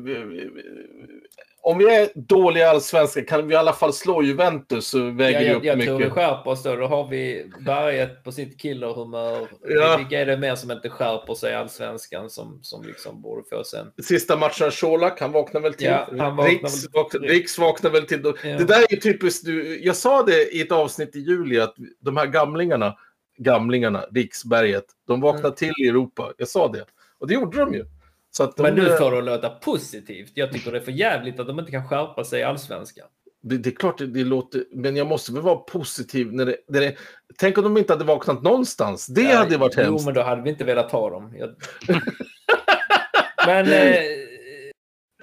Om 1.64 1.78
vi 1.78 1.84
är 1.96 2.08
dåliga 2.14 2.64
i 2.64 2.68
allsvenskan 2.68 3.24
kan 3.24 3.46
vi 3.48 3.54
i 3.54 3.56
alla 3.56 3.72
fall 3.72 3.92
slå 3.92 4.22
Juventus 4.22 4.86
så 4.88 5.10
väger 5.10 5.40
Ja, 5.40 5.46
jag, 5.46 5.56
upp 5.56 5.64
jag 5.64 5.80
tror 5.82 5.92
vi 5.98 6.04
mycket. 6.04 6.12
skärper 6.12 6.50
oss 6.50 6.62
då. 6.62 6.76
Då 6.76 6.86
har 6.86 7.08
vi 7.08 7.50
Berget 7.66 8.24
på 8.24 8.32
sitt 8.32 8.60
killerhumör. 8.60 9.48
Ja. 9.68 9.96
Vilka 9.96 10.20
är 10.20 10.26
det 10.26 10.36
mer 10.36 10.54
som 10.54 10.70
inte 10.70 10.88
skärper 10.88 11.34
sig 11.34 11.52
i 11.52 11.54
allsvenskan 11.54 12.30
som, 12.30 12.58
som 12.62 12.82
liksom 12.82 13.22
borde 13.22 13.42
få 13.50 13.64
sig 13.64 13.80
en... 13.80 14.04
Sista 14.04 14.36
matchen 14.36 14.70
Colak, 14.80 15.20
han 15.20 15.32
vaknar 15.32 15.60
väl 15.60 15.74
till. 15.74 15.86
Ja, 15.86 16.06
han 16.18 16.36
vaknar 16.36 16.44
Riks, 16.44 16.84
väl- 16.84 16.90
vaknar, 16.92 17.20
Riks 17.28 17.58
vaknar 17.58 17.90
väl 17.90 18.06
till. 18.06 18.20
Ja. 18.24 18.32
Det 18.58 18.64
där 18.64 18.78
är 18.82 18.92
ju 18.94 18.96
typiskt, 19.00 19.44
du, 19.46 19.84
jag 19.84 19.96
sa 19.96 20.22
det 20.22 20.54
i 20.54 20.60
ett 20.60 20.72
avsnitt 20.72 21.16
i 21.16 21.20
juli 21.20 21.60
att 21.60 21.74
de 22.00 22.16
här 22.16 22.26
gamlingarna, 22.26 22.96
gamlingarna, 23.38 24.04
Riksberget, 24.10 24.84
de 25.06 25.20
vaknar 25.20 25.40
Mm. 25.40 25.54
till 25.54 25.72
i 25.84 25.88
Europa. 25.88 26.32
Jag 26.38 26.48
sa 26.48 26.68
det. 26.68 26.84
Och 27.18 27.28
det 27.28 27.34
gjorde 27.34 27.58
de 27.58 27.74
ju. 27.74 27.84
Så 28.36 28.44
att 28.44 28.56
de, 28.56 28.62
Men 28.62 28.74
nu 28.74 28.86
eh, 28.90 28.96
får 28.96 29.10
det 29.12 29.18
att 29.18 29.24
låta 29.24 29.50
positivt. 29.50 30.32
Jag 30.34 30.52
tycker 30.52 30.72
det 30.72 30.78
är 30.78 30.82
för 30.82 30.92
jävligt 30.92 31.40
att 31.40 31.46
de 31.46 31.58
inte 31.58 31.70
kan 31.72 31.88
skärpa 31.88 32.24
sig 32.24 32.40
i 32.40 32.42
allsvenskan. 32.42 33.06
det, 33.42 33.56
det 33.58 33.68
är 33.70 33.74
klart 33.74 33.98
det, 33.98 34.06
det 34.06 34.24
låter, 34.24 34.64
men 34.72 34.96
jag 34.96 35.06
måste 35.06 35.32
väl 35.32 35.42
vara 35.42 35.56
positiv 35.56 36.32
när 36.32 36.46
det, 36.46 36.56
när 36.68 36.80
det 36.80 36.96
Tänk 37.38 37.58
om 37.58 37.64
de 37.64 37.76
inte 37.76 37.92
hade 37.92 38.04
vaknat 38.04 38.42
någonstans. 38.42 39.06
Det 39.06 39.22
Ja, 39.22 39.36
hade 39.36 39.56
varit 39.56 39.74
Jo, 39.76 39.82
hemskt. 39.84 40.04
men 40.04 40.14
då 40.14 40.22
hade 40.22 40.42
vi 40.42 40.50
inte 40.50 40.64
velat 40.64 40.90
ha 40.92 41.10
dem. 41.10 41.34
Jag... 41.38 41.54
men 43.46 43.66
eh, 43.72 44.00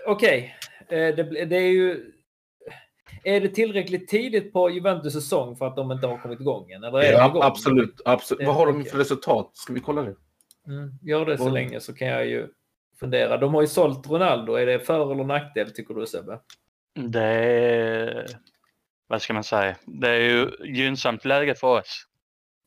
okej. 0.08 0.56
Eh, 0.90 1.16
det, 1.16 1.46
det 1.46 1.56
är 1.58 1.70
ju... 1.72 2.12
Är 3.24 3.42
det 3.42 3.48
tillräckligt 3.50 4.08
tidigt 4.08 4.54
på 4.54 4.70
Juventus 4.70 5.14
säsong 5.14 5.56
för 5.56 5.68
att 5.68 5.76
de 5.76 5.92
inte 5.92 6.08
har 6.08 6.18
kommit 6.18 6.40
igång 6.42 6.72
än? 6.72 6.84
Eller 6.84 7.00
är 7.00 7.12
Ja, 7.14 7.30
igång? 7.30 7.42
absolut. 7.44 8.02
absolut. 8.06 8.48
Vad 8.48 8.56
har 8.56 8.66
de 8.66 8.80
okej. 8.80 8.92
för 8.92 8.98
resultat? 8.98 9.52
Ska 9.54 9.74
vi 9.74 9.80
kolla 9.80 10.02
det? 10.02 10.16
Mm, 10.68 10.92
gör 11.02 11.26
det 11.26 11.38
så 11.38 11.50
länge 11.50 11.80
så 11.80 11.94
kan 11.94 12.08
jag 12.08 12.26
ju 12.28 12.48
fundera. 13.00 13.38
De 13.38 13.54
har 13.54 13.62
ju 13.62 13.68
sålt 13.68 14.08
Ronaldo. 14.10 14.54
Är 14.54 14.66
det 14.66 14.80
för 14.80 15.12
eller 15.12 15.24
nackdel 15.24 15.72
tycker 15.72 15.94
du 15.94 16.06
Sebbe? 16.08 16.40
Det 16.96 17.24
är, 17.24 18.28
vad 19.08 19.22
ska 19.22 19.34
man 19.34 19.44
säga, 19.44 19.76
det 19.86 20.10
är 20.10 20.20
ju 20.20 20.50
gynnsamt 20.66 21.26
läge 21.26 21.56
för 21.56 21.68
oss. 21.80 22.06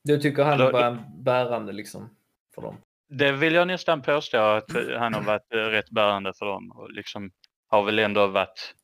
Du 0.05 0.18
tycker 0.18 0.45
han 0.45 0.59
var 0.72 0.83
en 0.85 0.99
bärande 1.24 1.72
liksom 1.72 2.16
för 2.55 2.62
dem? 2.62 2.76
Det 3.09 3.33
vill 3.33 3.55
jag 3.55 3.66
nästan 3.66 4.03
påstå 4.03 4.39
att 4.39 4.70
han 4.99 5.14
har 5.14 5.22
varit 5.22 5.53
eh, 5.55 5.59
rätt 5.59 5.91
bärande 5.91 6.33
för 6.39 6.47
dem 6.47 6.70
och 6.74 6.91
liksom 6.91 7.30
har 7.68 7.83
väl 7.83 7.99
ändå 7.99 8.26
varit 8.26 8.74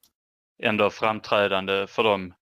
ändå 0.62 0.90
framträdande 0.90 1.86
för 1.86 2.02
dem 2.04 2.34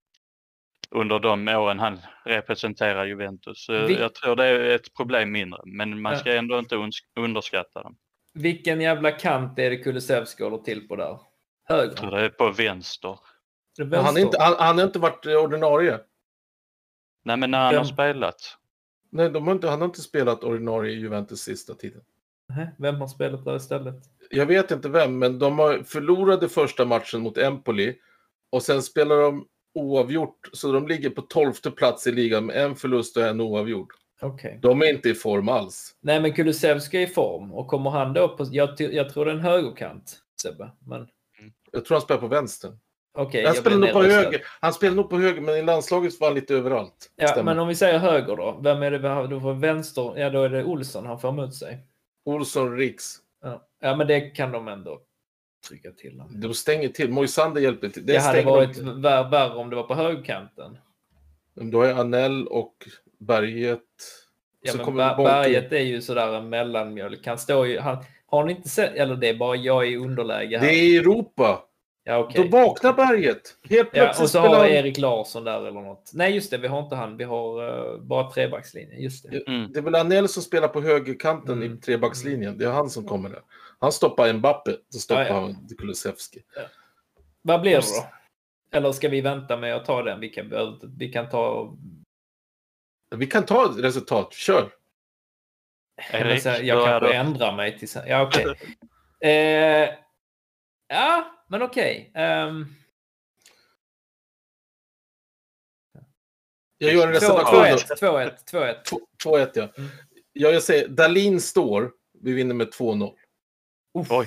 under 0.91 1.19
de 1.19 1.49
åren 1.49 1.79
han 1.79 1.99
representerar 2.25 3.05
Juventus. 3.07 3.67
Vi- 3.69 3.99
Jag 4.01 4.15
tror 4.15 4.37
det 4.37 4.45
är 4.45 4.75
ett 4.75 4.95
problem 4.97 5.33
mindre, 5.33 5.61
men 5.65 6.01
man 6.03 6.13
ska 6.19 6.37
ändå 6.37 6.59
inte 6.59 6.77
underskatta 7.17 7.83
dem. 7.83 7.97
Vilken 8.37 8.81
jävla 8.81 9.11
kant 9.13 9.59
är 9.59 9.71
det 9.71 9.77
Kulusevski 9.77 10.43
håller 10.45 10.59
till 10.59 10.89
på 10.89 10.97
där? 10.97 11.19
Höger? 11.65 12.11
Det 12.11 12.21
är 12.25 12.29
på 12.29 12.51
vänster. 12.51 13.19
Är 13.79 13.85
Han 13.85 13.93
har 13.93 14.03
vänster? 14.03 14.21
inte, 14.23 14.39
han, 14.43 14.55
han 14.59 14.79
har 14.79 14.85
inte 14.85 14.99
varit 14.99 15.27
ordinarie. 15.27 16.01
Nej, 17.25 17.37
men 17.37 17.51
när 17.51 17.59
han 17.59 17.71
Vem- 17.73 17.79
har 17.79 17.85
spelat. 17.85 18.41
Nej, 19.11 19.31
de 19.31 19.47
har 19.47 19.55
inte, 19.55 19.69
han 19.69 19.81
har 19.81 19.87
inte 19.89 20.01
spelat 20.01 20.45
ordinarie 20.45 20.93
i 20.93 20.99
Juventus 20.99 21.41
sista 21.41 21.75
tiden. 21.75 22.03
Vem 22.79 22.95
har 23.01 23.09
spelat 23.09 23.45
där 23.45 23.57
istället? 23.57 23.95
Jag 24.31 24.47
vet 24.47 24.71
inte 24.71 24.89
vem, 24.89 25.19
men 25.19 25.39
de 25.39 25.59
har 25.59 25.83
förlorade 25.83 26.49
första 26.49 26.85
matchen 26.85 27.21
mot 27.21 27.39
Empoli 27.39 27.99
och 28.51 28.63
sen 28.63 28.83
spelar 28.83 29.17
de 29.17 29.49
oavgjort, 29.75 30.49
så 30.53 30.73
de 30.73 30.89
ligger 30.89 31.11
på 31.11 31.23
tolfte 31.23 31.71
plats 31.71 32.07
i 32.07 32.13
ligan 32.13 32.47
med 32.47 32.57
en 32.65 32.77
förlust 32.77 33.17
och 33.17 33.23
en 33.23 33.41
oavgjord. 33.41 33.93
Okej. 34.21 34.59
De 34.63 34.83
är 34.83 34.87
inte 34.87 35.09
i 35.09 35.15
form 35.15 35.49
alls. 35.49 35.97
Nej, 36.01 36.21
men 36.21 36.33
Kulusevski 36.33 36.97
är 36.97 37.01
i 37.03 37.07
form 37.07 37.53
och 37.53 37.67
kommer 37.69 37.91
han 37.91 38.13
då 38.13 38.29
på... 38.37 38.47
Jag, 38.51 38.81
jag 38.81 39.09
tror 39.13 39.25
det 39.25 39.31
är 39.31 39.35
en 39.35 39.41
högerkant, 39.41 40.19
Sebbe. 40.43 40.71
Men 40.87 41.09
Jag 41.73 41.85
tror 41.85 41.95
han 41.97 42.03
spelar 42.03 42.21
på 42.21 42.27
vänstern. 42.27 42.79
okej. 43.19 43.45
han, 43.47 43.55
spelar 43.55 43.77
nog 43.79 43.93
på 43.93 44.03
höger. 44.03 44.43
han 44.61 44.73
spelar 44.73 44.97
nog 44.97 45.11
på 45.11 45.19
höger, 45.19 45.41
men 45.41 45.57
i 45.57 45.63
landslaget 45.63 46.21
var 46.21 46.29
han 46.29 46.35
lite 46.35 46.55
överallt. 46.55 47.11
Ja, 47.17 47.29
Stämmer. 47.29 47.45
men 47.45 47.59
om 47.59 47.69
vi 47.69 47.75
säger 47.75 47.99
höger 47.99 48.37
då. 48.37 48.61
Vem 48.63 48.83
är 48.83 48.91
det 48.91 48.99
vi 48.99 49.09
har? 49.09 49.29
Då 49.29 49.41
får 49.41 49.55
vänster... 49.55 50.13
Ja, 50.19 50.31
då 50.31 50.43
är 50.43 50.49
det 50.49 50.65
Olsson 50.65 51.07
han 51.07 51.21
får 51.21 51.29
emot 51.29 51.55
sig. 51.55 51.79
Olsson, 52.25 52.77
Riks. 52.77 53.17
Ja, 53.43 53.67
ja 53.81 53.97
men 53.97 54.07
det 54.07 54.21
kan 54.21 54.53
de 54.53 54.69
ändå 54.69 55.01
trycka 55.69 55.91
till. 55.91 56.21
honom. 56.21 56.41
De 56.41 56.55
stänger 56.55 56.89
till. 56.89 57.11
Moisander 57.11 57.61
hjälper 57.61 57.89
till. 57.89 58.07
Det 58.07 58.13
Det 58.13 58.19
hade 58.19 58.43
varit 58.43 58.77
de 58.77 59.03
värre 59.03 59.55
om 59.55 59.71
det 59.71 59.77
var 59.77 59.83
på 59.83 59.95
högerkanten. 59.95 60.79
Då 61.55 61.83
är 61.83 61.95
Anell 61.95 62.47
och 62.47 62.75
Berget. 63.19 63.81
Ja, 64.63 64.73
Så 64.73 64.77
men 64.77 64.87
kommer 64.87 65.17
Ber-. 65.17 65.25
Berget 65.25 65.73
är 65.73 65.81
ju 65.81 66.01
sådär 66.03 66.33
en 66.35 66.49
mellanmjölk. 66.49 67.27
Han 67.27 67.39
står 67.39 67.67
ju... 67.67 67.79
Han, 67.79 68.05
har 68.27 68.45
ni 68.45 68.53
inte 68.53 68.69
sett... 68.69 68.95
Eller 68.95 69.17
det 69.17 69.29
är 69.29 69.35
bara 69.35 69.57
jag 69.57 69.89
i 69.89 69.97
underläge 69.97 70.59
här. 70.59 70.67
Det 70.67 70.75
är 70.75 71.01
Europa. 71.01 71.63
Ja, 72.05 72.19
okej. 72.19 72.49
Då 72.49 72.59
vaknar 72.59 72.93
Berget. 72.93 73.57
Helt 73.71 73.89
Ja, 73.93 74.09
och 74.11 74.17
så 74.17 74.29
spelar 74.29 74.59
har 74.59 74.67
Erik 74.67 74.99
Larsson 74.99 75.45
där 75.45 75.59
eller 75.67 75.81
något. 75.81 76.11
Nej, 76.15 76.35
just 76.35 76.51
det. 76.51 76.59
Vi 76.59 76.69
har 76.69 76.83
inte 76.83 76.97
han. 76.97 77.17
Vi 77.17 77.25
har 77.25 77.63
uh, 77.63 78.01
bara 78.01 78.31
trebackslinjen. 78.31 79.03
Just 79.03 79.31
det. 79.31 79.49
Mm. 79.49 79.73
Det 79.73 79.79
är 79.79 79.83
väl 79.83 79.95
Anel 79.95 80.29
som 80.29 80.43
spelar 80.43 80.69
på 80.69 80.81
högerkanten 80.81 81.63
Mm. 81.63 81.75
i 81.75 81.81
trebackslinjen. 81.81 82.59
Det 82.59 82.65
är 82.65 82.71
han 82.71 82.91
som 82.91 83.05
kommer 83.05 83.29
där. 83.29 83.41
Han 83.79 83.93
stoppar 83.93 84.33
Mbappe, 84.33 84.77
så 84.89 84.99
stoppar 84.99 85.23
Ja, 85.23 85.29
ja. 85.29 85.35
han 85.41 85.69
Kulusevski. 85.79 86.39
Vad 87.43 87.61
blir 87.61 87.73
det 87.73 87.81
då? 87.81 88.79
Eller 88.79 88.93
ska 88.93 89.09
vi 89.09 89.21
vänta 89.21 89.57
med 89.57 89.77
att 89.77 89.85
ta 89.85 90.03
den? 90.03 90.21
Vi 90.21 90.29
kan, 90.29 90.79
vi 90.99 91.09
kan 91.13 91.29
ta... 91.29 91.75
Vi 93.11 93.27
kan 93.27 93.47
ta 93.47 93.71
ett 93.71 93.79
resultat, 93.85 94.33
kör! 94.33 94.73
Erik, 96.13 96.45
jag 96.47 96.79
börjar 96.79 97.01
kanske 97.01 97.09
du. 97.09 97.15
ändrar 97.15 97.57
mig 97.57 97.79
till... 97.79 97.89
sen- 97.89 98.09
Ja, 98.09 98.23
okej. 98.23 98.55
eh, 99.21 99.95
ja, 100.89 101.45
men 101.49 101.63
okej. 101.63 102.11
Ehm, 102.15 102.67
Jag 106.79 106.95
gör 106.95 107.09
en 107.09 107.21
två- 107.21 107.39
reservation. 107.39 107.65
2-1. 107.65 108.35
2-1. 108.51 108.85
2-1. 108.85 108.85
2-1 109.25 109.51
ja. 109.55 109.63
Mm. 109.79 109.91
ja. 110.33 110.49
Jag 110.51 110.63
säger, 110.63 110.89
Dalin 110.89 111.41
står, 111.41 111.93
vi 112.23 112.33
vinner 112.33 112.55
med 112.55 112.69
2-0. 112.75 113.17
Oj. 113.95 114.27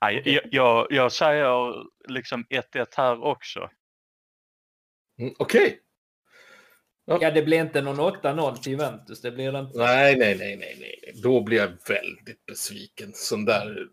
Nej, 0.00 0.22
jag, 0.24 0.42
jag, 0.50 0.86
jag 0.90 1.12
säger 1.12 1.74
liksom 2.08 2.44
1-1 2.44 2.86
här 2.96 3.22
också. 3.24 3.70
Mm, 5.18 5.34
Okej! 5.38 5.80
Ja, 7.08 7.30
det 7.30 7.42
blir 7.42 7.60
inte 7.60 7.82
någon 7.82 8.00
8-0 8.00 8.56
till 8.56 8.72
Juventus. 8.72 9.20
Det 9.20 9.30
blir 9.30 9.52
det 9.52 9.58
inte. 9.58 9.78
Nej, 9.78 10.16
nej, 10.16 10.36
nej, 10.38 10.56
nej, 10.56 10.76
nej. 10.80 11.12
Då 11.22 11.42
blir 11.42 11.58
jag 11.58 11.68
väldigt 11.88 12.46
besviken. 12.46 13.10
Sån 13.14 13.44
där... 13.44 13.88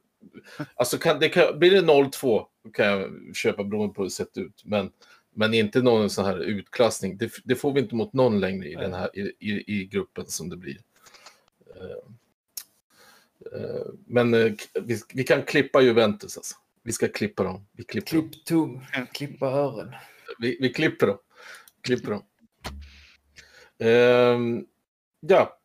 Alltså, 0.75 0.97
kan, 0.97 1.19
det 1.19 1.29
kan, 1.29 1.59
blir 1.59 1.71
det 1.71 1.81
0-2 1.81 2.45
kan 2.73 2.85
jag 2.85 3.11
köpa 3.35 3.63
beroende 3.63 3.93
på 3.93 4.01
hur 4.01 4.09
det 4.09 4.13
sett 4.13 4.37
ut. 4.37 4.61
Men, 4.65 4.91
men 5.33 5.53
inte 5.53 5.81
någon 5.81 6.09
sån 6.09 6.25
här 6.25 6.37
utklassning. 6.37 7.17
Det, 7.17 7.31
det 7.43 7.55
får 7.55 7.73
vi 7.73 7.79
inte 7.79 7.95
mot 7.95 8.13
någon 8.13 8.39
längre 8.39 8.67
i, 8.67 8.75
Nej. 8.75 8.83
den 8.83 8.93
här, 8.93 9.19
i, 9.19 9.21
i, 9.39 9.63
i 9.67 9.85
gruppen 9.85 10.25
som 10.25 10.49
det 10.49 10.57
blir. 10.57 10.77
Eh, 11.75 11.97
eh, 13.61 13.85
men 14.07 14.33
eh, 14.33 14.51
vi, 14.81 15.01
vi 15.13 15.23
kan 15.23 15.43
klippa 15.43 15.81
Juventus 15.81 16.37
alltså. 16.37 16.55
Vi 16.83 16.91
ska 16.91 17.07
klippa 17.07 17.43
dem. 17.43 17.67
Vi 17.71 17.83
klipper. 17.83 18.09
Klipp 18.09 18.45
tung, 18.45 18.87
klippa 19.13 19.45
öron. 19.45 19.91
Vi, 20.39 20.57
vi 20.61 20.73
klipper 20.73 21.07
dem. 21.07 21.17
Klipper 21.81 22.11
dem. 22.11 22.23
Ehm, 23.83 24.65
ja. 25.19 25.59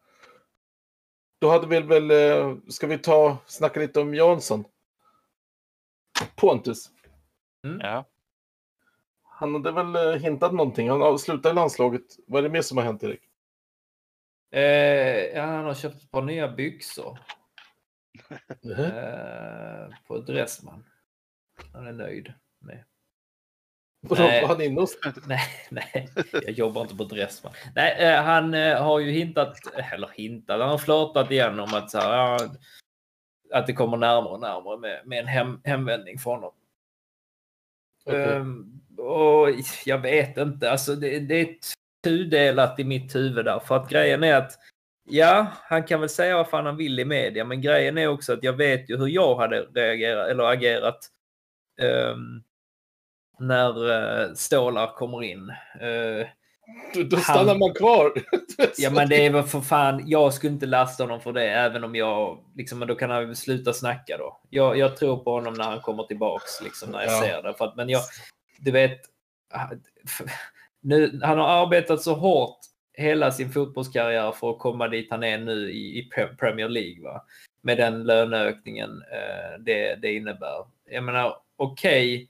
Då 1.38 1.50
hade 1.50 1.66
vi 1.66 1.80
väl, 1.80 2.10
eh, 2.10 2.56
ska 2.68 2.86
vi 2.86 2.98
ta, 2.98 3.38
snacka 3.46 3.80
lite 3.80 4.00
om 4.00 4.14
Jansson? 4.14 4.64
Pontus. 6.36 6.90
Ja. 7.80 8.04
Han 9.22 9.54
hade 9.54 9.72
väl 9.72 9.96
eh, 9.96 10.22
hintat 10.22 10.52
någonting. 10.52 10.90
Han 10.90 11.02
avslutade 11.02 11.54
landslaget. 11.54 12.02
Vad 12.26 12.38
är 12.38 12.42
det 12.42 12.52
mer 12.52 12.62
som 12.62 12.78
har 12.78 12.84
hänt 12.84 13.02
Erik? 13.02 13.20
Eh, 14.50 15.36
ja, 15.36 15.42
han 15.42 15.64
har 15.64 15.74
köpt 15.74 16.02
ett 16.02 16.10
par 16.10 16.22
nya 16.22 16.48
byxor 16.48 17.18
eh, 18.78 19.94
på 20.06 20.18
Dressman. 20.18 20.84
Han 21.72 21.86
är 21.86 21.92
nöjd 21.92 22.32
med. 22.58 22.84
Vadå, 24.08 24.22
nej. 24.22 24.42
var 24.42 24.48
han 24.48 24.60
inne 24.60 24.80
hos... 24.80 24.98
Nej, 25.26 25.40
nej, 25.70 26.08
jag 26.32 26.50
jobbar 26.50 26.82
inte 26.82 26.96
på 26.96 27.04
Dressman. 27.04 27.52
Nej, 27.74 27.96
eh, 27.98 28.22
han 28.22 28.54
eh, 28.54 28.82
har 28.82 28.98
ju 28.98 29.10
hintat, 29.10 29.56
eller 29.92 30.10
hintat, 30.14 30.60
han 30.60 30.70
har 30.70 30.78
flörtat 30.78 31.30
igen 31.30 31.60
om 31.60 31.74
att, 31.74 31.90
så 31.90 31.98
här, 31.98 32.40
att 33.52 33.66
det 33.66 33.72
kommer 33.72 33.96
närmare 33.96 34.32
och 34.32 34.40
närmare 34.40 34.78
med, 34.78 35.00
med 35.04 35.18
en 35.18 35.26
hem, 35.26 35.60
hemvändning 35.64 36.18
från 36.18 36.34
honom. 36.34 36.52
Okej. 38.04 38.36
Ehm, 38.36 38.80
och 38.98 39.48
jag 39.84 39.98
vet 39.98 40.36
inte, 40.36 40.70
alltså 40.70 40.94
det, 40.94 41.18
det 41.18 41.40
är 41.40 41.56
tudelat 42.04 42.78
i 42.78 42.84
mitt 42.84 43.14
huvud 43.14 43.44
där. 43.44 43.58
För 43.58 43.76
att 43.76 43.90
grejen 43.90 44.24
är 44.24 44.34
att, 44.34 44.52
ja, 45.04 45.46
han 45.54 45.84
kan 45.84 46.00
väl 46.00 46.08
säga 46.08 46.36
vad 46.36 46.50
fan 46.50 46.66
han 46.66 46.76
vill 46.76 47.00
i 47.00 47.04
media, 47.04 47.44
men 47.44 47.60
grejen 47.60 47.98
är 47.98 48.08
också 48.08 48.32
att 48.32 48.42
jag 48.42 48.52
vet 48.52 48.90
ju 48.90 48.96
hur 48.96 49.08
jag 49.08 49.34
hade 49.34 49.60
reagerat, 49.60 50.28
eller 50.28 50.44
agerat 50.44 50.98
ehm, 51.80 52.42
när 53.40 53.84
uh, 54.28 54.34
Stålar 54.34 54.86
kommer 54.86 55.22
in. 55.24 55.50
Eh, 55.80 56.26
Då, 56.94 57.02
då 57.02 57.16
stannar 57.16 57.44
Han- 57.46 57.58
man 57.58 57.74
kvar. 57.74 58.12
Ja, 58.78 58.90
men 58.90 59.08
det 59.08 59.26
är 59.26 59.30
väl 59.30 59.42
för 59.42 59.60
fan. 59.60 60.02
Jag 60.06 60.34
skulle 60.34 60.52
inte 60.52 60.66
lasta 60.66 61.02
honom 61.04 61.20
för 61.20 61.32
det, 61.32 61.50
även 61.50 61.84
om 61.84 61.94
jag 61.96 62.38
liksom, 62.56 62.78
men 62.78 62.88
då 62.88 62.94
kan 62.94 63.10
han 63.10 63.36
sluta 63.36 63.72
snacka 63.72 64.16
då. 64.18 64.40
Jag, 64.50 64.78
jag 64.78 64.96
tror 64.96 65.16
på 65.16 65.30
honom 65.32 65.54
när 65.54 65.64
han 65.64 65.80
kommer 65.80 66.02
tillbaks, 66.02 66.62
liksom 66.64 66.90
när 66.90 67.02
jag 67.02 67.12
Ja. 67.12 67.20
ser 67.20 67.42
det. 67.42 67.54
För 67.54 67.64
att, 67.64 67.76
men 67.76 67.88
jag, 67.88 68.00
du 68.60 68.70
vet, 68.70 69.00
nu, 70.80 71.20
han 71.22 71.38
har 71.38 71.48
arbetat 71.66 72.02
så 72.02 72.14
hårt 72.14 72.58
hela 72.94 73.30
sin 73.32 73.52
fotbollskarriär 73.52 74.32
för 74.32 74.50
att 74.50 74.58
komma 74.58 74.88
dit 74.88 75.06
han 75.10 75.24
är 75.24 75.38
nu 75.38 75.70
i, 75.70 75.98
i 75.98 76.10
Pre- 76.16 76.36
Premier 76.36 76.68
League. 76.68 77.02
Va? 77.04 77.24
Med 77.62 77.76
den 77.76 78.04
löneökningen 78.04 78.90
eh, 79.12 79.58
det, 79.60 79.94
det 79.94 80.12
innebär. 80.14 80.66
Jag 80.90 81.04
menar, 81.04 81.36
okej 81.56 82.28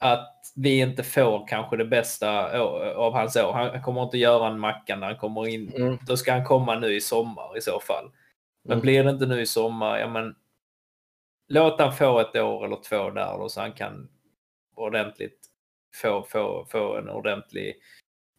att 0.00 0.34
vi 0.56 0.78
inte 0.78 1.02
får 1.02 1.46
kanske 1.46 1.76
det 1.76 1.84
bästa 1.84 2.60
av 2.96 3.12
hans 3.12 3.36
år. 3.36 3.52
Han 3.52 3.82
kommer 3.82 4.02
inte 4.02 4.18
göra 4.18 4.48
en 4.48 4.58
macka 4.60 4.96
när 4.96 5.06
han 5.06 5.16
kommer 5.16 5.48
in. 5.48 5.72
Mm. 5.76 5.98
Då 6.06 6.16
ska 6.16 6.32
han 6.32 6.44
komma 6.44 6.78
nu 6.78 6.94
i 6.94 7.00
sommar 7.00 7.56
i 7.58 7.60
så 7.60 7.80
fall. 7.80 8.10
Men 8.62 8.72
Mm. 8.72 8.82
blir 8.82 9.04
det 9.04 9.10
inte 9.10 9.26
nu 9.26 9.40
i 9.40 9.46
sommar, 9.46 9.98
ja 9.98 10.08
men 10.08 10.34
låt 11.48 11.80
han 11.80 11.92
få 11.92 12.20
ett 12.20 12.36
år 12.36 12.64
eller 12.64 12.76
två 12.76 13.10
där 13.10 13.38
då 13.38 13.48
så 13.48 13.60
han 13.60 13.72
kan 13.72 14.08
ordentligt 14.74 15.46
få, 16.02 16.22
få, 16.22 16.66
få 16.70 16.96
en 16.96 17.08
ordentlig 17.08 17.76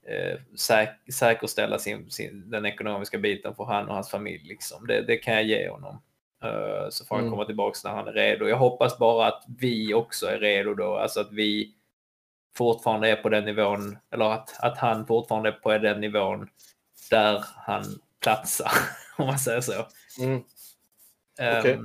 eh, 0.07 0.39
säk, 0.57 0.89
säkerställa 1.13 1.79
sin, 1.79 2.11
sin, 2.11 2.49
den 2.49 2.65
ekonomiska 2.65 3.17
biten 3.17 3.55
för 3.55 3.63
han 3.63 3.87
och 3.87 3.95
hans 3.95 4.11
familj. 4.11 4.47
Liksom. 4.47 4.87
Det, 4.87 5.01
det 5.01 5.17
kan 5.17 5.33
jag 5.33 5.43
ge 5.43 5.69
honom. 5.69 6.01
Eh, 6.43 6.89
så 6.89 7.05
får 7.05 7.15
han 7.15 7.23
Mm. 7.25 7.31
komma 7.31 7.45
tillbaka 7.45 7.79
när 7.83 7.91
han 7.95 8.07
är 8.07 8.13
redo. 8.13 8.47
Jag 8.47 8.57
hoppas 8.57 8.97
bara 8.97 9.27
att 9.27 9.43
vi 9.57 9.93
också 9.93 10.27
är 10.27 10.39
redo 10.39 10.73
då. 10.73 10.97
Alltså 10.97 11.19
att 11.19 11.31
vi 11.31 11.73
fortfarande 12.57 13.09
är 13.09 13.15
på 13.15 13.29
den 13.29 13.45
nivån, 13.45 13.97
eller 14.11 14.25
att, 14.25 14.55
att 14.59 14.77
han 14.77 15.07
fortfarande 15.07 15.49
är 15.49 15.53
på 15.53 15.77
den 15.77 16.01
nivån 16.01 16.49
där 17.09 17.45
han 17.55 17.83
platsar, 18.23 18.71
om 19.17 19.27
man 19.27 19.39
säger 19.39 19.61
så. 19.61 19.87
Mm. 20.19 20.43
Ehm, 21.39 21.59
Okej. 21.59 21.79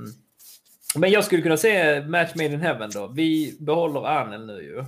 men 0.95 1.11
jag 1.11 1.25
skulle 1.25 1.41
kunna 1.41 1.57
se 1.57 2.01
Match 2.01 2.35
Made 2.35 2.45
in 2.53 2.61
Heaven 2.61 2.89
då. 2.93 3.07
Vi 3.07 3.57
behåller 3.59 4.07
Arnen 4.07 4.47
nu 4.47 4.61
ju. 4.63 4.85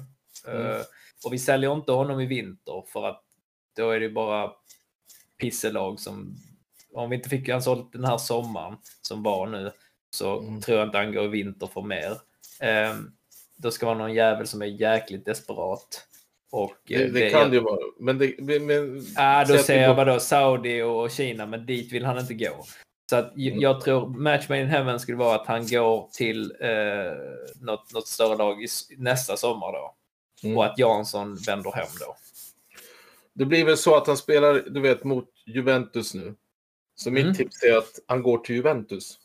Mm. 0.48 0.68
Eh, 0.68 0.82
och 1.26 1.34
vi 1.34 1.40
säljer 1.40 1.74
inte 1.74 1.92
honom 1.92 2.20
i 2.20 2.26
vinter 2.26 2.84
för 2.94 3.06
att 3.08 3.24
då 3.76 3.90
är 3.90 4.00
det 4.00 4.10
bara 4.10 4.52
pisselag 5.40 6.00
som... 6.00 6.36
Om 6.94 7.10
vi 7.10 7.16
inte 7.16 7.30
fick 7.30 7.50
han 7.50 7.62
sålt 7.64 7.92
den 7.94 8.06
här 8.06 8.18
sommaren 8.18 8.76
som 9.02 9.24
var 9.24 9.48
nu 9.48 9.72
så 10.16 10.40
Mm. 10.40 10.62
tror 10.62 10.78
jag 10.78 10.88
inte 10.88 10.98
han 10.98 11.14
går 11.14 11.26
i 11.26 11.28
vinter 11.28 11.68
för 11.68 11.82
mer. 11.82 12.18
Ehm, 12.60 13.12
då 13.58 13.72
ska 13.72 13.86
vara 13.86 13.98
någon 13.98 14.14
jävel 14.14 14.48
som 14.48 14.62
är 14.62 14.66
jäkligt 14.66 15.26
desperat. 15.26 16.08
Och, 16.52 16.74
Det, 16.88 17.04
eh, 17.04 17.12
det 17.12 17.30
kan 17.30 17.50
det 17.50 17.56
ju 17.56 17.62
vara. 17.64 17.80
Men 18.00 18.18
det... 18.18 18.36
Men, 18.40 19.06
Ja, 19.16 19.46
då 19.48 19.58
säger 19.58 19.80
det 19.82 19.86
jag 19.88 19.96
vadå 19.96 20.20
Saudi 20.20 20.82
och 20.82 21.12
Kina, 21.12 21.46
men 21.46 21.66
dit 21.66 21.92
vill 21.94 22.06
han 22.06 22.20
inte 22.20 22.34
gå. 22.34 22.66
Så 23.10 23.16
att 23.16 23.36
Mm. 23.38 23.60
jag 23.60 23.82
tror 23.82 24.08
Match 24.08 24.50
Made 24.50 24.62
in 24.62 24.68
Heaven 24.68 25.00
skulle 25.00 25.18
vara 25.18 25.36
att 25.42 25.48
han 25.48 25.68
går 25.68 26.10
till 26.14 26.52
eh, 26.60 26.70
något, 27.62 27.94
något 27.94 28.08
större 28.08 28.38
lag 28.38 28.66
nästa 28.98 29.38
sommar 29.38 29.72
då. 29.72 29.96
Mm. 30.44 30.58
Och 30.58 30.66
att 30.66 30.78
Jansson 30.80 31.36
vänder 31.48 31.72
hem 31.72 31.88
då. 32.00 32.16
Det 33.34 33.46
blir 33.46 33.66
väl 33.66 33.78
så 33.78 33.96
att 33.96 34.08
han 34.08 34.18
spelar, 34.18 34.64
du 34.70 34.82
vet, 34.82 35.04
mot 35.04 35.30
Juventus 35.46 36.14
nu. 36.14 36.36
Så 37.04 37.12
mitt 37.12 37.24
Mm. 37.24 37.36
tips 37.36 37.64
är 37.64 37.78
att 37.78 38.00
han 38.08 38.24
går 38.24 38.38
till 38.38 38.56
Juventus. 38.56 39.20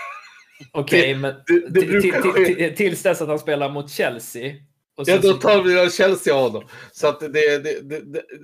Okej, 0.72 1.14
men 1.14 1.34
det- 1.46 1.68
det 1.68 1.86
brukar 1.86 2.76
tills 2.76 3.02
dess 3.02 3.22
att 3.22 3.28
han 3.28 3.38
spelar 3.38 3.70
mot 3.70 3.90
Chelsea. 3.90 4.54
Ja, 4.96 5.18
då 5.18 5.32
tar 5.32 5.62
vi 5.62 5.90
Chelsea 5.90 6.34
av 6.34 6.52
dem. 6.52 6.64
Så 6.92 7.06
att 7.08 7.20
det, 7.20 7.58
det, 7.58 8.00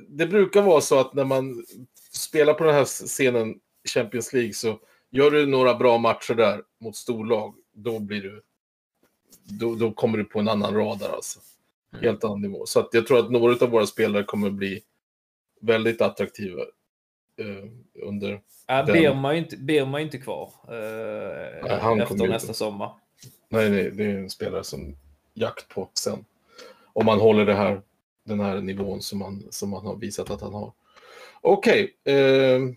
det, 0.08 0.26
brukar 0.26 0.62
vara 0.62 0.80
så 0.80 1.00
att 1.00 1.14
när 1.14 1.24
man 1.24 1.64
spelar 2.12 2.54
på 2.54 2.64
den 2.64 2.74
här 2.74 2.84
scenen 2.84 3.54
Champions 3.88 4.32
League 4.32 4.52
så 4.52 4.78
gör 5.10 5.30
du 5.30 5.46
några 5.46 5.74
bra 5.74 5.98
matcher 5.98 6.34
där 6.34 6.62
mot 6.80 6.96
storlag, 6.96 7.54
då 7.74 7.98
blir 7.98 8.22
du... 8.22 8.42
Då, 9.44 9.74
då 9.74 9.92
kommer 9.92 10.18
du 10.18 10.24
på 10.24 10.40
en 10.40 10.48
annan 10.48 10.74
radar 10.74 11.12
alltså. 11.12 11.40
Mm. 11.92 12.04
Helt 12.04 12.24
annan 12.24 12.40
nivå. 12.42 12.66
Så 12.66 12.80
att 12.80 12.88
jag 12.92 13.06
tror 13.06 13.18
att 13.18 13.30
några 13.30 13.64
av 13.64 13.70
våra 13.70 13.86
spelare 13.86 14.24
kommer 14.24 14.50
bli 14.50 14.82
väldigt 15.60 16.00
attraktiva 16.00 16.62
under... 18.02 18.40
ja, 18.66 18.82
den- 18.82 18.92
Birma 18.94 19.28
är 19.30 19.32
ju 19.32 19.38
inte, 19.38 19.56
Birma 19.56 20.00
är 20.00 20.04
inte 20.04 20.18
kvar 20.18 20.52
eh, 20.68 21.64
Nej, 21.64 22.00
efter 22.02 22.28
nästa 22.28 22.46
inte. 22.46 22.54
sommar. 22.54 22.92
Nej, 23.48 23.70
nej, 23.70 23.90
det 23.90 24.04
är 24.04 24.08
en 24.18 24.30
spelare 24.30 24.64
som 24.64 24.96
jakt 25.34 25.68
på 25.68 25.88
sen. 25.94 26.24
Om 26.92 27.06
man 27.06 27.20
håller 27.20 27.46
det 27.46 27.54
här, 27.54 27.80
den 28.24 28.40
här 28.40 28.60
nivån 28.60 29.02
som 29.02 29.18
man, 29.18 29.42
som 29.50 29.70
man 29.70 29.86
har 29.86 29.96
visat 29.96 30.30
att 30.30 30.40
han 30.40 30.52
har. 30.54 30.72
Okej. 31.40 31.96
ehm, 32.04 32.76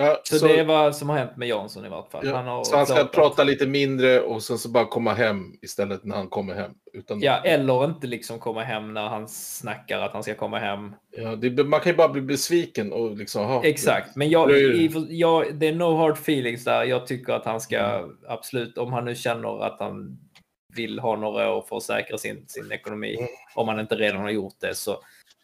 ja, 0.00 0.20
Så, 0.24 0.38
så, 0.38 0.46
det 0.46 0.58
är 0.60 0.64
vad 0.64 0.96
som 0.96 1.08
har 1.08 1.18
hänt 1.18 1.36
med 1.36 1.48
Jansson 1.48 1.86
i 1.86 1.88
vart 1.88 2.10
fall. 2.10 2.26
ja, 2.26 2.36
Han 2.36 2.64
så 2.64 2.76
han 2.76 2.86
ska 2.86 2.94
klarat- 2.94 3.12
prata 3.12 3.44
lite 3.44 3.66
mindre 3.66 4.20
och 4.20 4.42
sen 4.42 4.58
så 4.58 4.68
bara 4.68 4.84
komma 4.86 5.14
hem 5.14 5.52
istället 5.62 6.04
när 6.04 6.16
han 6.16 6.28
kommer 6.28 6.54
hem. 6.54 6.70
Utan, 6.92 7.20
Ja, 7.20 7.36
eller 7.44 7.84
inte 7.84 8.06
liksom 8.06 8.38
komma 8.38 8.62
hem 8.62 8.94
när 8.94 9.08
han 9.08 9.28
snackar 9.28 9.98
att 10.00 10.12
han 10.12 10.22
ska 10.22 10.34
komma 10.34 10.58
hem. 10.58 10.94
ja, 11.16 11.36
det, 11.36 11.64
man 11.64 11.80
kan 11.80 11.92
ju 11.92 11.96
bara 11.96 12.08
bli 12.08 12.22
besviken 12.22 12.92
och 12.92 13.16
liksom... 13.16 13.42
aha, 13.44 13.62
Exakt, 13.64 14.16
men 14.16 14.30
jag, 14.30 14.48
Det 14.48 14.54
är 14.54 14.58
ju- 14.58 14.74
i, 14.74 14.90
jag, 15.08 15.54
det 15.54 15.68
är 15.68 15.72
no 15.74 15.96
hard 15.96 16.12
feelings 16.12 16.64
där. 16.64 16.84
Jag 16.84 17.06
tycker 17.06 17.32
att 17.32 17.44
han 17.44 17.60
ska 17.60 17.78
Mm. 17.78 18.16
absolut, 18.28 18.78
om 18.78 18.92
han 18.92 19.04
nu 19.04 19.14
känner 19.14 19.64
att 19.64 19.76
han 19.80 20.18
vill 20.76 20.98
ha 20.98 21.16
några 21.16 21.52
år 21.54 21.64
för 21.68 21.76
att 21.76 21.82
säkra 21.82 22.18
sin, 22.18 22.44
sin 22.48 22.72
ekonomi, 22.72 23.14
Mm. 23.18 23.28
om 23.54 23.68
han 23.68 23.80
inte 23.80 23.94
redan 23.94 24.20
har 24.20 24.30
gjort 24.30 24.54
det, 24.60 24.74
så, 24.74 24.98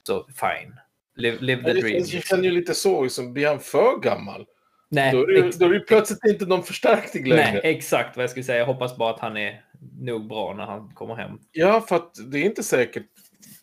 så 0.06 0.26
fine. 0.26 0.74
Live, 1.16 1.36
live 1.40 1.62
the 1.62 1.72
dream. 1.72 2.04
jag 2.12 2.24
känner 2.24 2.44
ju 2.44 2.50
lite 2.50 2.74
så, 2.74 3.02
liksom, 3.02 3.32
blir 3.32 3.46
han 3.48 3.60
för 3.60 4.00
gammal? 4.00 4.46
Nej, 4.88 5.12
Då 5.12 5.22
är, 5.22 5.42
det, 5.42 5.58
då 5.58 5.66
är 5.66 5.70
det 5.70 5.80
plötsligt 5.80 6.24
inte 6.24 6.46
någon 6.46 6.62
förstärkning 6.62 7.24
längre. 7.28 7.52
nej, 7.52 7.60
exakt 7.64 8.16
vad 8.16 8.22
jag 8.22 8.30
skulle 8.30 8.44
säga. 8.44 8.58
Jag 8.58 8.66
hoppas 8.66 8.96
bara 8.96 9.14
att 9.14 9.20
han 9.20 9.36
är 9.36 9.64
nog 10.00 10.28
bra 10.28 10.54
när 10.56 10.64
han 10.64 10.88
kommer 10.94 11.14
hem. 11.14 11.30
Ja, 11.52 11.80
för 11.80 11.96
att 11.96 12.14
det 12.32 12.38
är 12.38 12.42
inte 12.44 12.62
säkert, 12.62 13.06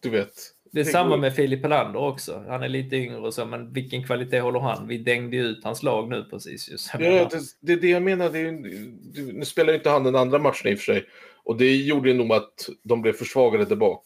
du 0.02 0.10
vet. 0.10 0.34
Det 0.72 0.80
är 0.80 0.84
Det 0.86 0.90
samma 0.92 1.10
går- 1.10 1.18
med 1.18 1.36
Filip 1.36 1.62
Helander 1.64 2.00
också. 2.00 2.44
Han 2.48 2.64
är 2.64 2.70
lite 2.70 2.96
yngre 2.96 3.18
och 3.18 3.34
så, 3.34 3.46
men 3.46 3.74
vilken 3.74 4.04
kvalitet 4.06 4.40
håller 4.40 4.60
han? 4.60 4.88
Vi 4.88 4.98
dängde 4.98 5.36
ju 5.38 5.44
ut 5.44 5.64
hans 5.64 5.84
lag 5.84 6.10
nu 6.10 6.24
precis. 6.30 6.70
Just. 6.70 6.92
Ja, 6.94 7.00
det, 7.00 7.40
det 7.62 7.74
är 7.74 7.78
det 7.78 7.90
jag 7.90 8.02
menar. 8.04 8.30
Det 8.30 8.40
är, 8.40 8.52
nu 9.34 9.46
spelar 9.46 9.70
ju 9.74 9.78
inte 9.78 9.90
han 9.90 10.04
den 10.04 10.16
andra 10.16 10.40
matchen 10.40 10.72
i 10.72 10.76
och 10.76 10.80
för 10.80 10.94
sig. 10.94 11.06
Och 11.44 11.58
det 11.58 11.76
gjorde 11.76 12.10
ju 12.10 12.16
nog 12.16 12.34
att 12.34 12.70
de 12.84 13.02
blev 13.02 13.14
försvagade 13.14 13.66
där 13.66 13.76
bak. 13.76 14.04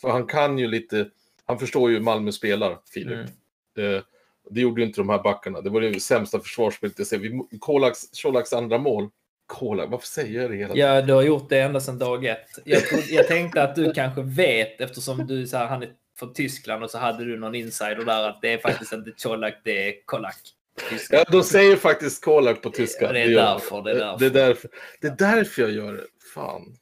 För 0.00 0.08
han 0.10 0.26
kan 0.26 0.58
ju 0.58 0.66
lite, 0.66 1.06
han 1.46 1.58
förstår 1.58 1.90
ju 1.90 2.00
Malmö 2.00 2.32
spelar, 2.32 2.78
Filip. 2.94 3.12
Mm. 3.12 3.26
Det, 3.74 4.04
det 4.50 4.60
gjorde 4.60 4.80
ju 4.80 4.86
inte 4.86 5.00
de 5.00 5.08
här 5.08 5.22
backarna. 5.22 5.60
Det 5.60 5.70
var 5.70 5.80
det 5.80 6.00
sämsta 6.00 6.40
försvarsspelet 6.40 6.98
jag 6.98 7.06
ser. 7.06 7.58
Kolaks, 7.58 8.22
Colaks 8.22 8.52
andra 8.52 8.78
mål. 8.78 9.10
Kolak, 9.46 9.90
varför 9.90 10.06
säger 10.06 10.40
jag 10.42 10.50
det 10.50 10.56
hela 10.56 10.74
tiden? 10.74 10.94
Ja, 10.94 11.02
du 11.02 11.12
har 11.12 11.22
gjort 11.22 11.48
det 11.48 11.60
ända 11.60 11.80
sedan 11.80 11.98
dag 11.98 12.24
ett. 12.24 12.46
Jag, 12.64 12.86
trodde, 12.86 13.04
jag 13.06 13.28
tänkte 13.28 13.62
att 13.62 13.74
du 13.74 13.92
kanske 13.92 14.22
vet 14.22 14.80
eftersom 14.80 15.26
du 15.26 15.46
så 15.46 15.56
här, 15.56 15.66
han 15.66 15.82
är 15.82 15.92
från 16.18 16.32
Tyskland 16.32 16.84
och 16.84 16.90
så 16.90 16.98
hade 16.98 17.24
du 17.24 17.38
någon 17.38 17.54
insider 17.54 18.04
där 18.04 18.28
att 18.28 18.42
det 18.42 18.52
är 18.52 18.58
faktiskt 18.58 18.92
inte 18.92 19.12
Colak, 19.22 19.54
det 19.64 19.88
är 19.88 20.04
Kolak. 20.04 20.36
Ja, 21.10 21.24
de 21.32 21.42
säger 21.42 21.76
faktiskt 21.76 22.24
Kolak 22.24 22.62
på 22.62 22.70
tyska. 22.70 23.12
Det 23.12 23.20
är 23.20 23.30
därför, 23.30 23.82
det 23.82 23.90
är 23.90 23.94
därför. 23.94 24.18
Det 24.18 24.26
är 24.26 24.46
därför, 24.46 24.70
det 25.00 25.06
är 25.06 25.16
därför 25.16 25.62
jag 25.62 25.70
gör 25.70 25.92
det. 25.92 26.04
Fan. 26.34 26.76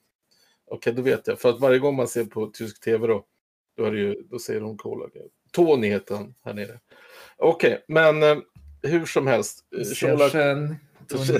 Okej, 0.66 0.92
då 0.92 1.02
vet 1.02 1.26
jag. 1.26 1.40
För 1.40 1.48
att 1.48 1.60
varje 1.60 1.78
gång 1.78 1.96
man 1.96 2.08
ser 2.08 2.24
på 2.24 2.46
tysk 2.46 2.80
tv 2.80 3.06
då, 3.06 3.24
då, 3.76 3.84
är 3.84 3.90
det 3.90 3.98
ju, 3.98 4.22
då 4.30 4.38
säger 4.38 4.60
de 4.60 4.76
Kolak. 4.76 5.12
Tony 5.52 5.88
heter 5.88 6.14
han 6.14 6.34
här 6.44 6.54
nere. 6.54 6.78
Okej, 7.36 7.84
men 7.88 8.22
eh, 8.22 8.36
hur 8.82 9.06
som 9.06 9.26
helst. 9.26 9.64
eh, 9.76 10.08
Colak, 10.08 10.32
Tony. 11.08 11.38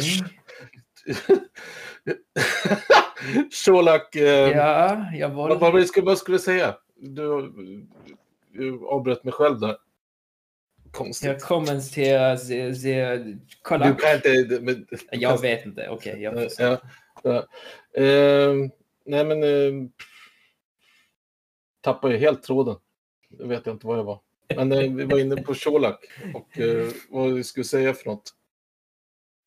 Colak 3.65 4.17
eh, 4.17 4.51
Ja, 4.51 5.07
jag 5.15 5.29
vad, 5.29 5.61
var... 5.61 5.73
vad, 5.73 5.87
skulle, 5.87 6.07
vad 6.07 6.19
skulle 6.19 6.35
jag 6.35 6.43
säga? 6.43 6.77
Du, 6.97 7.53
du 8.53 8.87
avbröt 8.87 9.25
mig 9.25 9.33
själv 9.33 9.61
där. 9.61 9.77
Konstigt. 10.91 11.29
Jag 11.29 11.41
kommenterar 11.41 12.37
se, 12.37 13.17
Du 13.17 13.95
kan 13.95 14.15
inte... 14.15 14.59
Men, 14.61 14.87
Jag 15.11 15.41
vet 15.41 15.67
inte. 15.67 15.89
Okej, 15.89 16.23
jag 16.23 16.35
får 16.35 16.49
se. 16.49 16.63
Ja, 16.63 16.79
ja. 17.23 17.47
Ehm, 18.03 18.71
nej, 19.07 19.25
men... 19.25 19.43
Uh, 19.43 19.89
tappade 21.83 22.15
ju 22.15 22.21
helt 22.21 22.43
tråden. 22.43 22.77
Jag 23.29 23.47
vet 23.49 23.67
inte 23.67 23.87
vad 23.87 23.99
jag 23.99 24.05
var. 24.05 24.21
Men 24.57 24.73
eh, 24.73 24.79
vi 24.93 25.05
var 25.05 25.19
inne 25.19 25.37
på 25.43 25.55
Colak 25.55 26.05
och 26.35 26.59
eh, 26.59 26.89
vad 27.11 27.33
vi 27.33 27.45
skulle 27.45 27.65
säga 27.65 27.95
för 27.95 28.11
något. 28.11 28.31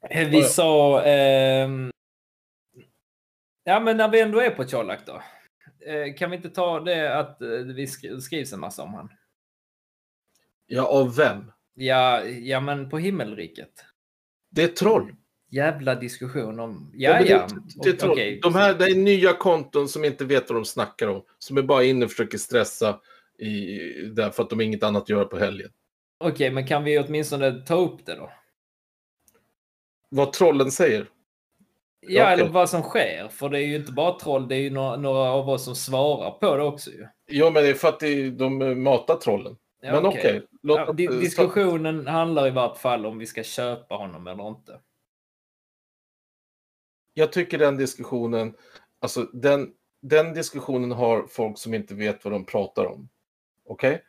Vi 0.10 0.44
sa... 0.44 1.02
ehm, 1.04 1.92
Ja, 3.64 3.80
men 3.80 3.98
när 3.98 4.10
vi 4.10 4.22
ändå 4.22 4.40
är 4.40 4.50
på 4.50 4.64
Colak 4.66 5.00
då. 5.06 5.22
Eh, 5.86 6.14
Kan 6.16 6.30
vi 6.30 6.36
inte 6.36 6.50
ta 6.50 6.80
det 6.80 7.18
att 7.20 7.42
eh, 7.42 7.50
vi 7.50 7.88
skri- 7.88 8.22
skrivs 8.22 8.54
en 8.54 8.60
massa 8.60 8.84
om 8.84 8.94
han? 8.94 9.10
Ja, 10.66 10.88
av 10.88 11.16
vem? 11.16 11.52
Ja, 11.74 12.24
ja 12.24 12.60
men 12.60 12.90
på 12.90 12.98
himmelriket. 12.98 13.86
Det 14.50 14.64
är 14.64 14.68
troll. 14.68 15.16
Jävla 15.50 15.96
diskussion 15.96 16.60
om... 16.60 16.92
Ja, 16.94 17.22
ja. 17.22 17.48
det, 17.48 17.56
det 17.84 17.90
är 17.90 17.94
O- 17.94 17.98
troll. 17.98 18.12
okej. 18.12 18.40
De 18.44 18.56
här 18.56 18.74
det 18.74 18.86
är 18.86 18.96
nya 18.96 19.34
konton 19.34 19.90
som 19.90 20.06
inte 20.06 20.26
vet 20.26 20.50
vad 20.50 20.58
de 20.58 20.66
snackar 20.66 21.08
om. 21.08 21.24
Som 21.40 21.58
är 21.58 21.62
bara 21.62 21.84
inne 21.84 22.06
och 22.06 22.12
försöker 22.12 22.38
stressa 22.38 23.00
i, 23.40 23.80
därför 24.16 24.44
att 24.44 24.50
de 24.50 24.62
inget 24.62 24.84
annat 24.84 25.04
att 25.04 25.10
göra 25.10 25.26
på 25.26 25.38
helgen. 25.38 25.70
Okej, 26.18 26.52
men 26.52 26.68
kan 26.68 26.84
vi 26.84 27.00
åtminstone 27.00 27.52
ta 27.52 27.76
upp 27.76 28.06
det 28.06 28.16
då? 28.16 28.32
Vad 30.10 30.34
trollen 30.34 30.72
säger. 30.72 31.10
Ja, 32.08 32.24
okej. 32.24 32.34
eller 32.34 32.52
vad 32.52 32.70
som 32.70 32.82
sker. 32.82 33.28
För 33.32 33.50
det 33.50 33.60
är 33.60 33.68
ju 33.68 33.76
inte 33.76 33.92
bara 33.92 34.20
troll, 34.20 34.48
det 34.48 34.56
är 34.56 34.60
ju 34.60 34.70
några, 34.70 34.96
några 34.96 35.30
av 35.32 35.50
oss 35.50 35.66
som 35.66 35.76
svarar 35.76 36.32
på 36.32 36.58
det 36.58 36.64
också 36.64 36.92
ju. 36.92 37.08
Ja, 37.26 37.50
men 37.50 37.64
det 37.64 37.70
är 37.70 37.74
för 37.74 37.88
att 37.88 38.00
det, 38.00 38.30
de 38.30 38.84
matar 38.84 39.16
trollen. 39.16 39.56
Ja, 39.82 39.92
men 39.92 40.06
okej. 40.06 40.42
låt 40.64 40.78
Ja, 40.78 40.94
diskussionen 40.94 42.08
handlar 42.08 42.48
i 42.48 42.52
vart 42.52 42.78
fall 42.78 43.06
om 43.06 43.18
vi 43.18 43.26
ska 43.26 43.44
köpa 43.44 43.96
honom 43.96 44.28
eller 44.28 44.48
inte. 44.48 44.80
Jag 47.18 47.32
tycker 47.32 47.58
den 47.58 47.78
diskussionen, 47.78 48.54
alltså 49.02 49.22
den, 49.34 49.72
den 50.02 50.34
diskussionen 50.34 50.92
har 50.92 51.28
folk 51.28 51.58
som 51.58 51.74
inte 51.74 51.96
vet 51.96 52.24
vad 52.24 52.34
de 52.34 52.46
pratar 52.46 52.86
om. 52.86 53.10
Okej? 53.66 54.04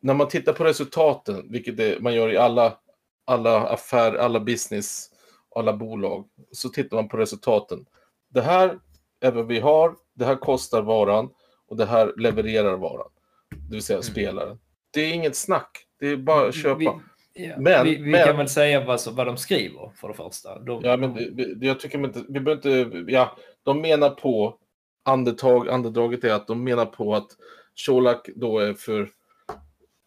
När 0.00 0.14
man 0.14 0.28
tittar 0.28 0.52
på 0.52 0.64
resultaten, 0.64 1.52
vilket 1.52 1.76
det, 1.76 2.02
man 2.02 2.14
gör 2.14 2.32
i 2.32 2.36
alla, 2.36 2.78
alla 3.24 3.68
affärer, 3.68 4.18
alla 4.18 4.40
business, 4.40 5.10
alla 5.54 5.72
bolag, 5.72 6.28
så 6.52 6.68
tittar 6.68 6.96
man 6.96 7.08
på 7.08 7.16
resultaten. 7.16 7.86
Det 8.28 8.42
här 8.42 8.78
är 9.20 9.32
vad 9.32 9.46
vi 9.46 9.60
har, 9.60 9.96
det 10.14 10.24
här 10.24 10.36
kostar 10.36 10.82
varan 10.82 11.30
och 11.68 11.76
det 11.76 11.86
här 11.86 12.12
levererar 12.16 12.76
varan. 12.76 13.10
Det 13.50 13.74
vill 13.74 13.82
säga 13.82 14.02
spelaren. 14.02 14.58
Det 14.90 15.00
är 15.00 15.12
inget 15.12 15.36
snack, 15.36 15.86
det 16.00 16.06
är 16.06 16.16
bara 16.16 16.48
att 16.48 16.54
köpa. 16.54 16.78
Vi, 16.78 16.90
ja, 17.36 17.54
Men- 17.58 17.84
vi, 17.84 17.96
vi 17.96 18.10
men- 18.10 18.24
kan 18.26 18.36
väl 18.36 18.48
säga 18.48 18.84
vad, 18.84 19.00
som- 19.00 19.14
vad 19.16 19.26
de 19.26 19.36
skriver 19.36 19.90
för 19.96 20.08
det 20.08 20.14
första. 20.14 20.58
De, 20.58 20.80
Ja, 20.84 20.96
men 20.96 21.14
det- 21.14 21.66
jag 21.66 21.80
tycker 21.80 21.98
inte, 22.04 22.22
vi 22.28 22.40
behöver 22.40 22.70
inte, 22.86 23.12
ja, 23.12 23.36
de 23.62 23.80
menar 23.80 24.10
på, 24.10 24.58
andetag, 25.04 25.68
andedraget 25.68 26.24
är 26.24 26.32
att 26.32 26.46
de 26.46 26.64
menar 26.64 26.86
på 26.86 27.14
att 27.14 27.26
Colak 27.86 28.28
då 28.36 28.58
är 28.58 28.74
för, 28.74 29.08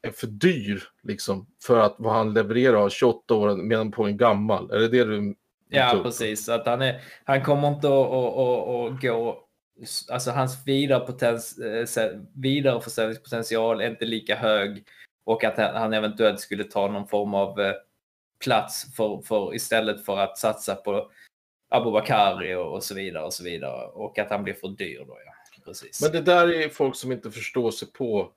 är 0.08 0.12
för 0.12 0.28
dyr, 0.28 0.84
liksom, 1.04 1.48
för 1.64 1.80
att 1.80 1.96
vad 1.98 2.14
han 2.14 2.34
levererar, 2.34 2.90
28 2.90 3.36
år, 3.36 3.56
menar 3.56 3.86
på 3.92 4.04
en 4.04 4.18
gammal. 4.18 4.72
Är 4.72 4.80
det 4.80 4.88
det 4.88 5.04
du... 5.04 5.36
Ja, 5.70 5.92
tror? 5.92 6.04
precis. 6.04 6.50
Att 6.50 6.66
han, 6.66 6.82
är, 6.82 7.02
han 7.24 7.44
kommer 7.44 7.68
inte 7.68 7.88
att, 7.88 7.94
att, 7.94 8.40
att, 8.40 8.94
att 8.94 9.02
gå... 9.02 9.46
Alltså 10.12 10.32
hans 10.32 10.68
vidarepotens, 10.68 11.58
eh, 11.98 12.10
vidareförsäljningspotential 12.36 13.82
är 13.82 13.90
inte 13.90 14.06
lika 14.06 14.36
hög 14.36 14.84
och 15.30 15.44
att 15.44 15.58
han, 15.58 15.94
eventuellt 15.94 16.40
skulle 16.40 16.64
ta 16.64 16.88
någon 16.88 17.08
form 17.08 17.34
av 17.34 17.60
eh, 17.60 17.74
plats 18.44 18.96
för, 18.96 19.22
för, 19.22 19.56
istället 19.56 20.06
för 20.06 20.18
att 20.18 20.38
satsa 20.38 20.76
på 20.76 21.12
Abubakari 21.70 22.56
och, 22.56 22.74
och 22.74 22.84
så 22.84 22.96
vidare 22.96 23.24
och 23.24 23.34
så 23.34 23.44
vidare. 23.44 23.88
Och 23.88 24.20
att 24.20 24.30
han 24.30 24.44
blir 24.44 24.54
för 24.54 24.68
dyr 24.68 25.04
då, 25.08 25.18
ja. 25.26 25.34
Precis. 25.66 26.02
Men 26.02 26.12
det 26.12 26.22
där 26.22 26.54
är 26.54 26.70
folk 26.70 26.96
som 26.96 27.12
inte 27.12 27.32
förstår 27.32 27.72
sig 27.72 27.92
på 27.92 28.32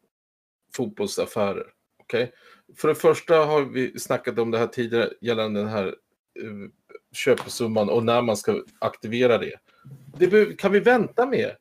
fotbollsaffärer. 0.77 1.67
Okay? 1.99 2.29
För 2.77 2.89
det 2.89 2.95
första 2.95 3.35
har 3.35 3.63
vi 3.63 3.99
snackat 3.99 4.39
om 4.39 4.51
det 4.51 4.59
här 4.59 4.67
tidigare 4.67 5.11
gällande 5.21 5.61
den 5.61 5.69
här 5.69 5.87
uh, 5.87 6.69
köpesumman 7.13 7.91
och 7.91 8.05
när 8.05 8.23
man 8.23 8.37
ska 8.37 8.63
aktivera 8.79 9.39
det. 9.39 9.55
Det 10.19 10.59
kan 10.59 10.73
vi 10.73 10.81
vänta 10.81 11.27
med. 11.27 11.57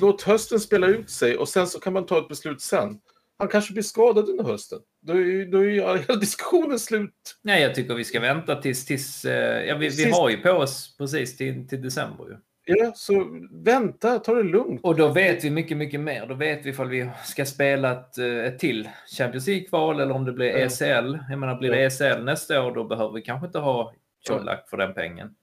Låt 0.00 0.22
hösten 0.22 0.60
spela 0.60 0.86
ut 0.86 1.10
sig 1.10 1.36
och 1.36 1.48
sen 1.48 1.66
så 1.66 1.80
kan 1.80 1.92
man 1.92 2.06
ta 2.06 2.18
ett 2.18 2.28
beslut 2.28 2.60
sen. 2.60 3.00
Han 3.40 3.48
kanske 3.48 3.72
blir 3.72 3.82
skadad 3.82 4.28
under 4.28 4.44
hösten. 4.44 4.78
Då 5.02 5.12
är 5.12 5.44
då 5.44 5.58
är 5.58 5.98
hela 5.98 6.20
diskussionen 6.20 6.78
slut. 6.78 7.38
Nej, 7.42 7.62
jag 7.62 7.74
tycker 7.74 7.94
vi 7.94 8.04
ska 8.04 8.20
vänta 8.20 8.56
tills... 8.56 8.86
tills 8.86 9.24
eh, 9.24 9.64
ja, 9.64 9.76
vi, 9.76 9.88
vi 9.88 10.10
har 10.10 10.30
ju 10.30 10.36
på 10.36 10.50
oss 10.50 10.96
precis 10.98 11.36
till, 11.36 11.68
till 11.68 11.82
december 11.82 12.24
ju. 12.24 12.36
Ja, 12.64 12.92
så 12.94 13.26
vänta, 13.50 14.18
ta 14.18 14.34
det 14.34 14.42
lugnt. 14.42 14.80
Och 14.82 14.96
då 14.96 15.08
vet 15.08 15.44
vi 15.44 15.50
mycket, 15.50 15.76
mycket 15.76 16.00
mer. 16.00 16.26
Då 16.26 16.34
vet 16.34 16.66
vi 16.66 16.70
ifall 16.70 16.88
vi 16.88 17.10
ska 17.24 17.44
spela 17.44 17.92
ett, 17.92 18.18
eh, 18.18 18.26
ett 18.26 18.58
till 18.58 18.88
Champions 19.18 19.46
League-kval 19.46 20.00
eller 20.00 20.14
om 20.14 20.24
det 20.24 20.32
blir. 20.32 20.48
ECL. 20.48 21.18
Jag 21.30 21.38
menar, 21.38 21.58
blir 21.58 21.70
det 21.70 21.84
ECL 21.84 22.24
nästa 22.24 22.62
år 22.62 22.74
då 22.74 22.84
behöver 22.84 23.12
vi 23.12 23.22
kanske 23.22 23.46
inte 23.46 23.58
ha 23.58 23.94
Colak 24.28 24.68
för 24.68 24.76
den 24.76 24.94
pengen. 24.94 25.34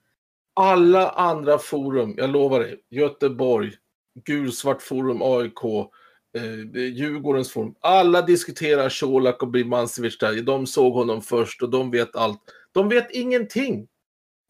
alla 0.54 1.08
andra 1.08 1.58
forum, 1.58 2.14
jag 2.16 2.30
lovar 2.30 2.60
dig, 2.60 2.80
Göteborg, 2.90 3.72
Gulsvart 4.24 4.82
forum, 4.82 5.22
AIK, 5.22 5.90
eh, 6.74 6.82
Djurgårdens 6.82 7.52
forum, 7.52 7.74
alla 7.80 8.22
diskuterar 8.22 9.00
Colak 9.00 9.42
och 9.42 9.48
Birmancevic 9.48 10.18
där. 10.18 10.42
De 10.42 10.66
såg 10.66 10.92
honom 10.92 11.22
först 11.22 11.62
och 11.62 11.70
de 11.70 11.90
vet 11.90 12.16
allt. 12.16 12.40
De 12.72 12.88
vet 12.88 13.10
ingenting. 13.10 13.88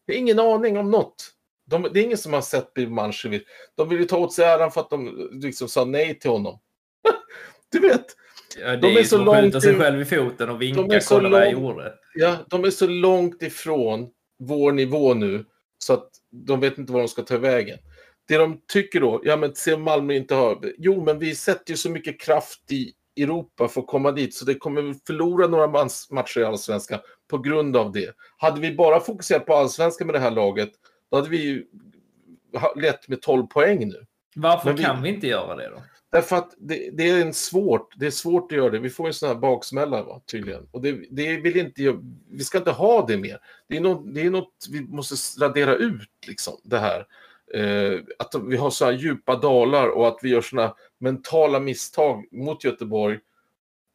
Det 0.07 0.13
är 0.13 0.17
ingen 0.17 0.39
aning 0.39 0.77
om 0.77 0.91
något. 0.91 1.31
De, 1.65 1.87
det 1.93 1.99
är 1.99 2.03
ingen 2.03 2.17
som 2.17 2.33
har 2.33 2.41
sett 2.41 2.73
Birmancevic. 2.73 3.41
De 3.75 3.89
vill 3.89 3.99
ju 3.99 4.05
ta 4.05 4.17
åt 4.17 4.33
sig 4.33 4.45
äran 4.45 4.71
för 4.71 4.81
att 4.81 4.89
de 4.89 5.29
liksom 5.31 5.67
sa 5.69 5.85
nej 5.85 6.19
till 6.19 6.29
honom. 6.31 6.59
du 7.71 7.79
vet, 7.79 8.05
Ja, 8.59 8.75
De 8.77 8.87
är, 8.95 8.99
är 8.99 9.03
så 9.03 9.17
skjuta 9.17 9.41
långt 9.41 9.61
sig 9.63 9.71
ut- 9.73 9.77
själv 9.79 10.01
i 10.01 10.05
foten 10.05 10.49
och 10.49 10.61
vinka. 10.61 10.81
De 10.81 10.95
är 10.95 10.99
så 10.99 11.19
långt- 11.19 11.51
gjorde. 11.51 11.93
Ja, 12.15 12.35
de 12.49 12.63
är 12.63 12.69
så 12.69 12.87
långt 12.87 13.43
ifrån 13.43 14.09
vår 14.39 14.71
nivå 14.71 15.13
nu 15.13 15.45
så 15.77 15.93
att 15.93 16.09
de 16.31 16.59
vet 16.59 16.77
inte 16.77 16.93
var 16.93 16.99
de 16.99 17.07
ska 17.07 17.21
ta 17.21 17.37
vägen. 17.37 17.77
Det 18.29 18.37
de 18.37 18.61
tycker 18.67 19.01
då, 19.01 19.21
ja 19.23 19.37
men 19.37 19.55
se 19.55 19.77
Malmö 19.77 20.13
inte 20.13 20.35
har, 20.35 20.59
jo 20.77 21.03
men 21.03 21.19
vi 21.19 21.35
sätter 21.35 21.71
ju 21.71 21.77
så 21.77 21.89
mycket 21.89 22.21
kraft 22.21 22.71
i 22.71 22.93
Europa 23.17 23.67
för 23.67 23.81
att 23.81 23.87
komma 23.87 24.11
dit 24.11 24.33
så 24.33 24.45
det 24.45 24.55
kommer 24.55 24.81
vi 24.81 24.93
förlora 25.07 25.47
några 25.47 25.67
matcher 26.11 26.39
i 26.39 26.43
Allsvenskan 26.43 26.99
på 27.29 27.37
grund 27.37 27.77
av 27.77 27.91
det. 27.91 28.15
Hade 28.37 28.61
vi 28.61 28.75
bara 28.75 28.99
fokuserat 28.99 29.45
på 29.45 29.53
Allsvenskan 29.53 30.07
med 30.07 30.15
det 30.15 30.19
här 30.19 30.31
laget, 30.31 30.69
då 31.11 31.17
hade 31.17 31.29
vi 31.29 31.41
ju 31.43 31.65
lett 32.75 33.07
med 33.07 33.21
12 33.21 33.47
poäng 33.47 33.87
nu. 33.87 34.05
Varför 34.35 34.73
vi- 34.73 34.83
kan 34.83 35.01
vi 35.01 35.09
inte 35.09 35.27
göra 35.27 35.55
det 35.55 35.69
då? 35.69 35.83
Därför 36.11 36.35
att 36.35 36.53
det, 36.57 36.89
det 36.93 37.09
är 37.09 37.21
en 37.21 37.33
svårt, 37.33 37.93
det 37.95 38.05
är 38.05 38.11
svårt 38.11 38.51
att 38.51 38.57
göra 38.57 38.69
det. 38.69 38.79
Vi 38.79 38.89
får 38.89 39.07
en 39.07 39.13
sån 39.13 39.29
här 39.29 39.35
baksmälla 39.35 40.03
va, 40.03 40.21
tydligen. 40.31 40.67
Och 40.71 40.81
det, 40.81 40.91
det 41.11 41.37
vill 41.37 41.57
inte, 41.57 41.99
vi 42.29 42.43
ska 42.43 42.57
inte 42.57 42.71
ha 42.71 43.05
det 43.05 43.17
mer. 43.17 43.37
Det 43.69 43.77
är 43.77 43.81
något, 43.81 44.13
det 44.13 44.21
är 44.21 44.29
något 44.29 44.53
vi 44.71 44.81
måste 44.81 45.45
radera 45.45 45.75
ut, 45.75 46.09
liksom, 46.27 46.53
det 46.63 46.79
här. 46.79 47.05
Eh, 47.53 47.99
att 48.19 48.35
vi 48.49 48.57
har 48.57 48.69
så 48.69 48.85
här 48.85 48.91
djupa 48.91 49.35
dalar 49.35 49.87
och 49.87 50.07
att 50.07 50.19
vi 50.21 50.29
gör 50.29 50.41
såna 50.41 50.75
mentala 50.97 51.59
misstag 51.59 52.25
mot 52.31 52.63
Göteborg, 52.63 53.19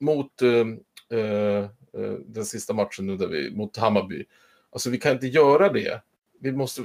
mot 0.00 0.42
eh, 0.42 1.18
eh, 1.18 1.64
eh, 1.94 2.12
den 2.26 2.44
sista 2.44 2.72
matchen 2.72 3.07
nu 3.07 3.16
där 3.16 3.28
vi, 3.28 3.57
mot 3.57 3.76
Hammarby. 3.76 4.24
Alltså 4.70 4.90
vi 4.90 4.98
kan 4.98 5.12
inte 5.12 5.26
göra 5.26 5.72
det. 5.72 6.02
Vi 6.40 6.52
måste 6.52 6.82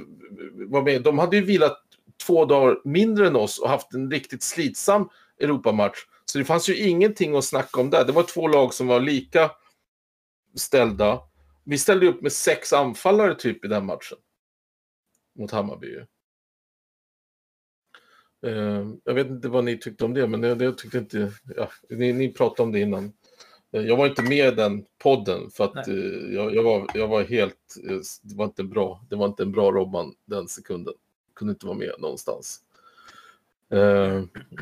vara 0.52 0.82
med. 0.82 1.02
De 1.02 1.18
hade 1.18 1.36
ju 1.36 1.44
vilat 1.44 1.78
två 2.26 2.44
dagar 2.44 2.80
mindre 2.84 3.26
än 3.26 3.36
oss 3.36 3.58
och 3.58 3.68
haft 3.68 3.94
en 3.94 4.10
riktigt 4.10 4.42
slitsam 4.42 5.08
Europamatch. 5.40 5.98
Så 6.24 6.38
det 6.38 6.44
fanns 6.44 6.68
ju 6.68 6.76
ingenting 6.76 7.36
att 7.36 7.44
snacka 7.44 7.80
om 7.80 7.90
där. 7.90 8.04
Det 8.04 8.12
var 8.12 8.22
två 8.22 8.48
lag 8.48 8.74
som 8.74 8.86
var 8.86 9.00
lika 9.00 9.50
ställda. 10.54 11.20
Vi 11.64 11.78
ställde 11.78 12.06
upp 12.06 12.22
med 12.22 12.32
sex 12.32 12.72
anfallare 12.72 13.34
typ 13.34 13.64
i 13.64 13.68
den 13.68 13.86
matchen. 13.86 14.18
Mot 15.38 15.50
Hammarby. 15.50 16.04
Eh, 18.46 18.86
jag 19.04 19.14
vet 19.14 19.26
inte 19.26 19.48
vad 19.48 19.64
ni 19.64 19.78
tyckte 19.78 20.04
om 20.04 20.14
det, 20.14 20.26
men 20.26 20.42
jag, 20.42 20.62
jag 20.62 20.78
tyckte 20.78 20.98
inte... 20.98 21.32
Ja, 21.56 21.70
ni, 21.90 22.12
ni 22.12 22.32
pratade 22.32 22.62
om 22.62 22.72
det 22.72 22.80
innan. 22.80 23.12
Eh, 23.72 23.82
Jag 23.82 23.96
var 23.96 24.06
inte 24.06 24.22
med 24.22 24.52
i 24.52 24.56
den 24.56 24.84
podden 24.98 25.50
för 25.50 25.64
att 25.64 25.88
eh, 25.88 26.34
jag, 26.34 26.54
jag, 26.54 26.62
var, 26.62 26.86
jag 26.94 27.08
var 27.08 27.22
helt... 27.22 27.76
Det 28.22 28.34
var 28.34 28.44
inte 28.44 28.64
bra, 28.64 29.04
det 29.10 29.16
var 29.16 29.26
inte 29.26 29.42
en 29.42 29.52
bra 29.52 29.72
Robban 29.72 30.14
den 30.24 30.48
sekunden. 30.48 30.94
Kunde 31.34 31.52
inte 31.52 31.66
vara 31.66 31.78
med 31.78 31.94
någonstans. 31.98 32.60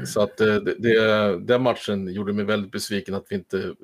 Så 0.06 0.20
att 0.20 0.36
det, 0.36 0.60
det, 0.60 1.38
den 1.38 1.62
matchen 1.62 2.12
gjorde 2.12 2.32
mig 2.32 2.44
väldigt 2.44 2.72
besviken 2.72 3.14
att 3.14 3.26
vi 3.28 3.34
inte 3.34 3.74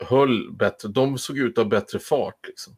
höll 0.00 0.52
bättre. 0.52 0.88
De 0.88 1.18
såg 1.18 1.38
ut 1.38 1.58
att 1.58 1.64
ha 1.64 1.70
bättre 1.70 1.98
fart. 1.98 2.46
Liksom. 2.46 2.76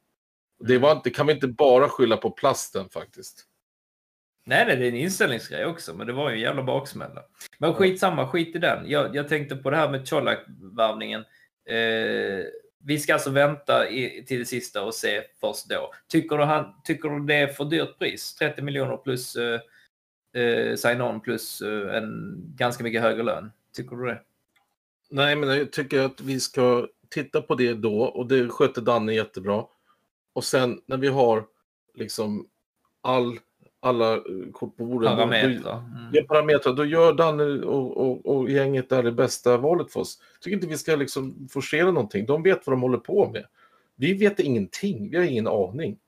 Det 0.59 0.79
var 0.79 0.93
inte, 0.93 1.11
kan 1.11 1.27
vi 1.27 1.33
inte 1.33 1.49
bara 1.49 1.89
skylla 1.89 2.17
på 2.17 2.31
plasten 2.31 2.89
faktiskt. 2.89 3.47
Nej, 4.45 4.67
nej, 4.67 4.77
det 4.77 4.85
är 4.85 4.89
en 4.89 4.97
inställningsgrej 4.97 5.65
också, 5.65 5.95
men 5.95 6.07
det 6.07 6.13
var 6.13 6.31
ju 6.31 6.37
en 6.37 6.43
jävla 6.43 6.63
baksmälla. 6.63 7.23
Men 7.59 7.75
skitsamma, 7.75 8.29
skit 8.29 8.57
i 8.57 8.59
den. 8.59 8.91
Jag, 8.91 9.17
jag 9.17 9.29
tänkte 9.29 9.57
på 9.57 9.71
det 9.71 9.77
här 9.77 9.91
med 9.91 10.09
Colak-värvningen. 10.09 11.25
Eh, 11.69 12.45
vi 12.85 12.99
ska 12.99 13.15
alltså 13.15 13.31
vänta 13.31 13.89
i, 13.89 14.25
till 14.27 14.39
det 14.39 14.45
sista 14.45 14.83
och 14.83 14.95
se 14.95 15.23
först 15.41 15.69
då. 15.69 15.93
Tycker 16.09 16.39
du, 16.39 16.45
han, 16.45 16.75
tycker 16.85 17.09
du 17.09 17.27
det 17.27 17.35
är 17.35 17.47
för 17.47 17.65
dyrt 17.65 17.99
pris? 17.99 18.35
30 18.35 18.63
miljoner 18.63 18.97
plus 18.97 19.37
eh, 19.37 19.61
eh, 20.43 20.77
sign-on 20.77 21.21
plus 21.21 21.61
eh, 21.61 21.97
en 21.97 22.35
ganska 22.57 22.85
mycket 22.85 23.03
högre 23.03 23.23
lön. 23.23 23.53
Tycker 23.77 23.97
du 23.97 24.07
det? 24.07 24.21
Nej, 25.11 25.37
men 25.37 25.49
jag 25.49 25.73
tycker 25.73 26.01
att 26.01 26.21
vi 26.21 26.41
ska 26.41 26.89
titta 27.09 27.43
på 27.43 27.55
det 27.55 27.75
då 27.75 28.03
och 28.03 28.27
det 28.27 28.49
sköter 28.49 28.83
Danne 28.83 29.15
jättebra. 29.15 29.65
Och 30.33 30.45
sen 30.45 30.81
när 30.87 30.97
vi 30.97 31.09
har 31.09 31.47
liksom 31.95 32.49
all, 33.01 33.39
alla 33.83 34.15
eh, 34.15 34.23
kort 34.53 34.77
på 34.77 34.85
bordet. 34.85 35.11
Parametrar. 35.11 35.79
Mm. 35.79 36.11
ja, 36.13 36.23
parametrar. 36.29 36.73
Då 36.73 36.85
gör 36.85 37.13
Danne 37.13 37.45
och, 37.45 37.97
och, 37.97 38.27
och 38.27 38.51
gänget 38.51 38.89
där 38.89 39.03
det 39.03 39.13
bästa 39.13 39.57
valet 39.57 39.93
för 39.93 40.01
oss. 40.01 40.19
tycker 40.41 40.55
inte 40.55 40.67
vi 40.67 40.79
ska 40.79 40.97
liksom 40.97 41.49
forcera 41.51 41.87
någonting. 41.87 42.27
De 42.27 42.43
vet 42.43 42.67
vad 42.67 42.73
de 42.73 42.83
håller 42.83 42.99
på 42.99 43.31
med. 43.31 43.45
Vi 43.97 44.13
vet 44.15 44.41
ingenting. 44.41 45.11
Vi 45.11 45.17
har 45.17 45.25
ingen 45.25 45.49
aning. 45.49 45.99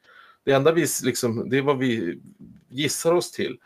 Det 0.45 0.53
enda 0.53 0.73
vi 0.73 0.87
liksom, 1.05 1.51
det 1.51 1.59
är 1.59 1.63
vad 1.63 1.79
vi 1.79 2.21
gissar 2.69 3.13
oss 3.13 3.33
till. 3.33 3.59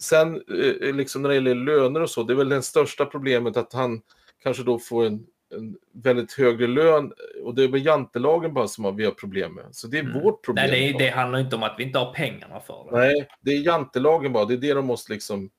Sen 0.00 0.34
eh, 0.34 0.94
liksom 0.94 1.22
när 1.22 1.28
det 1.28 1.34
gäller 1.34 1.54
löner 1.54 2.00
och 2.00 2.10
så, 2.10 2.22
det 2.22 2.32
är 2.32 2.36
väl 2.36 2.48
det 2.48 2.62
största 2.62 3.06
problemet 3.06 3.56
att 3.56 3.72
han 3.72 4.00
kanske 4.42 4.62
då 4.62 4.78
får 4.78 5.06
en 5.06 5.26
en 5.50 5.76
väldigt 5.92 6.32
högre 6.32 6.66
lön 6.66 7.12
och 7.44 7.54
det 7.54 7.64
är 7.64 7.68
väl 7.68 7.86
jantelagen 7.86 8.54
bara 8.54 8.68
som 8.68 8.96
vi 8.96 9.04
har 9.04 9.12
problem 9.12 9.54
med. 9.54 9.64
Så 9.70 9.86
det 9.86 9.98
är 9.98 10.02
Mm. 10.02 10.22
vårt 10.22 10.44
problem. 10.44 10.70
Nej, 10.70 10.92
det, 10.92 11.04
det 11.04 11.10
handlar 11.10 11.38
inte 11.38 11.56
om 11.56 11.62
att 11.62 11.74
vi 11.78 11.84
inte 11.84 11.98
har 11.98 12.14
pengarna 12.14 12.60
för 12.60 12.84
det. 12.90 12.98
Nej, 12.98 13.28
det 13.40 13.50
är 13.50 13.66
jantelagen 13.66 14.32
bara. 14.32 14.44
Det 14.44 14.54
är 14.54 14.58
det 14.58 14.74
de 14.74 14.86
måste 14.86 15.12
liksom 15.12 15.50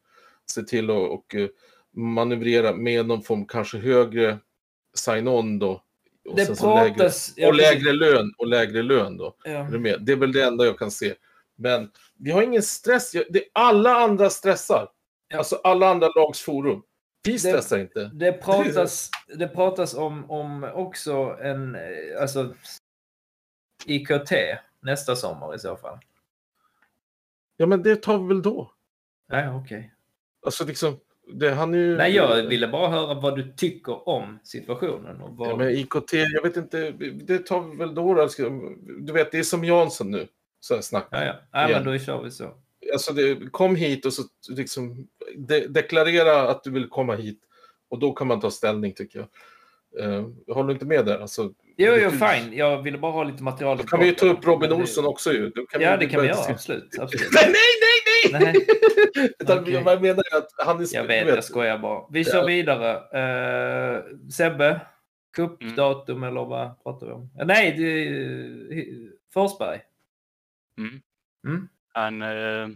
se 0.51 0.61
till 0.61 0.89
att 0.89 1.09
och, 1.09 1.35
eh, 1.35 1.47
manövrera 1.95 2.73
med 2.73 3.05
någon 3.05 3.21
form 3.21 3.45
kanske 3.45 3.77
högre 3.77 4.37
sign-on 4.93 5.59
då. 5.59 5.81
Och 6.29 6.35
Det 6.35 6.61
lägre, 6.61 6.93
pratas... 6.95 7.33
ja, 7.35 7.47
och 7.47 7.55
lägre 7.55 7.91
lön 7.93 8.33
och 8.37 8.47
lägre 8.47 8.81
lön 8.83 9.17
då. 9.17 9.35
Ja. 9.43 9.51
Är? 9.51 9.97
Det 9.97 10.11
är 10.11 10.15
väl 10.15 10.31
det 10.31 10.43
enda 10.43 10.65
jag 10.65 10.79
kan 10.79 10.91
se. 10.91 11.13
Men 11.57 11.89
vi 12.19 12.31
har 12.31 12.41
ingen 12.41 12.63
stress. 12.63 13.11
Det, 13.29 13.43
alla 13.53 13.95
andra 13.95 14.29
stressar. 14.29 14.87
Ja. 15.27 15.37
Alltså 15.37 15.55
alla 15.63 15.89
andra 15.89 16.07
lags 16.15 16.41
forum. 16.41 16.81
Vi 17.23 17.37
Det- 17.37 17.81
inte. 17.81 18.11
Det 18.13 18.33
pratas, 18.33 19.09
det 19.35 19.47
pratas 19.47 19.93
om, 19.93 20.31
om 20.31 20.63
också 20.73 21.37
en, 21.41 21.75
eh, 21.75 22.21
alltså 22.21 22.53
IKT 23.85 24.31
nästa 24.79 25.15
sommar 25.15 25.55
i 25.55 25.59
så 25.59 25.75
fall. 25.77 25.97
Ja, 27.57 27.65
men 27.65 27.83
det 27.83 27.95
tar 27.95 28.19
vi 28.19 28.27
väl 28.27 28.41
då. 28.41 28.71
Ja, 29.31 29.55
okej. 29.55 29.93
Alltså 30.45 30.65
liksom, 30.65 30.99
det, 31.33 31.51
han 31.51 31.73
är 31.73 31.77
ju... 31.77 31.97
Nej, 31.97 32.15
jag 32.15 32.43
ville 32.43 32.67
bara 32.67 32.89
höra 32.89 33.13
vad 33.13 33.35
du 33.35 33.53
tycker 33.57 34.09
om 34.09 34.39
situationen. 34.43 35.21
Och 35.21 35.37
vad... 35.37 35.49
Ja, 35.49 35.55
men 35.55 35.69
IKT, 35.69 36.13
jag 36.13 36.43
vet 36.43 36.57
inte, 36.57 36.91
det 37.13 37.45
tar 37.45 37.61
vi 37.61 37.77
väl 37.77 37.95
då. 37.95 38.13
då. 38.13 38.29
Ska- 38.29 38.49
Du 38.99 39.13
vet, 39.13 39.31
det 39.31 39.39
är 39.39 39.43
som 39.43 39.63
Jansson 39.65 40.11
nu. 40.11 40.27
Så 40.59 40.73
här 40.75 40.81
snack. 40.81 41.07
ja, 41.11 41.23
ja. 41.25 41.35
ja 41.51 41.69
Igen. 41.69 41.83
men 41.83 41.93
då 41.93 41.99
kör 41.99 42.23
vi 42.23 42.31
så. 42.31 42.53
Alltså, 42.93 43.13
det, 43.13 43.51
kom 43.51 43.75
hit 43.75 44.05
och 44.05 44.13
så 44.13 44.23
liksom 44.49 45.07
de, 45.37 45.67
deklarera 45.67 46.41
att 46.41 46.63
du 46.63 46.71
vill 46.71 46.89
komma 46.89 47.15
hit. 47.15 47.39
Och 47.89 47.99
då 47.99 48.13
kan 48.13 48.27
man 48.27 48.39
ta 48.39 48.51
ställning 48.51 48.93
tycker 48.93 49.19
jag. 49.19 49.27
Uh, 49.99 50.27
håller 50.47 50.67
du 50.67 50.73
inte 50.73 50.85
med 50.85 51.05
där? 51.05 51.19
Alltså, 51.19 51.53
Jo, 51.77 51.91
det 51.91 52.01
jo, 52.01 52.09
fine. 52.09 52.53
Jag 52.53 52.81
ville 52.81 52.97
bara 52.97 53.11
ha 53.11 53.23
lite 53.23 53.43
material. 53.43 53.77
Då 53.77 53.83
kan 53.83 53.99
vi 53.99 54.05
ju 54.05 54.11
ta 54.11 54.25
upp 54.25 54.45
Robin 54.45 54.71
Olsson 54.71 55.05
också 55.05 55.33
ju. 55.33 55.51
Ja, 55.79 55.97
det 55.97 56.05
kan 56.05 56.21
vi 56.21 56.27
göra. 56.27 56.39
Absolut. 56.49 56.95
absolut. 56.99 57.29
Nej, 57.33 57.53
nej, 57.53 58.41
nej, 58.41 58.53
nej! 58.53 58.67
Utan. 59.39 59.83
Vad 59.83 59.93
jag 59.93 60.01
menar 60.01 60.23
att 60.37 60.47
han 60.65 60.79
är... 60.81 60.87
Jag 60.95 61.03
du 61.03 61.07
vet, 61.07 61.27
jag 61.27 61.43
skojar 61.43 61.77
bara. 61.77 62.03
Vi 62.11 62.23
kör 62.25 62.37
Ja. 62.37 62.45
vidare. 62.45 63.97
Uh, 63.97 64.03
Sebbe, 64.29 64.81
cupdatum 65.33 66.23
eller 66.23 66.45
vad 66.45 66.83
pratar 66.83 67.07
vi 67.07 67.13
om? 67.13 67.29
Eh, 67.39 67.45
Nej, 67.45 67.75
det 67.77 67.83
är 67.83 69.11
Forsberg. 69.33 69.79
Mm. 70.77 71.01
Mm. 71.47 71.67
Han 71.93 72.21
eh, 72.21 72.67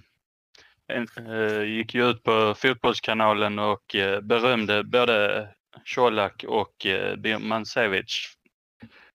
gick 1.65 1.95
ju 1.95 2.09
ut 2.09 2.23
på 2.23 2.53
Fotbollskanalen 2.57 3.59
och 3.59 3.95
eh, 3.95 4.21
berömde 4.21 4.83
både 4.83 5.49
Colak 5.95 6.45
och 6.47 6.85
eh, 6.85 7.15
Birmancevic. 7.15 8.37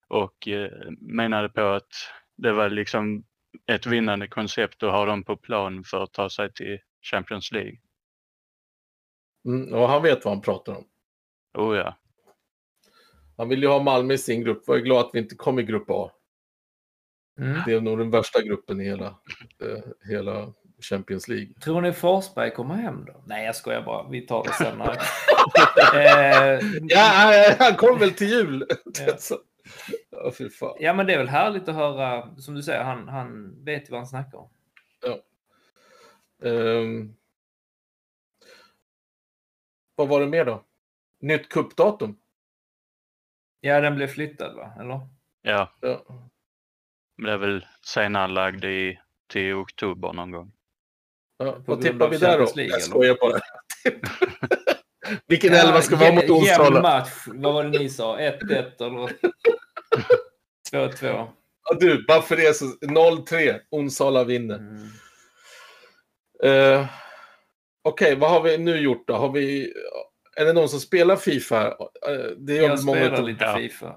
Och 0.08 0.48
eh, 0.48 0.70
menade 1.00 1.48
på 1.48 1.60
att 1.60 1.92
det 2.36 2.52
var 2.52 2.70
liksom 2.70 3.24
ett 3.66 3.86
vinnande 3.86 4.28
koncept 4.28 4.82
att 4.82 4.92
ha 4.92 5.04
dem 5.04 5.24
på 5.24 5.36
plan 5.36 5.84
för 5.84 6.02
att 6.02 6.12
ta 6.12 6.30
sig 6.30 6.52
till 6.52 6.78
Champions 7.02 7.52
League. 7.52 7.78
Mm, 9.44 9.74
och 9.74 9.88
han 9.88 10.02
vet 10.02 10.24
vad 10.24 10.34
han 10.34 10.42
pratar 10.42 10.76
om. 10.76 10.84
Oh 11.58 11.76
ja. 11.76 11.96
Han 13.36 13.48
vill 13.48 13.62
ju 13.62 13.68
ha 13.68 13.82
Malmö 13.82 14.14
i 14.14 14.18
sin 14.18 14.44
grupp. 14.44 14.68
Var 14.68 14.78
glad 14.78 15.06
att 15.06 15.10
vi 15.12 15.18
inte 15.18 15.34
kom 15.34 15.58
i 15.58 15.62
grupp 15.62 15.90
A. 15.90 16.10
Mm. 17.38 17.60
Det 17.66 17.72
är 17.72 17.80
nog 17.80 17.98
den 17.98 18.10
värsta 18.10 18.42
gruppen 18.42 18.80
i 18.80 18.84
hela, 18.84 19.06
eh, 19.62 19.84
hela 20.08 20.52
Champions 20.80 21.28
League. 21.28 21.54
Tror 21.54 21.80
ni 21.80 21.92
Forsberg 21.92 22.50
kommer 22.54 22.74
hem 22.74 23.04
då? 23.04 23.22
Nej, 23.26 23.46
jag 23.46 23.56
skojar 23.56 23.82
bara. 23.82 24.08
Vi 24.08 24.20
tar 24.26 24.44
det 24.44 24.52
sen. 24.52 24.78
när- 24.78 24.90
eh, 26.54 26.60
Ja, 26.82 27.34
ja, 27.34 27.54
han 27.58 27.76
kom 27.76 27.98
väl 27.98 28.10
till 28.12 28.28
jul. 28.30 28.66
Ja. 29.06 29.14
Så- 29.18 29.40
ja, 30.10 30.32
fy 30.38 30.50
fan. 30.50 30.76
ja, 30.80 30.92
men 30.94 31.06
det 31.06 31.14
är 31.14 31.18
väl 31.18 31.28
härligt 31.28 31.68
att 31.68 31.74
höra. 31.74 32.36
Som 32.36 32.54
du 32.54 32.62
säger, 32.62 32.84
han, 32.84 33.08
han 33.08 33.54
vet 33.64 33.88
ju 33.88 33.90
vad 33.90 34.00
han 34.00 34.06
snackar 34.06 34.38
om. 34.38 34.48
Ehm. 36.44 37.14
vad 39.94 40.08
var 40.08 40.20
det 40.20 40.26
mer 40.26 40.44
då? 40.44 40.64
Nytt 41.20 41.48
kuppdatum. 41.48 42.16
Ja, 43.60 43.80
den 43.80 43.96
blev 43.96 44.06
flyttad 44.06 44.56
va? 44.56 44.72
Eller? 44.80 45.00
Ja, 45.42 45.72
Ja. 45.80 46.04
är 47.28 47.36
väl 47.36 47.66
senarelagd 47.82 48.64
i, 48.64 49.00
till 49.26 49.54
oktober 49.54 50.12
någon 50.12 50.30
gång. 50.30 50.52
Ja, 51.40 51.56
vad 51.66 51.80
tippar 51.82 52.08
vi 52.08 52.16
där 52.16 52.38
då? 52.38 52.46
Jag 52.62 52.82
skojar 52.82 53.16
bara. 53.20 53.40
Vilken 55.26 55.54
elva 55.54 55.80
ska 55.82 55.96
vi 55.96 56.04
ha 56.04 56.12
mot 56.12 56.24
Jämn 56.24 56.36
Onsala? 56.40 56.82
match. 56.82 57.08
Vad 57.26 57.54
var 57.54 57.64
det 57.64 57.78
ni 57.78 57.88
sa? 57.90 58.18
1-1 58.18 58.30
eller 58.80 59.12
2-2? 60.72 61.28
Ja, 61.70 61.76
du, 61.80 62.04
bara 62.08 62.22
för 62.22 62.36
det 62.36 62.56
så 62.56 62.64
0-3. 62.64 63.60
Onsala 63.70 64.24
vinner. 64.24 64.54
Mm. 64.58 64.82
Eh, 66.44 66.86
Okej, 67.84 68.16
vad 68.16 68.30
har 68.30 68.40
vi 68.42 68.58
nu 68.58 68.76
gjort 68.80 69.08
då? 69.08 69.14
Har 69.14 69.32
vi... 69.32 69.72
Är 70.36 70.44
det 70.44 70.52
någon 70.52 70.68
som 70.68 70.80
spelar 70.80 71.16
Fifa? 71.16 71.66
Eh, 71.66 71.74
det 72.36 72.54
gör 72.54 72.62
Jag 72.68 72.84
många 72.84 72.98
spelar 73.00 73.12
utav- 73.16 73.26
lite 73.28 73.44
Ja. 73.44 73.56
Fifa. 73.56 73.94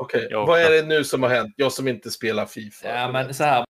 Okej, 0.00 0.28
Jag 0.30 0.46
vad 0.46 0.60
är 0.60 0.70
det 0.70 0.82
nu 0.82 1.04
som 1.04 1.22
har 1.22 1.30
hänt? 1.30 1.54
Jag 1.56 1.72
som 1.72 1.88
inte 1.88 2.10
spelar 2.10 2.46
Fifa. 2.46 2.88
Ja, 2.88 3.12
men 3.12 3.34
så 3.34 3.44
här. 3.44 3.64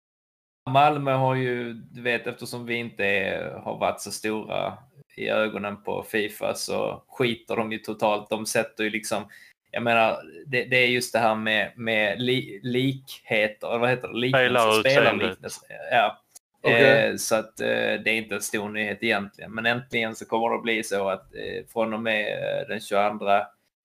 Malmö 0.68 1.12
har 1.12 1.34
ju, 1.34 1.72
du 1.72 2.02
vet, 2.02 2.26
eftersom 2.26 2.66
vi 2.66 2.74
inte 2.74 3.04
är, 3.04 3.50
har 3.50 3.78
varit 3.78 4.00
så 4.00 4.10
stora 4.10 4.78
i 5.16 5.28
ögonen 5.28 5.82
på 5.82 6.02
Fifa 6.02 6.54
så 6.54 7.02
skiter 7.08 7.56
de 7.56 7.72
ju 7.72 7.78
totalt. 7.78 8.30
De 8.30 8.46
sätter 8.46 8.84
ju 8.84 8.90
liksom, 8.90 9.28
jag 9.70 9.82
menar, 9.82 10.18
det, 10.46 10.64
det 10.64 10.76
är 10.76 10.86
just 10.86 11.12
det 11.12 11.18
här 11.18 11.34
med, 11.34 11.72
med 11.76 12.22
li, 12.22 12.60
likheter, 12.62 13.68
eller 13.68 13.78
vad 13.78 13.90
heter 13.90 14.08
det? 14.08 14.18
Liknelse, 14.18 14.80
spelarliknelse. 14.80 15.60
Ja. 15.90 16.18
Okej. 16.62 17.08
Eh, 17.08 17.16
så 17.16 17.34
att 17.34 17.60
eh, 17.60 17.66
det 17.66 18.10
är 18.10 18.16
inte 18.16 18.34
en 18.34 18.42
stor 18.42 18.68
nyhet 18.68 18.98
egentligen. 19.00 19.54
Men 19.54 19.66
äntligen 19.66 20.14
så 20.14 20.24
kommer 20.24 20.48
det 20.48 20.56
att 20.56 20.62
bli 20.62 20.82
så 20.82 21.08
att 21.08 21.34
eh, 21.34 21.66
från 21.72 21.94
och 21.94 22.00
med 22.00 22.28
eh, 22.28 22.68
den 22.68 22.80
22 22.80 23.08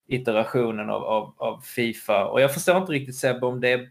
iterationen 0.07 0.89
av, 0.89 1.03
av, 1.03 1.33
av 1.37 1.61
Fifa. 1.61 2.25
Och 2.25 2.41
jag 2.41 2.53
förstår 2.53 2.77
inte 2.77 2.91
riktigt 2.91 3.15
Sebbe 3.15 3.45
om 3.45 3.61
det 3.61 3.69
är 3.71 3.89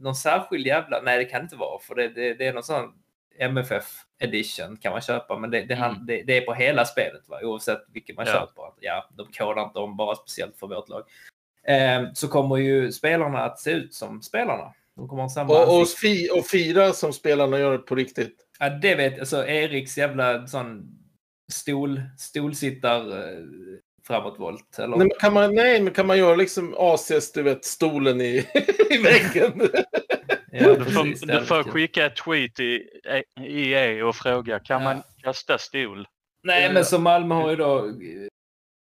någon 0.00 0.14
särskild 0.14 0.66
jävla... 0.66 1.00
Nej, 1.02 1.18
det 1.18 1.24
kan 1.24 1.40
det 1.40 1.44
inte 1.44 1.56
vara. 1.56 1.78
För 1.80 1.94
det, 1.94 2.08
det, 2.08 2.34
det 2.34 2.46
är 2.46 2.52
någon 2.52 2.62
sån 2.62 2.92
MFF 3.38 3.84
edition 4.18 4.76
kan 4.76 4.92
man 4.92 5.00
köpa. 5.00 5.38
Men 5.38 5.50
det, 5.50 5.62
det, 5.64 5.74
han, 5.74 6.06
det, 6.06 6.22
det 6.22 6.36
är 6.36 6.40
på 6.40 6.54
hela 6.54 6.84
spelet 6.84 7.28
va? 7.28 7.38
oavsett 7.42 7.82
vilket 7.92 8.16
man 8.16 8.26
Ja. 8.26 8.32
köper. 8.32 8.64
Ja, 8.80 9.08
de 9.16 9.26
kodar 9.26 9.64
inte 9.64 9.78
om 9.78 9.96
bara 9.96 10.16
speciellt 10.16 10.56
för 10.58 10.66
vårt 10.66 10.88
lag. 10.88 11.02
Eh, 11.66 12.12
så 12.14 12.28
kommer 12.28 12.56
ju 12.56 12.92
spelarna 12.92 13.38
att 13.38 13.58
se 13.60 13.70
ut 13.70 13.94
som 13.94 14.22
spelarna. 14.22 14.74
De 14.96 15.08
kommer 15.08 15.28
samma 15.28 15.52
Och, 15.54 15.80
och, 15.80 15.88
fi, 15.88 16.30
och 16.38 16.46
fira 16.46 16.92
som 16.92 17.12
spelarna 17.12 17.58
gör 17.58 17.78
på 17.78 17.94
riktigt. 17.94 18.36
Ja, 18.58 18.70
det 18.70 18.94
vet 18.94 19.20
Alltså 19.20 19.46
Eriks 19.46 19.98
jävla 19.98 20.46
sån 20.46 20.98
stol, 21.52 22.02
stolsittar 22.18 23.18
eh, 23.18 23.38
framåtvolt. 24.08 24.78
Eller? 24.78 24.88
Nej 24.96 24.98
men, 24.98 25.10
kan 25.20 25.32
man, 25.34 25.54
nej, 25.54 25.82
men 25.82 25.92
kan 25.94 26.06
man 26.06 26.18
göra 26.18 26.34
liksom 26.36 26.74
ACs, 26.78 27.32
du 27.32 27.42
vet, 27.42 27.64
stolen 27.64 28.20
i, 28.20 28.46
i 28.90 28.98
väggen? 28.98 29.52
ja, 30.52 30.74
Du 30.74 30.84
får, 31.44 31.64
du 31.64 31.70
skicka 31.70 32.06
ett 32.06 32.16
tweet 32.16 32.60
i 32.60 32.82
EA 33.40 34.06
och 34.06 34.16
fråga 34.16 34.58
kan 34.58 34.82
Ja. 34.82 34.94
man 34.94 35.02
kasta 35.22 35.58
stol? 35.58 36.08
Nej, 36.42 36.72
men 36.72 36.84
så 36.84 36.98
Malmö 36.98 37.34
har 37.34 37.50
ju 37.50 37.56
då 37.56 37.78
eh, 37.86 37.92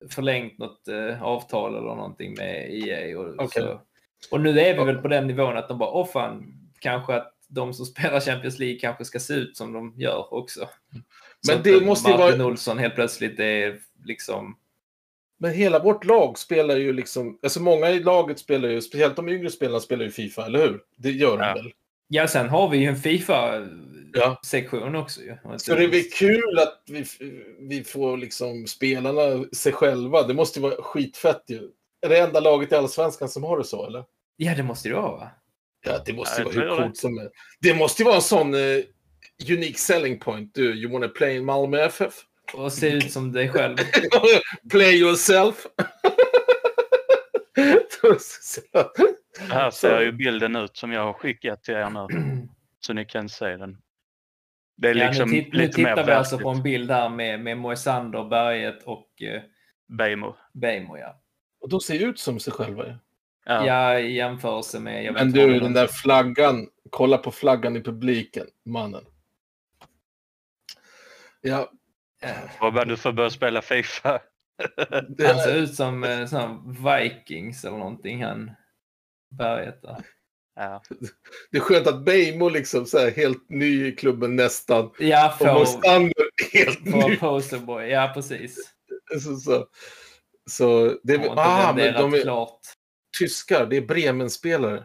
förlängt 0.09 0.57
något 0.57 0.87
eh, 0.87 1.23
avtal 1.23 1.71
eller 1.75 1.95
någonting 1.95 2.33
med 2.33 2.73
EA. 2.73 3.19
Och, 3.19 3.33
Okej. 3.39 3.63
så, 3.63 3.81
och 4.31 4.41
nu 4.41 4.59
är 4.59 4.77
vi 4.77 4.83
väl 4.85 4.97
på 4.97 5.07
den 5.07 5.27
nivån 5.27 5.57
att 5.57 5.67
de 5.67 5.77
bara, 5.77 5.89
åh 5.89 6.07
fan, 6.07 6.43
kanske 6.79 7.13
att 7.15 7.31
de 7.47 7.73
som 7.73 7.85
spelar 7.95 8.19
Champions 8.19 8.59
League 8.59 8.79
kanske 8.79 9.05
ska 9.05 9.19
se 9.19 9.33
ut 9.33 9.57
som 9.57 9.73
de 9.73 9.93
gör 9.97 10.33
också. 10.33 10.59
Så 11.45 11.51
Men 11.51 11.57
att, 11.57 11.63
det 11.63 11.73
eh, 11.73 11.81
måste 11.81 12.11
ju 12.11 12.17
Martin 12.17 12.37
vara- 12.39 12.47
Olsson 12.47 12.77
helt 12.77 12.95
plötsligt 12.95 13.39
är 13.39 13.79
liksom... 14.05 14.57
Men 15.45 15.53
hela 15.53 15.79
vårt 15.79 16.05
lag 16.05 16.37
spelar 16.37 16.75
ju 16.77 16.93
liksom, 16.93 17.39
alltså 17.43 17.61
många 17.61 17.89
i 17.89 17.99
laget 17.99 18.39
spelar 18.39 18.69
ju, 18.69 18.81
speciellt 18.81 19.15
de 19.15 19.29
yngre 19.29 19.49
spelarna 19.49 19.79
spelar 19.79 20.05
ju 20.05 20.11
Fifa, 20.11 20.45
eller 20.45 20.59
hur? 20.59 20.81
Det 20.97 21.11
gör 21.11 21.37
de 21.37 21.43
Ja. 21.47 21.53
väl? 21.53 21.71
Ja, 22.07 22.27
sen 22.27 22.49
har 22.49 22.69
vi 22.69 22.77
ju 22.77 22.85
en 22.85 22.95
Fifa-sektion 22.95 24.93
Ja. 24.93 24.99
också 25.01 25.21
ju. 25.21 25.37
Så 25.57 25.75
det 25.75 25.83
är 25.83 25.87
väl 25.87 26.03
kul 26.03 26.59
att 26.59 26.81
vi, 26.89 27.05
vi 27.59 27.83
får 27.83 28.17
liksom 28.17 28.67
spelarna 28.67 29.45
sig 29.53 29.71
själva. 29.71 30.23
Det 30.27 30.33
måste 30.33 30.59
ju 30.59 30.63
vara 30.63 30.81
skitfett 30.81 31.43
ju. 31.47 31.69
Är 32.01 32.09
det 32.09 32.17
enda 32.19 32.39
laget 32.39 32.71
i 32.71 32.75
Allsvenskan 32.75 33.29
som 33.29 33.43
har 33.43 33.57
det 33.57 33.63
så, 33.63 33.87
eller? 33.87 34.03
Ja, 34.37 34.55
det 34.55 34.63
måste 34.63 34.89
det 34.89 34.95
vara 34.95 35.11
va? 35.11 35.27
Ja, 35.85 36.01
det 36.05 36.13
måste 36.13 36.41
ju 36.41 36.47
Ja, 36.47 36.53
vara 36.55 36.75
hur 36.75 36.83
coolt 36.83 36.97
som 36.97 37.17
helst. 37.17 37.33
Det 37.61 37.73
måste 37.73 38.01
ju 38.01 38.05
vara 38.05 38.15
en 38.15 38.21
sån 38.21 38.53
eh, 38.53 38.79
unique 39.51 39.77
selling 39.79 40.19
point. 40.19 40.55
Du, 40.55 40.73
you 40.73 40.91
wanna 40.91 41.07
play 41.07 41.35
in 41.35 41.45
Malmö 41.45 41.77
FF? 41.85 42.13
Och 42.53 42.73
se 42.73 42.89
ut 42.89 43.11
som 43.11 43.31
dig 43.31 43.49
själv. 43.49 43.77
play 44.69 44.99
yourself. 44.99 45.67
Här 49.49 49.71
ser 49.71 50.01
ju 50.01 50.11
bilden 50.11 50.55
ut 50.55 50.77
som 50.77 50.91
jag 50.91 51.03
har 51.03 51.13
skickat 51.13 51.63
till 51.63 51.73
er 51.73 51.89
nu. 51.89 52.07
Så 52.79 52.93
ni 52.93 53.05
kan 53.05 53.29
se 53.29 53.57
den. 53.57 53.77
Det 54.77 54.89
är 54.89 54.95
Ja, 54.95 55.07
liksom 55.07 55.29
nu, 55.29 55.41
titt, 55.41 55.53
nu 55.53 55.59
lite 55.59 55.81
mer 55.81 55.89
tittar 55.89 56.05
vi 56.05 56.11
alltså 56.11 56.37
på 56.37 56.49
en 56.49 56.63
bild 56.63 56.91
här 56.91 57.09
med, 57.09 57.39
med 57.39 57.57
Moisander, 57.57 58.23
Berget 58.23 58.83
och 58.83 59.21
eh, 59.21 59.41
Bejmo. 59.87 60.35
Bejmo. 60.53 60.97
Ja. 60.97 61.21
Och 61.61 61.69
de 61.69 61.79
ser 61.79 61.99
ut 61.99 62.19
som 62.19 62.39
sig 62.39 62.53
själva. 62.53 62.85
ju. 62.85 62.93
Ja. 63.45 63.65
Ja, 63.65 63.99
i 63.99 64.15
jämförelse 64.15 64.79
med... 64.79 65.13
Men 65.13 65.31
du, 65.31 65.59
den 65.59 65.73
där 65.73 65.87
flaggan. 65.87 66.67
Kolla 66.89 67.17
på 67.17 67.31
flaggan 67.31 67.75
i 67.75 67.81
publiken, 67.81 68.47
mannen. 68.65 69.05
Ja, 71.41 71.71
Robban, 72.61 72.87
du 72.87 72.97
får 72.97 73.11
börja 73.11 73.29
spela 73.29 73.61
Fifa. 73.61 74.21
det 75.17 75.27
Han 75.27 75.39
ser 75.39 75.55
ut 75.55 75.75
som 75.75 76.03
eh, 76.03 76.25
sån 76.25 76.77
Vikings 76.83 77.65
eller 77.65 77.77
någonting, 77.77 78.23
han 78.23 78.51
berget 79.37 79.81
där. 79.81 80.05
Ja. 80.55 80.81
det 81.51 81.57
är 81.57 81.61
skönt 81.61 81.87
att 81.87 82.05
Beijmo 82.05 82.49
liksom 82.49 82.85
så 82.85 82.97
här 82.99 83.11
helt 83.11 83.49
ny 83.49 83.87
i 83.87 83.91
klubben 83.91 84.35
nästan. 84.35 84.91
Ja, 84.99 85.31
Och 85.31 85.37
får, 85.37 85.53
Mostander 85.53 86.53
helt 86.53 86.85
ny. 86.85 87.17
posterboy. 87.17 87.87
Ja, 87.87 88.11
precis. 88.13 88.73
Så, 89.21 89.35
så, 89.35 89.67
så 90.49 90.99
det 91.03 91.13
är, 91.13 91.17
inte 91.17 91.31
ah, 91.35 91.73
men 91.73 91.93
de 91.93 92.13
är 92.13 92.21
klart. 92.21 92.59
tyskar. 93.19 93.65
Det 93.65 93.77
är 93.77 93.81
Bremen-spelare. 93.81 94.83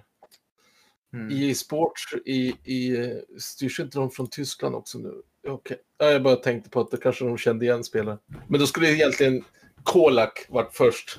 Mm. 1.15 1.31
I 1.31 1.55
Sports 1.55 2.15
i, 2.27 2.55
i, 2.65 2.97
eh, 2.97 3.17
styrs 3.39 3.81
inte 3.81 3.99
de 3.99 4.11
från 4.11 4.31
Tyskland 4.31 4.75
också 4.75 4.99
nu? 4.99 5.23
Okej. 5.49 5.77
Ja, 5.99 6.07
jag 6.07 6.23
bara 6.23 6.37
tänkte 6.37 6.71
på 6.71 6.81
att 6.81 6.91
det 6.91 6.97
kanske 6.97 7.25
de 7.25 7.39
kände 7.39 7.65
igen 7.65 7.85
spelare. 7.85 8.19
Men 8.49 8.61
då 8.61 8.67
skulle 8.67 8.93
egentligen 8.93 9.45
Kolak 9.83 10.47
varit 10.49 10.75
först. 10.75 11.19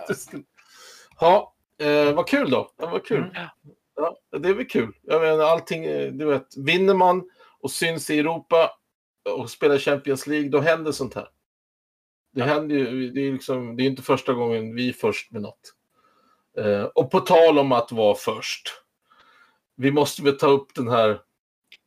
ja, 1.20 1.54
eh, 1.78 2.14
vad 2.14 2.28
kul 2.28 2.50
då. 2.50 2.70
Ja, 2.76 2.90
vad 2.90 3.06
kul. 3.06 3.18
Mm. 3.18 3.32
Ja, 3.96 4.18
det 4.38 4.48
är 4.48 4.54
väl 4.54 4.66
kul. 4.66 4.92
Jag 5.02 5.20
menar, 5.20 5.44
allting, 5.44 5.84
eh, 5.84 6.12
du 6.12 6.24
vet, 6.24 6.56
vinner 6.56 6.94
man 6.94 7.30
och 7.60 7.70
syns 7.70 8.10
i 8.10 8.18
Europa 8.18 8.70
och 9.38 9.50
spelar 9.50 9.78
Champions 9.78 10.26
League, 10.26 10.48
då 10.48 10.60
händer 10.60 10.92
sånt 10.92 11.14
här. 11.14 11.28
Det 12.32 12.42
händer 12.42 12.76
ju, 12.76 13.10
det 13.10 13.20
är 13.20 13.32
liksom, 13.32 13.76
det 13.76 13.82
är 13.82 13.86
inte 13.86 14.02
första 14.02 14.32
gången 14.32 14.74
vi 14.74 14.88
är 14.88 14.92
först 14.92 15.32
med 15.32 15.42
något. 15.42 15.74
Eh, 16.58 16.82
och 16.82 17.10
på 17.10 17.20
tal 17.20 17.58
om 17.58 17.72
att 17.72 17.92
vara 17.92 18.14
först. 18.14 18.68
Vi 19.76 19.92
måste 19.92 20.22
väl 20.22 20.38
ta 20.38 20.46
upp 20.46 20.74
den 20.74 20.88
här. 20.88 21.20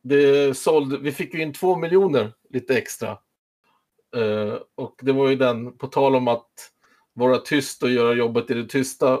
Det 0.08 0.56
sålde, 0.56 0.98
vi 0.98 1.12
fick 1.12 1.34
ju 1.34 1.42
in 1.42 1.52
två 1.52 1.76
miljoner 1.76 2.32
lite 2.50 2.78
extra. 2.78 3.18
Eh, 4.16 4.54
och 4.74 5.00
det 5.02 5.12
var 5.12 5.28
ju 5.28 5.36
den, 5.36 5.78
på 5.78 5.86
tal 5.86 6.16
om 6.16 6.28
att 6.28 6.72
vara 7.12 7.38
tyst 7.38 7.82
och 7.82 7.90
göra 7.90 8.14
jobbet 8.14 8.50
i 8.50 8.54
det 8.54 8.68
tysta. 8.68 9.20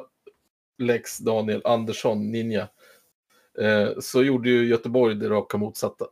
Lex 0.78 1.18
Daniel 1.18 1.62
Andersson, 1.64 2.30
Ninja. 2.30 2.68
Eh, 3.58 3.88
så 4.00 4.22
gjorde 4.22 4.48
ju 4.48 4.68
Göteborg 4.68 5.14
det 5.14 5.28
raka 5.28 5.58
motsatta. 5.58 6.06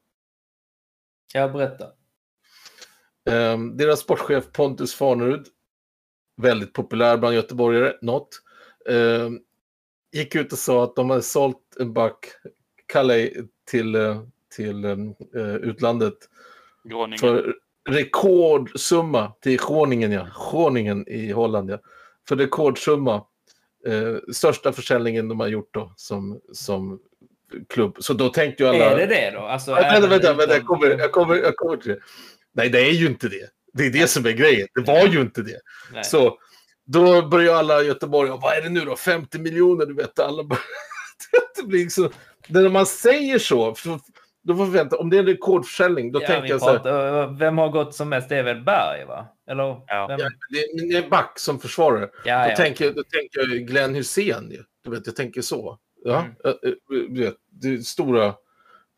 Jag 1.33 1.53
berätta. 1.53 1.85
Eh, 3.31 3.59
deras 3.59 4.01
sportchef 4.01 4.53
Pontus 4.53 4.95
Farnerud, 4.95 5.47
väldigt 6.37 6.73
populär 6.73 7.17
bland 7.17 7.35
göteborgare, 7.35 7.97
något, 8.01 8.43
eh, 8.89 9.31
gick 10.13 10.35
ut 10.35 10.53
och 10.53 10.59
sa 10.59 10.85
att 10.85 10.97
de 10.97 11.11
hade 11.11 11.23
sålt 11.23 11.77
en 11.81 11.93
back, 11.93 12.27
Calais, 12.87 13.33
till, 13.65 13.97
till 14.57 14.85
eh, 14.85 15.55
utlandet 15.55 16.15
Groningen. 16.85 17.19
för 17.19 17.55
rekordsumma 17.89 19.33
till 19.41 19.59
Groningen, 19.59 20.13
ja. 20.13 20.27
Groningen 20.51 21.09
i 21.09 21.33
Holland, 21.33 21.71
ja. 21.71 21.79
För 22.29 22.37
rekordsumma. 22.37 23.25
Eh, 23.87 24.33
största 24.33 24.73
försäljningen 24.73 25.29
de 25.29 25.41
har 25.41 25.49
gjort 25.49 25.75
då 25.75 25.93
som, 25.97 26.41
som 26.53 27.01
klubb. 27.69 27.97
Så 28.01 28.13
då 28.13 28.29
tänkte 28.29 28.63
ju 28.63 28.69
alla... 28.69 28.91
Är 28.91 28.97
det 28.97 29.07
det 29.07 29.31
då? 29.31 29.41
Alltså, 29.41 29.71
Ja, 29.71 29.77
vänta, 29.77 30.09
vänta, 30.09 30.35
vänta 30.35 30.55
jag, 30.55 30.67
kommer, 30.67 30.87
jag, 30.87 31.13
kommer, 31.13 31.37
jag 31.37 31.57
kommer 31.57 31.77
till 31.77 31.91
det. 31.91 31.99
Nej, 32.53 32.69
det 32.69 32.81
är 32.81 32.93
ju 32.93 33.07
inte 33.07 33.29
det. 33.29 33.51
Det 33.73 33.87
är 33.87 33.91
det 33.91 34.07
som 34.07 34.27
är 34.27 34.31
grejen. 34.31 34.69
Det 34.75 34.81
var 34.81 35.07
ju 35.07 35.21
inte 35.21 35.43
det. 35.43 35.61
Nej. 35.93 36.05
Så 36.05 36.39
då 36.87 37.23
börjar 37.23 37.55
alla 37.55 37.83
i 37.83 37.87
Göteborg, 37.87 38.31
vad 38.31 38.57
är 38.57 38.63
det 38.63 38.69
nu 38.69 38.81
då? 38.81 38.97
50 38.97 39.39
miljoner, 39.39 39.87
du 39.87 39.95
vet. 39.95 40.19
Alla 40.19 40.45
börjar... 40.45 40.63
det 41.57 41.63
blir 41.63 41.89
så... 41.89 42.11
När 42.49 42.69
man 42.69 42.87
säger 42.87 43.39
så, 43.39 43.75
då 44.45 44.57
får 44.57 44.65
vi 44.65 44.71
vänta. 44.71 44.97
Om 44.99 45.11
det 45.11 45.17
är 45.17 45.21
en 45.21 45.27
rekordförsäljning, 45.27 46.13
då 46.13 46.23
ja, 46.23 46.27
tänker 46.27 46.49
jag 46.49 46.61
så 46.61 46.71
här. 46.71 47.39
vem 47.39 47.59
har 47.59 47.69
gått 47.69 47.95
som 47.95 48.09
mest? 48.09 48.29
Det 48.29 48.37
är 48.37 48.43
väl 48.43 48.61
Berg, 48.61 49.05
va? 49.05 49.27
Eller? 49.47 49.65
Ja. 49.87 50.07
Vem? 50.07 50.19
Ja, 50.21 50.31
det, 50.51 50.59
är- 50.59 50.89
det 51.01 51.07
är 51.07 51.11
back 51.11 51.39
som 51.39 51.61
försvarare. 51.61 52.09
Ja, 52.25 52.45
Då, 52.45 52.51
ja. 52.51 52.57
tänker, 52.57 52.85
jag- 52.85 52.95
då 52.95 53.03
tänker 53.05 53.41
jag 53.41 53.49
Glenn 53.67 53.95
Hussein. 53.95 54.65
Du 54.85 54.91
vet, 54.91 55.07
jag 55.07 55.17
tänker 55.17 55.41
så. 55.43 55.79
Ja, 56.05 56.19
Mm. 56.21 56.31
eh, 56.45 56.51
eh, 56.51 56.75
du 57.11 57.21
vet, 57.23 57.37
det 57.51 57.69
är 57.69 57.79
stora 57.79 58.35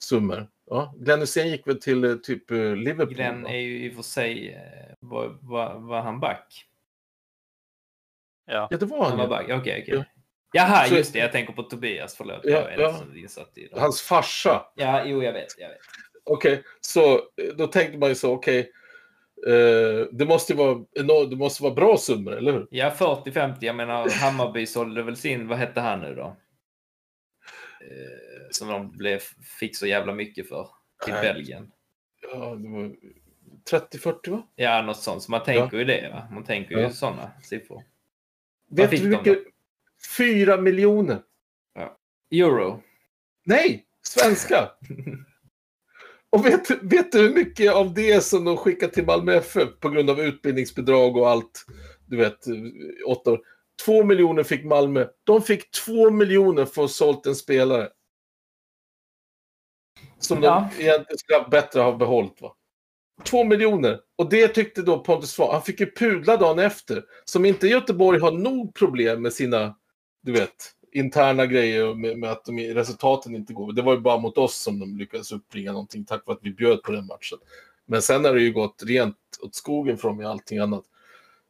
summor. 0.03 0.49
Ja. 0.71 0.95
Glenn 0.99 1.21
Hussein 1.21 1.49
gick 1.49 1.67
väl 1.67 1.81
till 1.81 2.05
eh, 2.05 2.15
typ 2.15 2.51
Liverpool? 2.51 3.15
Glenn 3.15 3.43
va? 3.43 3.51
är 3.51 3.57
ju 3.59 3.87
i 3.87 3.91
och 3.91 3.95
för 3.95 4.03
sig... 4.03 4.59
Var, 5.01 5.39
var, 5.41 5.75
var 5.79 6.01
han 6.01 6.21
back? 6.21 6.67
Ja. 8.47 8.69
Ja, 8.71 8.77
det 8.77 8.87
var 8.87 8.99
Han 8.99 9.07
han 9.11 9.19
var 9.19 9.29
back, 9.29 9.45
okej, 9.45 9.83
okej. 9.83 9.85
Ja. 9.95 10.05
Jaha, 10.57 10.85
Så- 10.89 10.95
just 10.95 11.13
det. 11.13 11.19
Jag 11.19 11.33
tänker 11.33 11.53
på 11.53 11.63
Tobias, 11.63 12.17
förlåt. 12.17 12.41
Ja, 12.45 12.51
jag 12.51 12.73
är 12.73 12.81
ja. 12.81 13.81
Hans 13.81 14.03
farsa. 14.03 14.67
Ja, 14.77 15.05
jo, 15.05 15.23
jag 15.23 15.33
vet. 15.33 15.59
Jag 15.59 15.69
vet. 15.69 15.79
Okej, 16.25 16.63
så 16.81 17.15
eh, 17.15 17.21
då 17.57 17.67
tänkte 17.67 17.99
man 17.99 18.09
ju 18.09 18.15
så, 18.15 18.33
okej. 18.33 18.73
eh, 19.47 20.07
det, 20.13 20.25
måste 20.27 20.53
ju 20.53 20.57
vara, 20.59 21.27
det 21.27 21.37
måste 21.37 21.63
vara 21.63 21.75
bra 21.75 21.97
summor, 21.97 22.33
eller 22.37 22.53
hur? 22.53 22.67
Ja, 22.71 22.91
40-50. 22.99 23.57
Jag 23.61 23.77
menar, 23.77 24.09
Hammarby 24.11 24.67
sålde 24.67 25.03
väl 25.03 25.17
sin... 25.17 25.49
Vad 25.49 25.59
hette 25.59 25.81
han 25.81 26.01
nu 26.01 26.15
då? 26.15 26.37
Eh, 27.81 28.49
som 28.51 28.69
de 28.69 28.91
blev, 28.91 29.19
fick 29.61 29.77
så 29.77 29.87
jävla 29.87 30.13
mycket 30.13 30.49
för 30.49 30.69
till 31.05 31.13
Nej. 31.15 31.23
Belgien. 31.23 31.73
Ja, 32.33 32.39
det 32.55 32.69
var 32.69 32.93
30-40 33.71 34.31
va? 34.31 34.43
Ja, 34.57 34.83
något 34.83 34.97
sånt. 35.03 35.23
Så 35.23 35.31
man 35.31 35.43
tänker 35.45 35.77
ju 35.77 35.85
det. 35.85 36.09
Va? 36.13 36.29
Man 36.35 36.45
tänker 36.45 36.75
ju 36.77 36.81
Ja. 36.81 36.91
sådana 36.91 37.31
siffror. 37.43 37.83
Vet 38.71 38.91
du 38.91 39.09
mycket? 39.09 39.39
Fyra 40.17 40.57
miljoner. 40.57 41.23
Euro. 42.31 42.83
Nej, 43.45 43.87
svenska. 44.03 44.71
Och 46.31 46.47
vet, 46.47 46.71
vet 46.83 47.13
du 47.13 47.19
hur 47.19 47.35
mycket 47.35 47.73
av 47.73 47.95
det 47.95 48.21
som 48.25 48.45
de 48.45 48.57
skickar 48.57 48.89
till 48.89 49.07
Malmö 49.07 49.35
FF 49.35 49.69
på 49.81 49.89
grund 49.89 50.11
av 50.11 50.21
utbildningsbidrag 50.21 51.17
och 51.17 51.31
allt? 51.31 51.65
Du 52.07 52.17
vet, 52.17 52.39
åtta 53.07 53.33
år. 53.33 53.41
Två 53.85 54.05
miljoner 54.05 54.43
fick 54.43 54.65
Malmö. 54.65 55.07
De 55.25 55.43
fick 55.43 55.71
två 55.71 56.11
miljoner 56.11 56.65
för 56.65 56.71
att 56.71 56.77
ha 56.77 56.89
sålt 56.89 57.27
en 57.27 57.35
spelare. 57.37 57.89
Som 60.19 60.43
Ja. 60.43 60.71
de 60.79 60.83
egentligen 60.83 61.19
skulle 61.19 61.39
ha 61.39 61.49
bättre 61.49 61.81
ha 61.81 61.97
behållit. 61.97 62.41
Va? 62.41 62.55
Två 63.25 63.45
miljoner. 63.45 64.01
Och 64.17 64.29
det 64.31 64.49
tyckte 64.49 64.83
då 64.83 64.99
Pontus 64.99 65.31
Svahn. 65.31 65.53
Han 65.53 65.63
fick 65.63 65.81
ju 65.81 65.91
pudla 65.91 66.37
dagen 66.37 66.59
efter. 66.59 67.05
Som 67.25 67.45
inte 67.45 67.67
Göteborg 67.69 68.21
har 68.21 68.33
nog 68.33 68.75
problem 68.75 69.23
med 69.23 69.33
sina, 69.33 69.77
du 70.27 70.33
vet, 70.33 70.73
interna 70.93 71.47
grejer 71.47 71.95
med, 71.95 72.19
med 72.19 72.31
att 72.31 72.45
de, 72.45 72.75
resultaten 72.75 73.35
inte 73.35 73.53
går. 73.53 73.73
Det 73.73 73.83
var 73.83 73.95
ju 73.95 74.01
bara 74.01 74.19
mot 74.19 74.39
oss 74.39 74.57
som 74.57 74.79
de 74.79 74.97
lyckades 74.97 75.33
uppbringa 75.33 75.73
någonting 75.73 76.05
tack 76.05 76.27
vare 76.27 76.37
att 76.37 76.45
vi 76.45 76.51
bjöd 76.51 76.83
på 76.83 76.93
den 76.93 77.07
matchen. 77.07 77.39
Men 77.87 78.03
sen 78.03 78.25
har 78.25 78.35
det 78.35 78.41
ju 78.41 78.53
gått 78.53 78.83
rent 78.87 79.17
åt 79.43 79.55
skogen 79.55 79.99
från 79.99 80.17
med 80.17 80.27
allting 80.27 80.59
annat. 80.59 80.85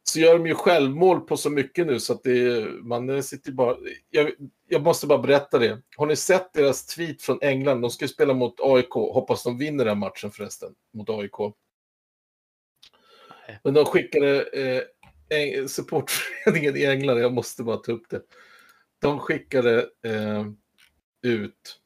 Så 0.02 0.20
gör 0.20 0.32
de 0.32 0.46
ju 0.46 0.54
självmål 0.54 1.20
på 1.20 1.36
så 1.36 1.50
mycket 1.50 1.86
nu 1.86 2.00
så 2.00 2.12
att 2.12 2.22
det 2.22 2.66
man 2.82 3.22
sitter 3.22 3.52
bara... 3.52 3.76
Jag, 4.10 4.30
jag 4.68 4.82
måste 4.82 5.06
bara 5.06 5.18
berätta 5.18 5.58
det. 5.58 5.82
Har 5.96 6.06
ni 6.06 6.16
sett 6.16 6.52
deras 6.52 6.86
tweet 6.86 7.22
från 7.22 7.38
England? 7.42 7.80
De 7.80 7.90
ska 7.90 8.04
ju 8.04 8.08
spela 8.08 8.34
mot 8.34 8.60
AIK. 8.60 8.90
Hoppas 8.90 9.42
de 9.42 9.58
vinner 9.58 9.84
den 9.84 9.98
matchen 9.98 10.30
förresten, 10.30 10.74
mot 10.94 11.10
AIK. 11.10 11.54
Men 13.64 13.74
de 13.74 13.84
skickade 13.84 14.42
eh, 14.42 15.66
supportföreningen 15.66 16.76
i 16.76 16.84
England, 16.84 17.18
jag 17.18 17.32
måste 17.32 17.62
bara 17.62 17.76
ta 17.76 17.92
upp 17.92 18.10
det. 18.10 18.22
De 19.02 19.18
skickade 19.18 19.78
eh, 20.04 20.44
ut 21.22 21.80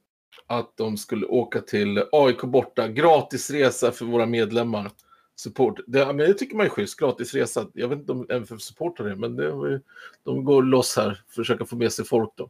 att 0.47 0.77
de 0.77 0.97
skulle 0.97 1.27
åka 1.27 1.61
till 1.61 2.03
AIK 2.13 2.43
borta, 2.43 2.89
gratis 2.89 3.51
resa 3.51 3.93
för 3.93 4.05
våra 4.05 4.27
medlemmar. 4.27 4.91
Support. 5.37 5.81
Det, 5.87 6.07
men 6.07 6.17
det 6.19 6.35
tycker 6.35 6.57
man 6.57 6.67
är 6.67 6.71
schysst, 6.71 7.01
gratis 7.01 7.35
resa. 7.35 7.67
Jag 7.75 7.89
vet 7.89 7.99
inte 7.99 8.13
om 8.13 8.27
MFF 8.31 8.61
supportar 8.61 9.05
det, 9.05 9.17
men 9.17 9.37
det, 9.37 9.81
de 10.25 10.45
går 10.45 10.63
loss 10.63 10.97
här, 10.97 11.21
försöka 11.29 11.65
få 11.65 11.77
med 11.77 11.93
sig 11.93 12.05
folk 12.05 12.31
då. 12.37 12.45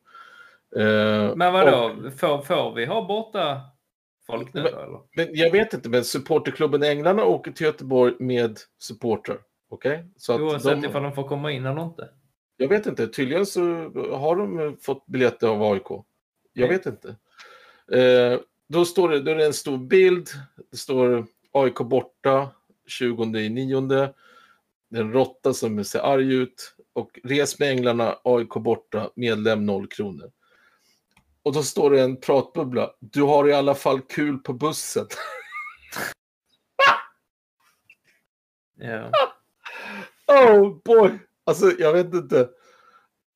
Eh, 0.81 1.37
Men 1.37 1.53
vadå? 1.53 1.77
och- 2.07 2.13
Får, 2.21 2.43
får 2.43 2.75
vi 2.75 2.85
ha 2.87 3.07
borta 3.07 3.61
folk 4.27 4.55
nu 4.55 4.63
Men- 4.63 4.75
eller? 4.75 5.01
men 5.17 5.29
jag 5.33 5.51
vet 5.51 5.75
inte, 5.75 5.89
men 5.89 6.05
supporterklubben 6.05 6.83
Änglarna 6.83 7.25
åker 7.25 7.53
till 7.53 7.67
Göteborg 7.67 8.15
med 8.19 8.59
supportrar. 8.79 9.39
Okej? 9.69 10.05
Att 10.29 10.41
Oavsett 10.41 10.83
de- 10.83 10.89
ifall 10.89 11.03
de 11.03 11.13
får 11.13 11.29
komma 11.29 11.53
in 11.53 11.67
eller 11.67 11.83
inte. 11.83 12.09
Jag 12.61 12.69
vet 12.69 12.87
inte. 12.87 13.09
Tydligen 13.09 13.47
så 13.47 13.61
har 14.17 14.37
de 14.37 14.77
fått 14.81 15.07
biljetter 15.07 15.49
av 15.49 15.63
AIK. 15.63 16.05
Jag 16.53 16.69
vet 16.69 16.87
inte. 16.87 17.09
Eh, 17.93 18.41
då, 18.69 18.85
står 18.85 19.09
det, 19.09 19.21
då 19.21 19.31
är 19.31 19.37
det 19.37 19.47
en 19.47 19.53
stor 19.53 19.79
bild. 19.79 20.29
Det 20.71 20.77
står 20.77 21.27
AIK 21.53 21.79
borta 21.79 22.49
20 22.87 23.39
i 23.39 23.49
nionde. 23.49 24.15
Det 24.89 24.99
är 24.99 25.03
en 25.03 25.13
råtta 25.13 25.55
som 25.55 25.85
ser 25.85 26.01
arg 26.01 26.35
ut. 26.35 26.75
Och 26.93 27.21
res 27.25 27.59
med 27.59 27.71
Änglarna, 27.71 28.17
AIK 28.25 28.55
borta, 28.55 29.11
medlem 29.15 29.67
0 29.67 29.87
kronor. 29.87 30.31
Och 31.43 31.53
då 31.53 31.63
står 31.63 31.91
det 31.91 32.03
en 32.03 32.17
pratbubbla. 32.17 32.91
Du 32.99 33.23
har 33.23 33.49
i 33.49 33.53
alla 33.53 33.75
fall 33.75 34.01
kul 34.01 34.39
på 34.39 34.53
bussen. 34.53 35.07
Ja. 38.83 39.11
Oh 40.27 40.77
boy! 40.85 41.19
Alltså, 41.51 41.73
jag 41.79 41.93
vet 41.93 42.15
inte. 42.15 42.49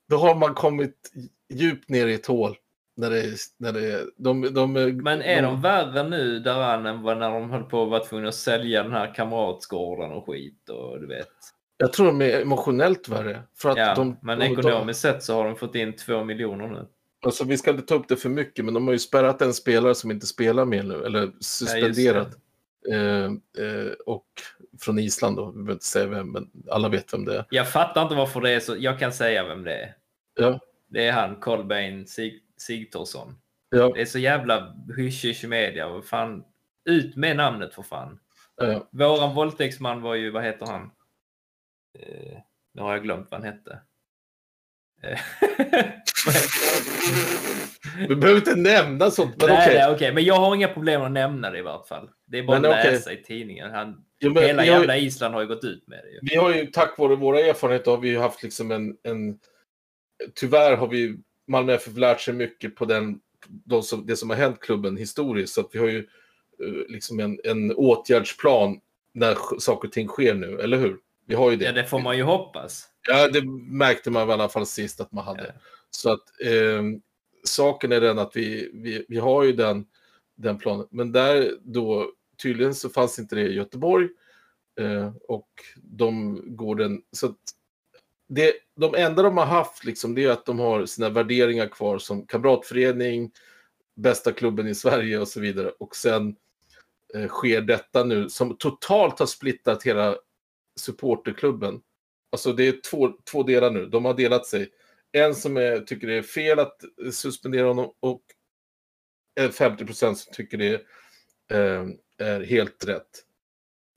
Då 0.09 0.17
har 0.17 0.35
man 0.35 0.55
kommit 0.55 1.11
djupt 1.53 1.89
ner 1.89 2.07
i 2.07 2.15
ett 2.15 2.27
hål. 2.27 2.57
När 2.97 3.11
det 3.11 3.21
är, 3.21 3.35
när 3.59 3.73
det 3.73 3.93
är, 3.93 4.05
de, 4.17 4.55
de, 4.55 4.73
Men 5.03 5.23
är 5.23 5.43
de 5.43 5.61
värre 5.61 6.09
nu 6.09 6.39
där 6.39 6.75
än 6.75 7.03
när 7.03 7.31
de 7.31 7.51
höll 7.51 7.63
på 7.63 7.83
att 7.83 7.91
vara 7.91 8.05
tvungna 8.05 8.29
att 8.29 8.35
sälja 8.35 8.83
den 8.83 8.93
här 8.93 9.15
kamratsgården 9.15 10.13
och 10.13 10.27
skit 10.27 10.69
och 10.69 11.01
du 11.01 11.07
vet. 11.07 11.29
Jag 11.77 11.93
tror 11.93 12.07
de 12.07 12.23
är 12.23 12.41
emotionellt 12.41 13.09
värre. 13.09 13.43
För 13.57 13.71
att 13.71 13.77
Ja, 13.77 13.95
de, 13.95 14.17
men 14.23 14.39
de, 14.39 14.45
ekonomiskt 14.45 15.01
sett 15.01 15.23
så 15.23 15.35
har 15.35 15.45
de 15.45 15.57
fått 15.57 15.75
in 15.75 15.97
två 15.97 16.25
miljoner 16.25 16.69
nu. 16.69 16.87
Alltså, 17.25 17.45
vi 17.45 17.59
ska 17.59 17.71
inte 17.71 17.83
ta 17.83 17.95
upp 17.95 18.09
det 18.09 18.17
för 18.17 18.29
mycket, 18.29 18.65
men 18.65 18.75
de 18.75 18.87
har 18.87 18.93
ju 18.93 18.99
spärrat 18.99 19.43
en 19.43 19.55
spelare 19.55 19.95
som 19.95 20.11
inte 20.11 20.27
spelar 20.27 20.65
mer 20.65 20.83
nu, 20.83 21.05
eller 21.05 21.33
suspenderat. 21.41 22.29
eh, 22.93 23.25
eh, 23.25 23.93
och 24.07 24.27
från 24.81 24.99
Island 24.99 25.37
då, 25.37 25.47
vi 25.47 25.53
behöver 25.53 25.73
inte 25.73 25.85
säga 25.85 26.07
vem, 26.07 26.33
men 26.33 26.51
alla 26.71 26.89
vet 26.89 27.15
vem 27.15 27.25
det 27.25 27.37
är. 27.37 27.45
Jag 27.51 27.69
fattar 27.69 28.03
inte 28.03 28.15
varför 28.15 28.41
det 28.41 28.51
är 28.51 28.61
så. 28.61 28.77
Jag 28.79 28.99
kan 28.99 29.13
säga 29.13 29.45
vem 29.45 29.65
det 29.65 29.75
är. 29.75 29.95
Ja, 30.35 30.59
Det 30.89 31.07
är 31.07 31.13
han, 31.13 31.37
Kolbeinn 31.37 32.07
Sig 32.07 32.43
Sigthorsson. 32.57 33.35
ja, 33.71 33.93
Det 33.95 34.01
är 34.01 34.05
så 34.07 34.19
jävla 34.19 34.75
hysch 34.97 35.45
media. 35.45 36.03
Fan, 36.03 36.45
ut 36.85 37.17
med 37.17 37.37
namnet 37.37 37.75
för 37.75 37.83
fan. 37.83 38.19
ja. 38.57 38.89
Våran 38.93 39.35
våldtäktsman 39.35 40.03
var 40.03 40.15
ju, 40.15 40.31
vad 40.31 40.45
heter 40.45 40.67
han? 40.67 40.91
Eh, 41.99 42.39
nu 42.75 42.83
har 42.83 42.93
jag 42.93 43.03
glömt 43.03 43.31
vad 43.31 43.41
han 43.41 43.53
hette. 43.53 43.79
Eh? 45.03 45.19
Vi 48.09 48.17
behöver 48.17 48.41
inte 48.41 48.57
nämna 48.57 49.11
sånt, 49.11 49.37
men 49.39 49.49
nej, 49.49 49.67
okej. 49.67 49.75
nej, 49.79 49.95
okej, 49.95 50.13
men 50.15 50.25
jag 50.25 50.35
har 50.35 50.55
inga 50.55 50.69
problem 50.69 51.03
att 51.03 51.11
nämna 51.13 51.51
det 51.51 51.59
i 51.59 51.63
vart 51.63 51.89
fall. 51.89 52.11
Det 52.27 52.39
är 52.39 52.43
bara 52.43 52.61
Men 52.61 52.71
att 52.71 52.85
läsa 52.85 53.13
i 53.13 53.23
tidningen. 53.23 53.71
Han, 53.71 54.05
Ja, 54.25 54.31
men 54.31 54.43
hela 54.43 54.63
vi 54.63 54.69
har 54.69 54.79
jävla 54.79 54.97
Island 54.97 55.35
har 55.35 55.41
ju 55.41 55.47
gått 55.47 55.65
ut 55.65 55.89
med 55.89 56.01
det. 56.05 56.11
Ju. 56.11 56.19
Vi 56.23 56.37
har 56.37 56.55
ju 56.55 56.67
tack 56.67 56.99
vare 56.99 57.17
våra 57.17 57.41
erfarenheter 57.41 57.91
har 57.91 57.99
vi 57.99 58.09
ju 58.09 58.19
haft 58.19 58.43
liksom 58.43 58.71
en, 58.71 58.97
en 59.03 59.39
tyvärr 60.35 60.77
har 60.77 60.89
vi 60.89 61.17
Malmö 61.47 61.73
FF 61.73 61.97
lärt 61.97 62.21
sig 62.21 62.35
mycket 62.35 62.77
på 62.77 62.85
den, 62.85 63.21
de 63.49 63.83
som, 63.83 64.07
det 64.07 64.17
som 64.17 64.31
har 64.31 64.37
hänt 64.37 64.61
klubben 64.61 64.97
historiskt. 64.97 65.55
Så 65.55 65.61
att 65.61 65.71
vi 65.73 65.79
har 65.79 65.87
ju 65.87 65.99
eh, 66.65 66.89
liksom 66.89 67.21
en, 67.21 67.41
en 67.45 67.75
åtgärdsplan 67.75 68.81
när 69.15 69.37
saker 69.59 69.89
och 69.89 69.93
ting 69.93 70.09
sker 70.09 70.35
nu, 70.35 70.61
eller 70.61 70.79
hur? 70.79 70.99
Vi 71.27 71.35
har 71.35 71.51
ju 71.51 71.57
det. 71.57 71.65
Ja, 71.65 71.73
det 71.73 71.85
får 71.85 72.01
man 72.01 72.17
ju 72.17 72.23
hoppas. 72.23 72.89
Ja, 73.09 73.29
det 73.29 73.43
märkte 73.71 74.11
man 74.11 74.29
i 74.29 74.33
alla 74.33 74.49
fall 74.49 74.67
sist 74.67 75.01
att 75.01 75.13
man 75.13 75.25
hade. 75.25 75.47
Ja. 75.47 75.61
Så 75.91 76.13
att 76.13 76.41
eh, 76.41 76.83
saken 77.45 77.93
är 77.93 78.01
den 78.01 78.19
att 78.19 78.37
vi, 78.37 78.71
vi, 78.75 79.05
vi 79.09 79.19
har 79.19 79.45
ju 79.45 79.53
den, 79.53 79.87
den 80.37 80.59
planen. 80.59 80.87
Men 80.91 81.13
där 81.13 81.53
då, 81.63 82.11
tydligen 82.43 82.75
så 82.75 82.91
fanns 82.91 83.19
inte 83.19 83.35
det 83.35 83.49
i 83.49 83.55
Göteborg. 83.55 84.09
Eh, 84.81 85.13
och 85.29 85.49
de 85.77 86.41
går 86.57 86.77
den, 86.77 87.03
så 87.13 87.27
att 87.27 87.39
det, 88.29 88.53
de 88.77 88.95
enda 88.95 89.23
de 89.23 89.37
har 89.37 89.47
haft 89.47 89.85
liksom, 89.85 90.15
det 90.15 90.25
är 90.25 90.31
att 90.31 90.47
de 90.47 90.59
har 90.59 90.87
sina 90.87 91.09
värderingar 91.09 91.69
kvar 91.69 91.99
som 91.99 92.27
kamratförening, 92.27 93.33
bästa 93.97 94.33
klubben 94.33 94.69
i 94.69 94.75
Sverige 94.75 95.19
och 95.19 95.29
så 95.29 95.41
vidare. 95.41 95.71
Och 95.79 95.97
sen 95.97 96.37
eh, 97.15 97.29
sker 97.29 97.61
detta 97.61 98.05
nu 98.05 98.29
som 98.29 98.57
totalt 98.57 99.19
har 99.19 99.27
splittrat 99.27 99.83
hela 99.83 100.17
supporterklubben. 100.81 101.81
Alltså 102.33 102.53
det 102.53 102.69
är 102.69 102.81
två, 102.91 103.13
två 103.31 103.43
delar 103.43 103.71
nu. 103.71 103.87
De 103.87 104.05
har 104.05 104.15
delat 104.15 104.47
sig. 104.47 104.71
En 105.13 105.35
som 105.35 105.57
är, 105.57 105.81
tycker 105.81 106.07
det 106.07 106.15
är 106.15 106.23
fel 106.23 106.59
att 106.59 106.85
suspendera 107.13 107.67
honom 107.67 107.93
och 108.01 108.23
en 109.41 109.53
50 109.53 109.87
procent 109.87 110.19
som 110.19 110.33
tycker 110.33 110.59
det 110.59 110.75
eh, 111.57 111.87
är 112.19 112.41
helt 112.41 112.89
rätt. 112.89 113.11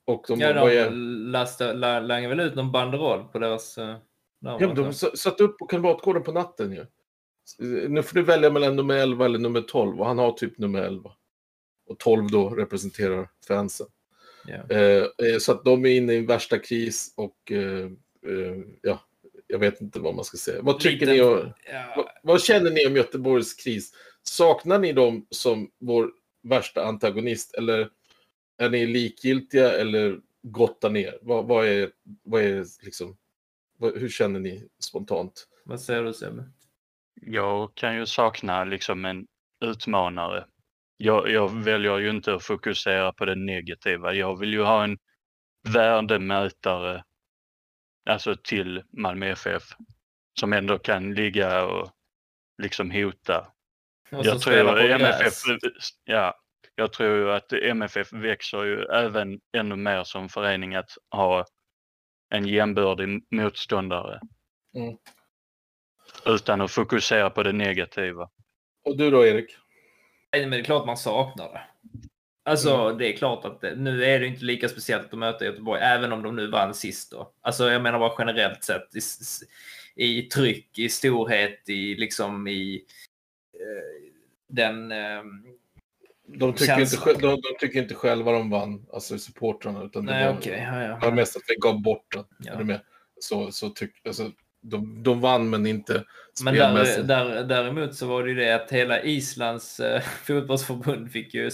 Och 0.05 0.25
de, 0.27 0.39
Ja, 0.39 0.53
de 0.53 0.77
är, 0.77 0.91
lastar, 1.31 1.73
la, 1.73 1.99
langar 1.99 2.29
väl 2.29 2.39
ut 2.39 2.55
någon 2.55 2.71
banderoll 2.71 3.23
på 3.23 3.39
deras... 3.39 3.77
Uh, 3.77 3.95
ja, 4.39 4.59
men 4.59 4.75
de 4.75 4.93
satte 4.93 5.43
upp 5.43 5.57
på 5.57 5.65
Kamratgården 5.65 6.23
på 6.23 6.31
natten 6.31 6.71
ju. 6.71 6.85
Nu 7.87 8.03
får 8.03 8.15
du 8.15 8.23
välja 8.23 8.49
mellan 8.49 8.75
nummer 8.75 8.97
11 8.97 9.25
eller 9.25 9.39
nummer 9.39 9.61
12 9.61 9.99
och 9.99 10.05
han 10.05 10.17
har 10.17 10.31
typ 10.31 10.57
nummer 10.57 10.81
11. 10.81 11.11
Och 11.89 11.99
12 11.99 12.27
då 12.31 12.49
representerar 12.49 13.29
fansen. 13.47 13.87
Ja. 14.47 14.75
Eh, 14.75 15.03
eh, 15.27 15.37
så 15.39 15.51
att 15.51 15.65
de 15.65 15.85
är 15.85 15.89
inne 15.89 16.13
i 16.13 16.25
värsta 16.25 16.59
kris 16.59 17.13
och 17.17 17.51
eh, 17.51 17.85
eh, 18.27 18.57
ja, 18.81 18.99
jag 19.47 19.59
vet 19.59 19.81
inte 19.81 19.99
vad 19.99 20.15
man 20.15 20.25
ska 20.25 20.37
säga. 20.37 20.61
Vad 20.61 20.79
tycker 20.79 21.05
Liten- 21.05 21.15
ni? 21.15 21.21
Och, 21.21 21.45
Ja, 21.71 21.93
vad, 21.95 22.05
vad 22.23 22.41
känner 22.41 22.71
ni 22.71 22.87
om 22.87 22.95
Göteborgs 22.95 23.53
kris? 23.53 23.91
Saknar 24.23 24.79
ni 24.79 24.93
dem 24.93 25.27
som 25.29 25.69
vår 25.79 26.11
värsta 26.43 26.85
antagonist 26.85 27.55
eller 27.55 27.89
är 28.57 28.69
ni 28.69 28.85
likgiltiga 28.85 29.71
eller 29.71 30.19
gottar 30.43 30.89
ner? 30.89 31.19
Vad, 31.21 31.45
vad 31.45 31.67
är, 31.67 31.91
vad 32.23 32.41
är 32.41 32.65
liksom, 32.83 33.17
vad, 33.77 33.97
hur 33.97 34.09
känner 34.09 34.39
ni 34.39 34.67
spontant? 34.79 35.47
vad 35.67 35.81
säger 35.81 36.03
du 36.03 36.13
Sebbe? 36.13 36.43
Jag 37.21 37.75
kan 37.75 37.95
ju 37.95 38.05
sakna 38.05 38.63
liksom 38.63 39.05
en 39.05 39.27
utmanare. 39.65 40.45
Jag, 40.97 41.29
jag 41.29 41.63
väljer 41.63 41.97
ju 41.97 42.09
inte 42.09 42.33
att 42.33 42.43
fokusera 42.43 43.13
på 43.13 43.25
det 43.25 43.35
negativa. 43.35 44.13
Jag 44.13 44.39
vill 44.39 44.53
ju 44.53 44.61
ha 44.61 44.83
en 44.83 44.97
värdemätare 45.73 47.03
alltså 48.09 48.35
till 48.43 48.83
Malmö 48.91 49.25
FF 49.31 49.63
som 50.39 50.53
ändå 50.53 50.79
kan 50.79 51.13
ligga 51.13 51.65
och 51.65 51.91
liksom 52.63 52.91
hota. 52.91 53.47
Och 54.11 54.25
Jag 54.25 54.41
tror 54.41 54.79
MFF, 54.79 55.33
ja, 56.03 56.39
jag 56.79 56.93
tror 56.93 57.17
ju 57.17 57.31
att 57.31 57.53
MFF 57.53 58.13
växer 58.13 58.63
ju 58.63 58.83
även 58.83 59.39
ännu 59.57 59.75
mer 59.75 60.03
som 60.03 60.29
förening 60.29 60.75
att 60.75 60.97
ha 61.11 61.45
en 62.29 62.47
jämbördig 62.47 63.27
motståndare. 63.31 64.19
Mm. 64.75 64.97
Utan 66.25 66.61
att 66.61 66.71
fokusera 66.71 67.29
på 67.29 67.43
det 67.43 67.51
negativa. 67.51 68.29
Och 68.85 68.97
du 68.97 69.11
då 69.11 69.25
Erik? 69.25 69.57
Nej, 70.31 70.41
men 70.41 70.51
det 70.51 70.57
är 70.57 70.63
klart 70.63 70.85
man 70.85 70.97
saknar 70.97 71.45
det. 71.53 71.61
Alltså, 72.45 72.93
det 72.93 73.13
är 73.13 73.17
klart 73.17 73.45
att 73.45 73.61
det, 73.61 73.75
nu 73.75 74.05
är 74.05 74.19
det 74.19 74.27
inte 74.27 74.45
lika 74.45 74.69
speciellt 74.69 75.13
att 75.13 75.19
möta 75.19 75.45
Göteborg, 75.45 75.81
även 75.81 76.13
om 76.13 76.23
de 76.23 76.35
nu 76.35 76.47
vann 76.47 76.73
sist 76.73 77.11
då. 77.11 77.33
Alltså, 77.41 77.69
jag 77.69 77.81
menar 77.81 77.99
bara 77.99 78.15
generellt 78.17 78.63
sett 78.63 78.95
i, 78.95 78.99
i 80.19 80.21
tryck, 80.21 80.79
i 80.79 80.89
storhet, 80.89 81.69
i 81.69 81.95
liksom 81.95 82.47
i 82.47 82.85
eh, 83.53 84.11
den... 84.47 84.91
Eh, 84.91 85.23
De 86.27 86.53
tycker, 86.53 86.75
Känns- 86.75 86.93
inte, 86.93 87.13
de, 87.13 87.27
de 87.41 87.57
tycker 87.59 87.79
inte 87.81 87.95
själva 87.95 88.31
de 88.31 88.49
vann, 88.49 88.85
alltså 88.93 89.17
supportrarna. 89.17 89.83
Utan 89.83 90.05
det 90.05 90.11
nej, 90.13 90.27
var, 90.27 90.33
okej. 90.33 90.67
ja, 90.71 90.83
ja. 90.83 90.99
var 91.01 91.11
mest 91.11 91.35
att 91.35 91.41
vi 91.47 91.55
gav 91.55 91.81
bort 91.81 92.13
den. 92.13 92.23
Ja. 92.39 92.63
Med? 92.63 92.79
Så, 93.19 93.51
så 93.51 93.69
tyck, 93.69 93.91
alltså, 94.07 94.31
de, 94.61 95.03
de 95.03 95.21
vann 95.21 95.49
men 95.49 95.65
inte 95.67 96.03
Men 96.43 96.53
där, 96.53 96.61
spelmässigt. 96.61 97.07
där, 97.07 97.43
däremot 97.43 97.95
så 97.95 98.07
var 98.07 98.23
det 98.23 98.29
ju 98.29 98.35
det 98.35 98.55
att 98.55 98.71
hela 98.71 99.01
Islands 99.01 99.79
eh, 99.79 100.01
fotbollsförbund 100.23 101.11
fick 101.11 101.33
ju 101.33 101.49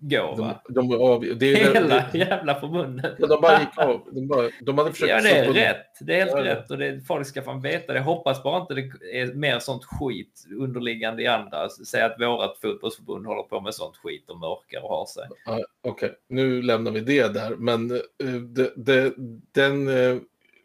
gå? 0.00 0.34
De, 0.68 0.74
de, 0.74 1.02
av, 1.02 1.20
det 1.20 1.52
är, 1.62 1.74
Hela 1.74 2.04
det, 2.12 2.18
jävla 2.18 2.60
förbundet. 2.60 3.14
ja, 3.18 3.26
de 3.26 3.40
bara 3.40 3.60
gick 3.60 3.78
av. 3.78 4.02
De, 4.12 4.26
bara, 4.28 4.50
de 4.60 4.78
hade 4.78 4.92
försökt 4.92 5.10
Ja, 5.10 5.20
det 5.20 5.38
är 5.38 5.52
rätt. 5.52 5.86
Det 6.00 6.14
är 6.14 6.18
helt 6.18 6.30
Ja, 6.30 6.44
rätt. 6.44 6.70
Och 6.70 6.78
det, 6.78 7.00
folk 7.06 7.26
ska 7.26 7.42
fan 7.42 7.62
veta 7.62 7.92
det. 7.92 8.00
Hoppas 8.00 8.42
bara 8.42 8.60
inte 8.60 8.74
det 8.74 9.20
är 9.20 9.34
mer 9.34 9.58
sånt 9.58 9.84
skit 9.84 10.44
underliggande 10.58 11.22
i 11.22 11.26
andra. 11.26 11.68
Säg 11.68 12.02
att 12.02 12.20
vårat 12.20 12.58
fotbollsförbund 12.58 13.26
håller 13.26 13.42
på 13.42 13.60
med 13.60 13.74
sånt 13.74 13.96
skit 13.96 14.30
och 14.30 14.38
mörkar 14.38 14.82
och 14.82 14.88
har 14.88 15.06
sig. 15.06 15.24
Ja, 15.46 15.60
Okej, 15.82 16.14
nu 16.28 16.62
lämnar 16.62 16.90
vi 16.90 17.00
det 17.00 17.28
där. 17.34 17.50
Men 17.56 17.90
eh, 17.90 18.00
det, 18.48 18.72
det, 18.76 19.14
den, 19.52 19.88
eh, 19.88 20.16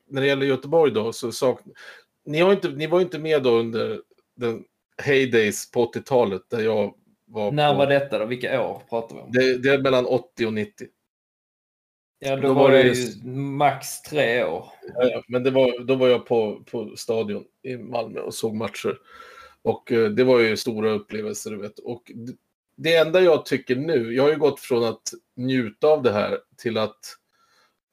när 0.10 0.22
det 0.22 0.28
gäller 0.28 0.46
Göteborg 0.46 0.92
då 0.92 1.14
så 1.14 1.32
sak, 1.32 1.62
ni, 2.26 2.40
har 2.40 2.52
inte, 2.52 2.70
ni 2.70 2.88
var 2.88 3.02
inte 3.02 3.20
med 3.20 3.44
då 3.44 3.50
under 3.50 4.00
den 4.36 4.64
heydays 5.04 5.72
på 5.72 5.92
80-talet 5.92 6.42
där 6.50 6.60
jag 6.62 6.94
var 7.34 7.52
När 7.52 7.72
på, 7.72 7.78
var 7.78 7.88
detta 7.88 8.20
då? 8.20 8.26
Vilka 8.26 8.62
år 8.62 8.82
pratar 8.90 9.16
vi 9.16 9.22
om? 9.22 9.32
Det, 9.32 9.58
det 9.58 9.70
är 9.70 9.82
mellan 9.82 10.06
80 10.06 10.46
och 10.46 10.54
90. 10.54 10.88
Ja, 12.20 12.36
då, 12.36 12.42
då 12.42 12.54
var 12.54 12.70
var 12.70 12.72
jag 12.72 12.96
ju 12.96 13.28
max 13.32 14.02
tre 14.02 14.44
år. 14.44 14.66
Ja, 14.96 15.24
Men 15.28 15.44
det 15.44 15.52
var, 15.52 15.84
då 15.84 15.96
var 15.96 16.08
jag 16.08 16.26
på, 16.26 16.64
på 16.72 16.94
stadion 16.96 17.44
i 17.62 17.78
Malmö 17.78 18.20
och 18.20 18.34
såg 18.34 18.56
matcher. 18.56 18.98
Och 19.62 19.92
eh, 19.92 20.10
det 20.10 20.24
var 20.24 20.40
ju 20.40 20.58
stora 20.58 20.92
upplevelser, 20.92 21.52
du 21.52 21.58
vet. 21.58 21.80
Och 21.80 22.12
det, 22.16 22.36
det 22.76 22.96
enda 22.96 23.22
jag 23.22 23.46
tycker 23.46 23.76
nu, 23.76 24.14
jag 24.14 24.24
har 24.24 24.30
ju 24.30 24.38
gått 24.38 24.60
från 24.60 24.84
att 24.84 25.14
njuta 25.36 25.88
av 25.88 26.04
det 26.04 26.12
här 26.12 26.40
till 26.58 26.78
att 26.78 27.18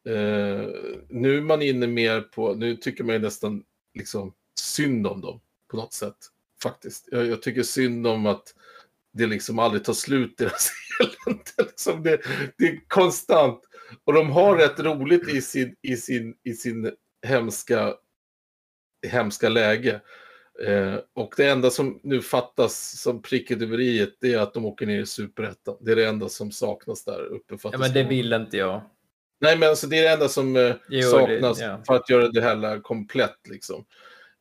eh, 0.09 0.69
nu 1.09 1.37
är 1.37 1.41
man 1.43 1.63
inne 1.63 1.87
mer 1.87 2.21
på, 2.21 2.55
nu 2.55 2.77
tycker 2.77 3.05
man 3.05 3.15
ju 3.15 3.21
nästan 3.21 3.65
liksom 3.95 4.35
synd 4.61 5.07
om 5.07 5.21
dem 5.21 5.41
på 5.71 5.77
något 5.77 5.93
sätt. 5.93 6.17
Faktiskt. 6.63 7.09
Jag, 7.11 7.27
jag 7.27 7.43
tycker 7.43 7.63
synd 7.63 8.07
om 8.07 8.27
att 8.27 8.55
det 9.13 9.27
liksom 9.27 9.59
aldrig 9.59 9.85
tar 9.85 9.93
slut 9.93 10.39
deras 10.39 10.71
elände. 11.27 11.43
liksom 11.59 12.03
det, 12.03 12.21
det 12.59 12.65
är 12.65 12.81
konstant. 12.89 13.61
Och 14.05 14.13
de 14.13 14.31
har 14.31 14.57
rätt 14.57 14.81
roligt 14.81 15.29
i 15.29 15.41
sin, 15.43 15.77
i 15.83 15.97
sin, 15.97 16.35
i 16.45 16.53
sin 16.55 16.93
hemska, 17.27 17.95
hemska 19.07 19.49
läge. 19.49 20.01
Eh, 20.67 20.95
och 21.15 21.35
det 21.37 21.47
enda 21.51 21.71
som 21.71 22.01
nu 22.03 22.23
fattas 22.23 23.01
som 23.01 23.23
pricket 23.23 23.63
över 23.63 23.81
i 23.81 24.11
det 24.21 24.33
är 24.35 24.39
att 24.39 24.55
de 24.55 24.65
åker 24.67 24.87
ner 24.87 25.01
i 25.01 25.07
superettan. 25.07 25.77
Det 25.81 25.93
är 25.93 25.97
det 25.97 26.07
enda 26.09 26.29
som 26.29 26.51
saknas 26.53 27.05
där 27.05 27.21
uppe. 27.25 27.57
Ja, 27.63 27.79
men 27.79 27.93
det 27.93 28.03
vill 28.03 28.33
inte 28.33 28.57
jag. 28.57 28.83
Nej, 29.41 29.59
men 29.59 29.69
alltså 29.69 29.87
det 29.87 29.99
är 29.99 30.03
det 30.03 30.09
enda 30.11 30.29
som 30.29 30.57
eh, 30.57 30.75
Jo, 30.89 31.03
saknas 31.11 31.59
det- 31.59 31.65
ja. 31.65 31.83
för 31.87 31.95
att 31.95 32.11
göra 32.11 32.29
det 32.29 32.43
hela 32.43 32.81
komplett. 32.81 33.39
Liksom. 33.49 33.85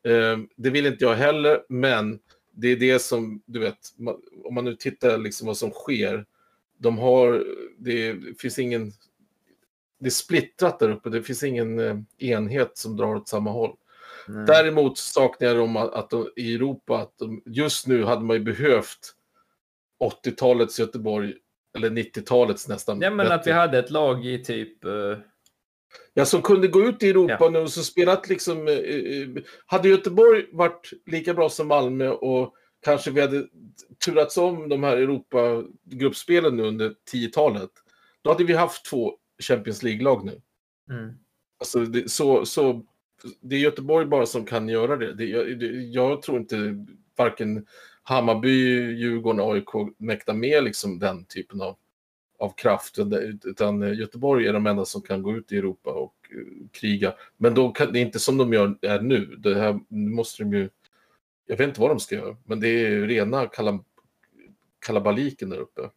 Eh, 0.08 0.38
det 0.58 0.70
vill 0.70 0.86
inte 0.86 1.06
jag 1.06 1.16
heller, 1.16 1.62
men 1.70 2.20
det 2.62 2.68
är 2.68 2.76
det 2.76 2.99
som, 2.99 3.41
du 3.45 3.60
vet, 3.60 3.78
om 4.43 4.53
man 4.53 4.66
nu 4.66 4.76
tittar 4.76 5.18
liksom 5.18 5.47
vad 5.47 5.57
som 5.57 5.72
sker. 5.72 6.26
De 6.78 6.97
har, 6.97 7.45
det 7.78 8.18
finns 8.39 8.60
ingen, 8.60 8.91
det 9.99 10.05
är 10.05 10.12
splittrat 10.12 10.80
där 10.80 10.89
uppe, 10.89 11.10
det 11.10 11.24
finns 11.24 11.43
ingen 11.43 11.80
eh, 11.80 11.97
enhet 12.18 12.78
som 12.78 12.97
drar 12.97 13.16
åt 13.16 13.28
samma 13.28 13.51
håll. 13.51 13.76
Mm. 14.28 14.45
Däremot 14.45 14.97
saknar 14.97 15.47
jag 15.47 15.57
dem 15.57 15.78
att, 15.78 15.93
att 15.93 16.10
de, 16.10 16.30
i 16.36 16.55
Europa, 16.55 16.97
att 16.97 17.18
de, 17.18 17.41
just 17.45 17.88
nu 17.88 18.03
hade 18.03 18.22
man 18.22 18.38
ju 18.38 18.43
behövt 18.43 19.16
80-talets 20.24 20.80
Göteborg, 20.80 21.34
eller 21.78 21.89
90-talets 21.89 22.68
nästan. 22.68 23.01
Ja, 23.01 23.10
men 23.10 23.28
att 23.28 23.32
vi 23.32 23.38
bättre. 23.38 23.53
hade 23.53 23.80
ett 23.80 23.91
lag 23.91 24.26
i 24.26 24.43
typ... 24.43 24.86
eh, 24.86 25.18
Ja, 26.14 26.26
som 26.26 26.42
kunde 26.42 26.68
gå 26.68 26.82
ut 26.82 27.04
i 27.04 27.10
Europa 27.10 27.38
Ja. 27.40 27.50
nu 27.50 27.60
och 27.60 27.72
så 27.72 27.84
spelat 27.84 28.30
liksom... 28.30 28.68
eh, 28.68 28.74
eh, 28.74 29.28
Hade 29.66 29.90
Göteborg 29.90 30.46
varit 30.52 30.90
lika 31.06 31.34
bra 31.34 31.50
som 31.50 31.68
Malmö 31.68 32.10
och 32.10 32.54
kanske 32.86 33.12
vi 33.12 33.22
hade 33.22 33.48
turats 34.06 34.38
om 34.38 34.70
de 34.70 34.84
här 34.84 34.98
Europa-gruppspelen 34.98 36.56
nu 36.58 36.64
under 36.64 36.96
10-talet, 37.14 37.70
då 38.22 38.32
hade 38.32 38.44
vi 38.44 38.54
haft 38.54 38.86
två 38.86 39.14
Champions 39.44 39.84
League-lag 39.84 40.26
nu. 40.26 40.42
mm. 40.90 41.14
Alltså, 41.60 41.80
det, 41.80 42.12
så, 42.12 42.46
så, 42.46 42.86
det 43.42 43.56
är 43.56 43.60
Göteborg 43.60 44.06
bara 44.06 44.26
som 44.26 44.46
kan 44.46 44.70
göra 44.70 44.98
det. 44.98 45.14
det, 45.14 45.26
jag, 45.26 45.60
det 45.60 45.66
jag 45.68 46.22
tror 46.22 46.38
inte 46.38 46.86
varken 47.18 47.66
Hammarby, 48.04 48.50
Djurgården, 48.94 49.52
AIK 49.52 49.96
mäktar 49.98 50.34
med 50.34 50.64
liksom 50.64 51.00
den 51.00 51.26
typen 51.26 51.62
av, 51.62 51.78
av 52.40 52.50
kraft. 52.56 53.00
Utan 53.44 53.82
Göteborg 53.96 54.48
är 54.48 54.54
de 54.54 54.68
enda 54.68 54.86
som 54.86 55.02
kan 55.02 55.24
gå 55.24 55.36
ut 55.36 55.52
i 55.52 55.58
Europa 55.58 55.90
och 55.90 56.16
eh, 56.32 56.68
kriga. 56.72 57.14
Men 57.38 57.54
då 57.54 57.72
kan, 57.72 57.94
det 57.94 58.00
är 58.00 58.02
inte 58.02 58.20
som 58.20 58.38
de 58.38 58.54
gör 58.54 58.78
är 58.82 59.02
nu. 59.02 59.26
Det 59.26 59.56
här 59.56 59.80
måste 59.90 60.44
de 60.44 60.54
ju... 60.54 60.70
Jag 61.46 61.58
vet 61.58 61.68
inte 61.68 61.82
vad 61.82 61.90
de 61.92 62.00
ska 62.00 62.16
göra, 62.16 62.38
men 62.44 62.60
det 62.60 62.68
är 62.68 62.90
ju 62.90 63.08
rena 63.08 63.48
kalam, 63.48 63.84
kalabaliken 64.86 65.50
där 65.50 65.58
uppe. 65.58 65.90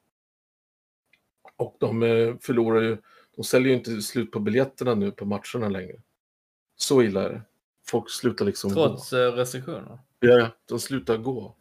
Och 1.56 1.76
de 1.80 2.02
eh, 2.02 2.34
förlorar 2.40 2.82
ju... 2.82 2.96
De 3.36 3.44
säljer 3.44 3.68
ju 3.68 3.74
inte 3.78 4.02
slut 4.02 4.30
på 4.30 4.40
biljetterna 4.40 4.94
nu 4.94 5.10
på 5.10 5.24
matcherna 5.24 5.68
längre. 5.68 6.02
Så 6.76 7.02
illa 7.02 7.22
är 7.22 7.30
det. 7.30 7.42
Folk 7.86 8.10
slutar 8.10 8.44
liksom 8.44 8.72
Trots 8.72 9.12
eh, 9.12 9.32
restriktioner. 9.32 9.82
gå. 9.82 9.98
Ja, 10.20 10.38
ja, 10.38 10.48
de 10.68 10.80
slutar 10.80 11.16
gå. 11.16 11.56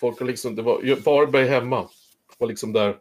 Folk 0.00 0.18
har 0.18 0.26
liksom, 0.26 0.56
det 0.56 0.62
var 0.62 1.04
Varberg 1.04 1.46
hemma. 1.46 1.88
var 2.38 2.48
liksom 2.48 2.72
där 2.72 2.96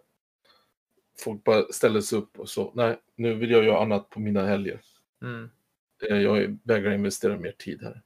folk 1.20 1.44
bara 1.44 1.66
ställde 1.72 2.02
sig 2.02 2.18
upp 2.18 2.40
och 2.40 2.50
så. 2.50 2.72
Nej, 2.76 2.98
nu 3.16 3.34
vill 3.34 3.52
jag 3.52 3.64
göra 3.64 3.82
annat 3.82 4.10
på 4.10 4.20
mina 4.20 4.46
helger. 4.46 4.82
Mm. 5.22 5.50
Eh, 6.10 6.18
Jag 6.18 6.58
vägrar 6.64 6.92
investera 6.92 7.38
mer 7.38 7.52
tid 7.58 7.82
här. 7.84 8.02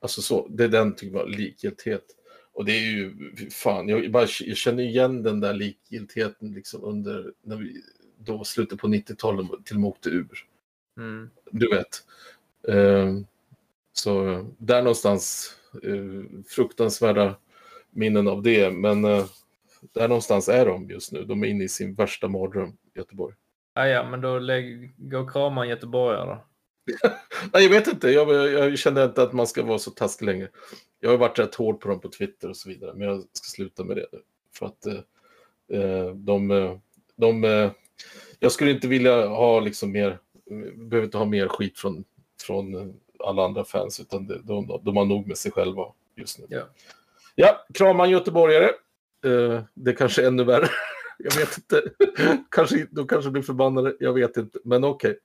Alltså 0.00 0.22
så, 0.22 0.48
det 0.48 0.64
är 0.64 0.68
den 0.68 0.94
typen 0.94 1.20
av 1.20 1.28
likgiltighet. 1.28 2.04
Och 2.52 2.64
det 2.64 2.72
är 2.72 2.80
ju, 2.80 3.14
fan, 3.50 3.88
jag, 3.88 4.10
bara, 4.10 4.26
jag 4.40 4.56
känner 4.56 4.82
igen 4.82 5.22
den 5.22 5.40
där 5.40 5.54
likgiltigheten 5.54 6.52
liksom 6.52 6.84
under, 6.84 7.32
när 7.42 7.56
vi, 7.56 7.82
då 8.18 8.44
slutet 8.44 8.78
på 8.78 8.88
90-talet 8.88 9.64
till 9.64 9.76
och 9.76 9.80
med 9.80 9.88
åkte 9.88 10.08
ur. 10.08 10.46
Mm. 10.96 11.30
Du 11.50 11.68
vet. 11.68 12.04
Eh, 12.68 13.16
så 13.92 14.46
där 14.58 14.82
någonstans, 14.82 15.54
eh, 15.82 16.42
fruktansvärda 16.48 17.36
minnen 17.90 18.28
av 18.28 18.42
det. 18.42 18.70
Men 18.70 19.04
eh, 19.04 19.26
där 19.92 20.08
någonstans 20.08 20.48
är 20.48 20.66
de 20.66 20.90
just 20.90 21.12
nu. 21.12 21.24
De 21.24 21.42
är 21.42 21.46
inne 21.46 21.64
i 21.64 21.68
sin 21.68 21.94
värsta 21.94 22.28
mardröm, 22.28 22.76
Göteborg. 22.94 23.34
Ah, 23.74 23.86
ja, 23.86 24.10
men 24.10 24.20
då 24.20 24.38
lägg, 24.38 24.94
gå 24.96 25.18
och 25.18 25.32
krama 25.32 25.62
en 25.62 25.68
göteborgare 25.68 26.26
då. 26.26 26.44
Nej, 27.52 27.62
jag 27.62 27.70
vet 27.70 27.86
inte. 27.86 28.10
Jag, 28.10 28.30
jag 28.52 28.78
kände 28.78 29.04
inte 29.04 29.22
att 29.22 29.32
man 29.32 29.46
ska 29.46 29.62
vara 29.62 29.78
så 29.78 29.90
taskig 29.90 30.26
längre. 30.26 30.48
Jag 31.00 31.10
har 31.10 31.16
varit 31.16 31.38
rätt 31.38 31.54
hård 31.54 31.80
på 31.80 31.88
dem 31.88 32.00
på 32.00 32.08
Twitter 32.08 32.48
och 32.48 32.56
så 32.56 32.68
vidare, 32.68 32.94
men 32.94 33.08
jag 33.08 33.20
ska 33.20 33.44
sluta 33.56 33.84
med 33.84 33.96
det 33.96 34.06
nu. 34.12 34.18
För 34.54 34.66
att 34.66 34.86
eh, 34.86 35.80
eh, 35.80 36.14
de, 36.14 36.50
eh, 36.50 36.78
de 37.16 37.44
eh, 37.44 37.70
jag 38.38 38.52
skulle 38.52 38.70
inte 38.70 38.88
vilja 38.88 39.26
ha 39.26 39.60
liksom 39.60 39.92
mer, 39.92 40.18
behöver 40.74 41.04
inte 41.04 41.18
ha 41.18 41.24
mer 41.24 41.48
skit 41.48 41.78
från, 41.78 42.04
från 42.42 42.94
alla 43.18 43.44
andra 43.44 43.64
fans, 43.64 44.00
utan 44.00 44.26
det, 44.26 44.42
de, 44.42 44.80
de 44.82 44.96
har 44.96 45.04
nog 45.04 45.26
med 45.26 45.38
sig 45.38 45.52
själva 45.52 45.82
just 46.16 46.38
nu. 46.38 46.46
Ja. 46.48 46.62
Ja, 47.34 47.66
krama 47.74 48.04
en 48.04 48.10
göteborgare. 48.10 48.70
Eh, 49.24 49.62
det 49.74 49.92
kanske 49.92 50.22
är 50.22 50.26
ännu 50.26 50.44
värre. 50.44 50.68
Jag 51.18 51.36
vet 51.36 51.56
inte. 51.58 51.82
kanske, 52.50 52.86
de 52.90 53.08
kanske 53.08 53.30
blir 53.30 53.42
förbannade. 53.42 53.96
Jag 54.00 54.12
vet 54.12 54.36
inte. 54.36 54.58
Men 54.64 54.84
okej. 54.84 55.18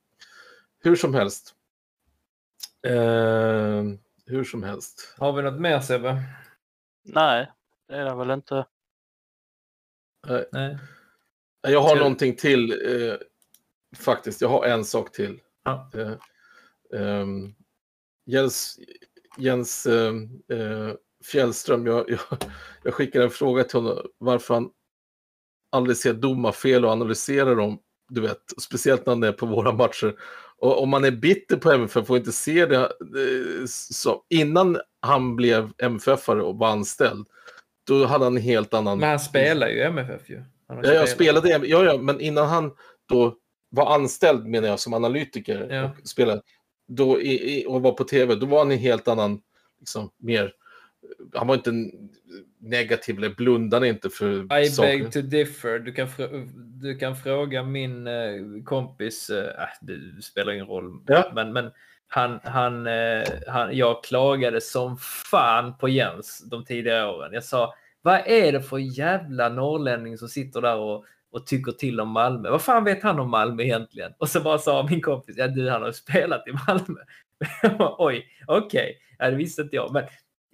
Hur 0.78 0.96
som 0.96 1.14
helst. 1.14 1.54
Eh, 2.86 3.82
hur 4.26 4.44
som 4.44 4.62
helst. 4.62 5.14
Har 5.18 5.32
vi 5.32 5.42
något 5.42 5.60
mer 5.60 5.80
Sebbe? 5.80 6.22
Nej, 7.04 7.52
det 7.88 7.94
är 7.94 8.04
det 8.04 8.14
väl 8.14 8.30
inte. 8.30 8.66
Nej. 10.52 10.78
Jag 11.60 11.80
har 11.82 11.88
Ska- 11.88 11.98
någonting 11.98 12.36
till. 12.36 12.72
Eh, 12.72 13.16
faktiskt, 13.98 14.40
jag 14.40 14.48
har 14.48 14.64
en 14.66 14.84
sak 14.84 15.12
till. 15.12 15.40
Ja. 15.64 15.90
Eh, 15.94 16.12
ehm, 17.00 17.54
Jens, 18.26 18.78
Jens 19.38 19.86
eh, 19.86 20.12
eh, 20.48 20.94
Fjällström, 21.32 21.86
jag, 21.86 22.10
jag, 22.10 22.20
jag 22.82 22.94
skickade 22.94 23.24
en 23.24 23.30
fråga 23.30 23.64
till 23.64 23.78
honom 23.80 24.06
varför 24.18 24.54
han 24.54 24.70
aldrig 25.70 25.96
ser 25.96 26.12
domarfel 26.12 26.84
och 26.84 26.90
analyserar 26.90 27.56
dem. 27.56 27.78
Du 28.08 28.20
vet, 28.20 28.38
speciellt 28.62 29.06
när 29.06 29.12
han 29.12 29.22
är 29.22 29.32
på 29.32 29.46
våra 29.46 29.72
matcher. 29.72 30.14
Och 30.58 30.82
om 30.82 30.88
man 30.88 31.04
är 31.04 31.10
bitter 31.10 31.56
på 31.56 31.70
MFF 31.70 32.10
och 32.10 32.16
inte 32.16 32.32
ser 32.32 32.66
det 32.66 32.76
eh, 32.76 33.66
så, 33.68 34.22
innan 34.28 34.78
han 35.00 35.36
blev 35.36 35.72
MFF-are 35.78 36.40
och 36.40 36.58
var 36.58 36.68
anställd, 36.68 37.26
då 37.86 38.04
hade 38.04 38.24
han 38.24 38.36
en 38.36 38.42
helt 38.42 38.74
annan... 38.74 38.98
Men 38.98 39.08
han 39.08 39.20
spelar 39.20 39.68
ju 39.68 39.82
MFF 39.82 40.30
ju. 40.30 40.42
Ja, 40.68 40.92
jag 40.92 41.08
spelade, 41.08 41.48
ja, 41.48 41.84
ja, 41.84 41.98
men 41.98 42.20
innan 42.20 42.48
han 42.48 42.72
då 43.08 43.36
var 43.70 43.94
anställd 43.94 44.46
menar 44.46 44.68
jag 44.68 44.80
som 44.80 44.94
analytiker 44.94 45.68
Ja. 45.70 45.90
och 46.02 46.08
spelade 46.08 46.42
då 46.88 47.20
i, 47.20 47.60
i, 47.60 47.66
och 47.66 47.82
var 47.82 47.92
på 47.92 48.04
tv, 48.04 48.34
då 48.34 48.46
var 48.46 48.58
han 48.58 48.70
en 48.70 48.78
helt 48.78 49.08
annan, 49.08 49.40
liksom 49.78 50.10
mer, 50.18 50.52
han 51.34 51.46
var 51.46 51.54
inte 51.54 51.72
negativ 52.58 53.16
eller 53.18 53.34
blundade 53.34 53.88
inte 53.88 54.10
för 54.10 54.58
I 54.60 54.66
saker. 54.66 54.88
beg 54.98 55.12
to 55.12 55.20
differ. 55.20 55.78
Du 55.78 55.92
kan, 55.92 56.08
du 56.82 56.98
kan 56.98 57.16
fråga 57.16 57.62
min 57.62 58.06
eh, 58.06 58.14
kompis, 58.64 59.30
eh, 59.30 59.62
äh, 59.62 59.68
det 59.80 60.22
spelar 60.22 60.52
ingen 60.52 60.66
roll, 60.66 61.00
Ja. 61.06 61.32
men, 61.34 61.52
men 61.52 61.70
han, 62.08 62.40
han, 62.44 62.86
eh, 62.86 63.22
han, 63.48 63.76
jag 63.76 64.04
klagade 64.04 64.60
som 64.60 64.96
fan 65.30 65.78
på 65.78 65.88
Jens 65.88 66.44
de 66.50 66.64
tidigare 66.64 67.08
åren. 67.08 67.32
Jag 67.32 67.44
sa, 67.44 67.74
vad 68.02 68.20
är 68.26 68.52
det 68.52 68.62
för 68.62 68.78
jävla 68.78 69.48
norrlänning 69.48 70.18
som 70.18 70.28
sitter 70.28 70.60
där 70.60 70.76
och, 70.76 71.04
och 71.32 71.46
tycker 71.46 71.72
till 71.72 72.00
om 72.00 72.08
Malmö? 72.08 72.50
Vad 72.50 72.62
fan 72.62 72.84
vet 72.84 73.02
han 73.02 73.20
om 73.20 73.30
Malmö 73.30 73.62
egentligen? 73.62 74.12
Och 74.18 74.28
så 74.28 74.40
bara 74.40 74.58
sa 74.58 74.86
min 74.90 75.02
kompis, 75.02 75.36
ja 75.38 75.48
du 75.48 75.70
han 75.70 75.82
har 75.82 75.92
spelat 75.92 76.44
i 76.48 76.52
Malmö. 76.66 77.00
Oj, 77.98 78.26
okej, 78.46 78.98
ja, 79.18 79.30
det 79.30 79.36
visste 79.36 79.62
inte 79.62 79.76
jag. 79.76 79.92
Men 79.92 80.04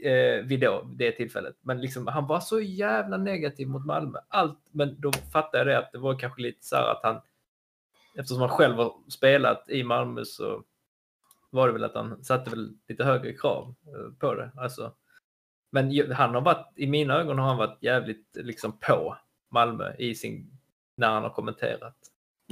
eh, 0.02 0.44
vid 0.44 0.60
då, 0.60 0.82
det 0.96 1.12
tillfället. 1.12 1.56
Men 1.60 1.80
liksom, 1.80 2.06
han 2.06 2.26
var 2.26 2.40
så 2.40 2.60
jävla 2.60 3.16
negativ 3.16 3.68
mot 3.68 3.86
Malmö. 3.86 4.18
Allt, 4.28 4.58
men 4.70 5.00
då 5.00 5.12
fattade 5.32 5.58
jag 5.58 5.66
det 5.66 5.78
att 5.78 5.92
det 5.92 5.98
var 5.98 6.18
kanske 6.18 6.42
lite 6.42 6.66
så 6.66 6.76
här 6.76 6.90
att 6.92 7.00
han, 7.02 7.20
eftersom 8.18 8.40
han 8.40 8.48
själv 8.48 8.76
har 8.76 8.94
spelat 9.10 9.64
i 9.70 9.84
Malmö 9.84 10.24
så 10.24 10.62
var 11.50 11.66
det 11.66 11.72
väl 11.72 11.84
att 11.84 11.94
han 11.94 12.24
satte 12.24 12.50
väl 12.50 12.72
lite 12.88 13.04
högre 13.04 13.32
krav 13.32 13.74
eh, 13.86 14.12
på 14.18 14.34
det. 14.34 14.50
Alltså, 14.56 14.92
men 15.70 16.12
han 16.12 16.34
har 16.34 16.40
varit, 16.40 16.72
i 16.76 16.86
mina 16.86 17.14
ögon 17.20 17.38
har 17.38 17.46
han 17.48 17.56
varit 17.56 17.78
jävligt 17.82 18.26
liksom 18.34 18.78
på 18.78 19.16
Malmö 19.50 19.94
i 19.98 20.14
sin, 20.14 20.58
när 20.96 21.08
han 21.10 21.22
har 21.22 21.30
kommenterat. 21.30 21.96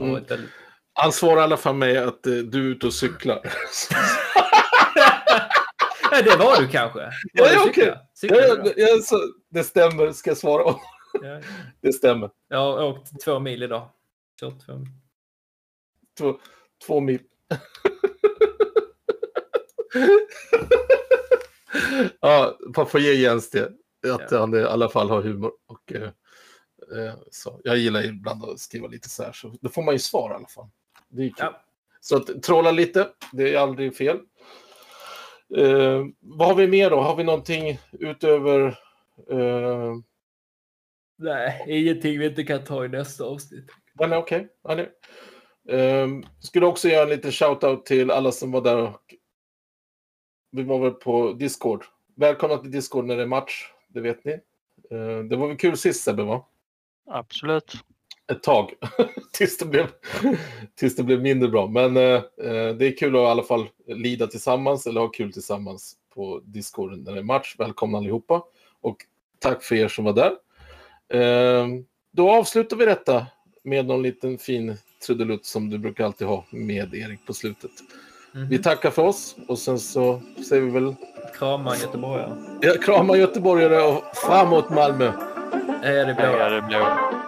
Mm. 0.00 0.14
väldigt- 0.14 0.50
Han 0.92 1.12
svarar 1.12 1.40
i 1.40 1.44
alla 1.44 1.56
fall 1.56 1.74
med 1.74 2.02
att 2.08 2.26
eh, 2.26 2.32
du 2.32 2.58
är 2.66 2.70
ute 2.70 2.86
och 2.86 2.94
cyklar. 2.94 3.40
Det 6.10 6.36
var 6.36 6.60
du 6.60 6.68
kanske? 6.68 6.98
Var 6.98 7.12
Ja, 7.32 7.48
du 7.48 7.54
ja, 7.54 7.64
cykla? 7.66 7.98
Cyklade 8.14 8.46
ja, 8.46 8.72
ja, 8.76 8.88
ja, 8.88 8.98
så, 9.02 9.16
det 9.50 9.64
stämmer, 9.64 10.12
ska 10.12 10.30
jag 10.30 10.36
svara. 10.36 10.74
Ja. 11.22 11.40
Det 11.80 11.92
stämmer. 11.92 12.30
Jag 12.48 12.58
har 12.58 12.84
åkt 12.84 13.20
två 13.24 13.38
mil 13.38 13.62
idag. 13.62 13.90
Kört 14.40 14.66
två 14.66 14.76
mil. 14.76 14.88
Två, 16.18 16.38
två 16.86 17.00
mil. 17.00 17.20
ja, 22.20 22.58
man 22.76 22.86
får 22.86 23.00
ge 23.00 23.14
Jens 23.14 23.50
det. 23.50 23.72
Att 24.12 24.30
han 24.30 24.54
i 24.54 24.62
alla 24.62 24.88
fall 24.88 25.10
har 25.10 25.22
humor. 25.22 25.52
Och, 25.66 25.92
eh, 25.92 26.02
eh, 26.02 27.14
så. 27.30 27.60
Jag 27.64 27.76
gillar 27.76 28.04
ibland 28.04 28.44
att 28.44 28.58
skriva 28.58 28.88
lite 28.88 29.08
så 29.08 29.22
här. 29.22 29.32
Så 29.32 29.54
då 29.60 29.68
får 29.68 29.82
man 29.82 29.94
ju 29.94 29.98
svar 29.98 30.30
i 30.30 30.34
alla 30.34 30.48
fall. 30.48 30.68
Det 31.08 31.22
är 31.22 31.28
kul. 31.28 31.34
Ja. 31.38 31.62
Så 32.00 32.16
att 32.16 32.42
trolla 32.42 32.70
lite, 32.70 33.08
det 33.32 33.54
är 33.54 33.58
aldrig 33.58 33.96
fel. 33.96 34.18
Eh, 35.56 36.04
vad 36.20 36.48
har 36.48 36.54
vi 36.54 36.66
mer 36.66 36.90
då? 36.90 37.00
Har 37.00 37.16
vi 37.16 37.24
någonting 37.24 37.78
utöver... 37.92 38.66
Eh, 39.30 39.94
Nej, 41.22 41.64
ingenting 41.68 42.18
vi 42.18 42.26
inte 42.26 42.42
kan 42.44 42.64
ta 42.64 42.84
i 42.84 42.88
nästa 42.88 43.24
avsnitt. 43.24 43.70
den 43.94 44.12
är 44.12 44.16
okej. 44.16 44.48
Det- 44.62 44.90
Um, 45.64 46.24
skulle 46.38 46.66
också 46.66 46.88
göra 46.88 47.02
en 47.02 47.08
liten 47.08 47.30
shout-out 47.30 47.82
till 47.84 48.10
alla 48.10 48.32
som 48.32 48.52
var 48.52 48.60
där 48.60 48.76
och 48.76 49.14
vi 50.50 50.62
var 50.62 50.78
väl 50.78 50.90
på 50.90 51.32
Discord. 51.32 51.84
Välkomna 52.16 52.56
till 52.56 52.70
Discord 52.70 53.04
när 53.04 53.16
det 53.16 53.22
är 53.22 53.26
match, 53.26 53.72
det 53.88 54.00
vet 54.00 54.24
ni. 54.24 54.32
Uh, 54.92 55.24
det 55.24 55.36
var 55.36 55.48
väl 55.48 55.56
kul 55.56 55.76
sist 55.76 56.04
Sebbe, 56.04 56.22
va? 56.22 56.46
Absolut. 57.06 57.72
Ett 58.30 58.42
tag, 58.42 58.72
tills, 59.32 59.58
det 59.58 59.64
blev, 59.64 59.86
tills 60.74 60.96
det 60.96 61.02
blev 61.02 61.20
mindre 61.22 61.48
bra. 61.48 61.66
Men 61.66 61.96
uh, 61.96 62.22
det 62.76 62.86
är 62.86 62.96
kul 62.96 63.16
att 63.16 63.20
i 63.20 63.24
alla 63.24 63.42
fall 63.42 63.68
lida 63.86 64.26
tillsammans 64.26 64.86
eller 64.86 65.00
ha 65.00 65.08
kul 65.08 65.32
tillsammans 65.32 65.96
på 66.14 66.40
Discord 66.44 66.98
när 66.98 67.12
det 67.12 67.18
är 67.18 67.22
match. 67.22 67.54
Välkomna 67.58 67.98
allihopa 67.98 68.42
och 68.80 68.96
tack 69.38 69.62
för 69.62 69.74
er 69.74 69.88
som 69.88 70.04
var 70.04 70.12
där. 70.12 70.32
Uh, 71.14 71.66
då 72.12 72.30
avslutar 72.30 72.76
vi 72.76 72.84
detta 72.84 73.26
med 73.64 73.86
någon 73.86 74.02
liten 74.02 74.38
fin 74.38 74.76
trudelutt 75.06 75.44
som 75.44 75.70
du 75.70 75.78
brukar 75.78 76.04
alltid 76.04 76.26
ha 76.26 76.44
med 76.50 76.94
Erik 76.94 77.26
på 77.26 77.34
slutet. 77.34 77.70
Mm 78.34 78.46
-hmm. 78.46 78.50
Vi 78.50 78.58
tackar 78.58 78.90
för 78.90 79.02
oss 79.02 79.36
och 79.48 79.58
sen 79.58 79.78
så 79.78 80.20
säger 80.48 80.62
vi 80.62 80.70
väl... 80.70 80.94
Krama 81.38 81.76
göteborgare. 81.76 82.36
Ja, 82.60 82.72
krama 82.82 83.16
göteborgare 83.16 83.82
och 83.82 84.02
framåt 84.16 84.70
Malmö. 84.70 85.12
Är 85.82 86.06
det 86.06 86.14
blå? 86.14 86.24
Är 86.24 86.50
det 86.50 86.62
blå? 86.62 87.19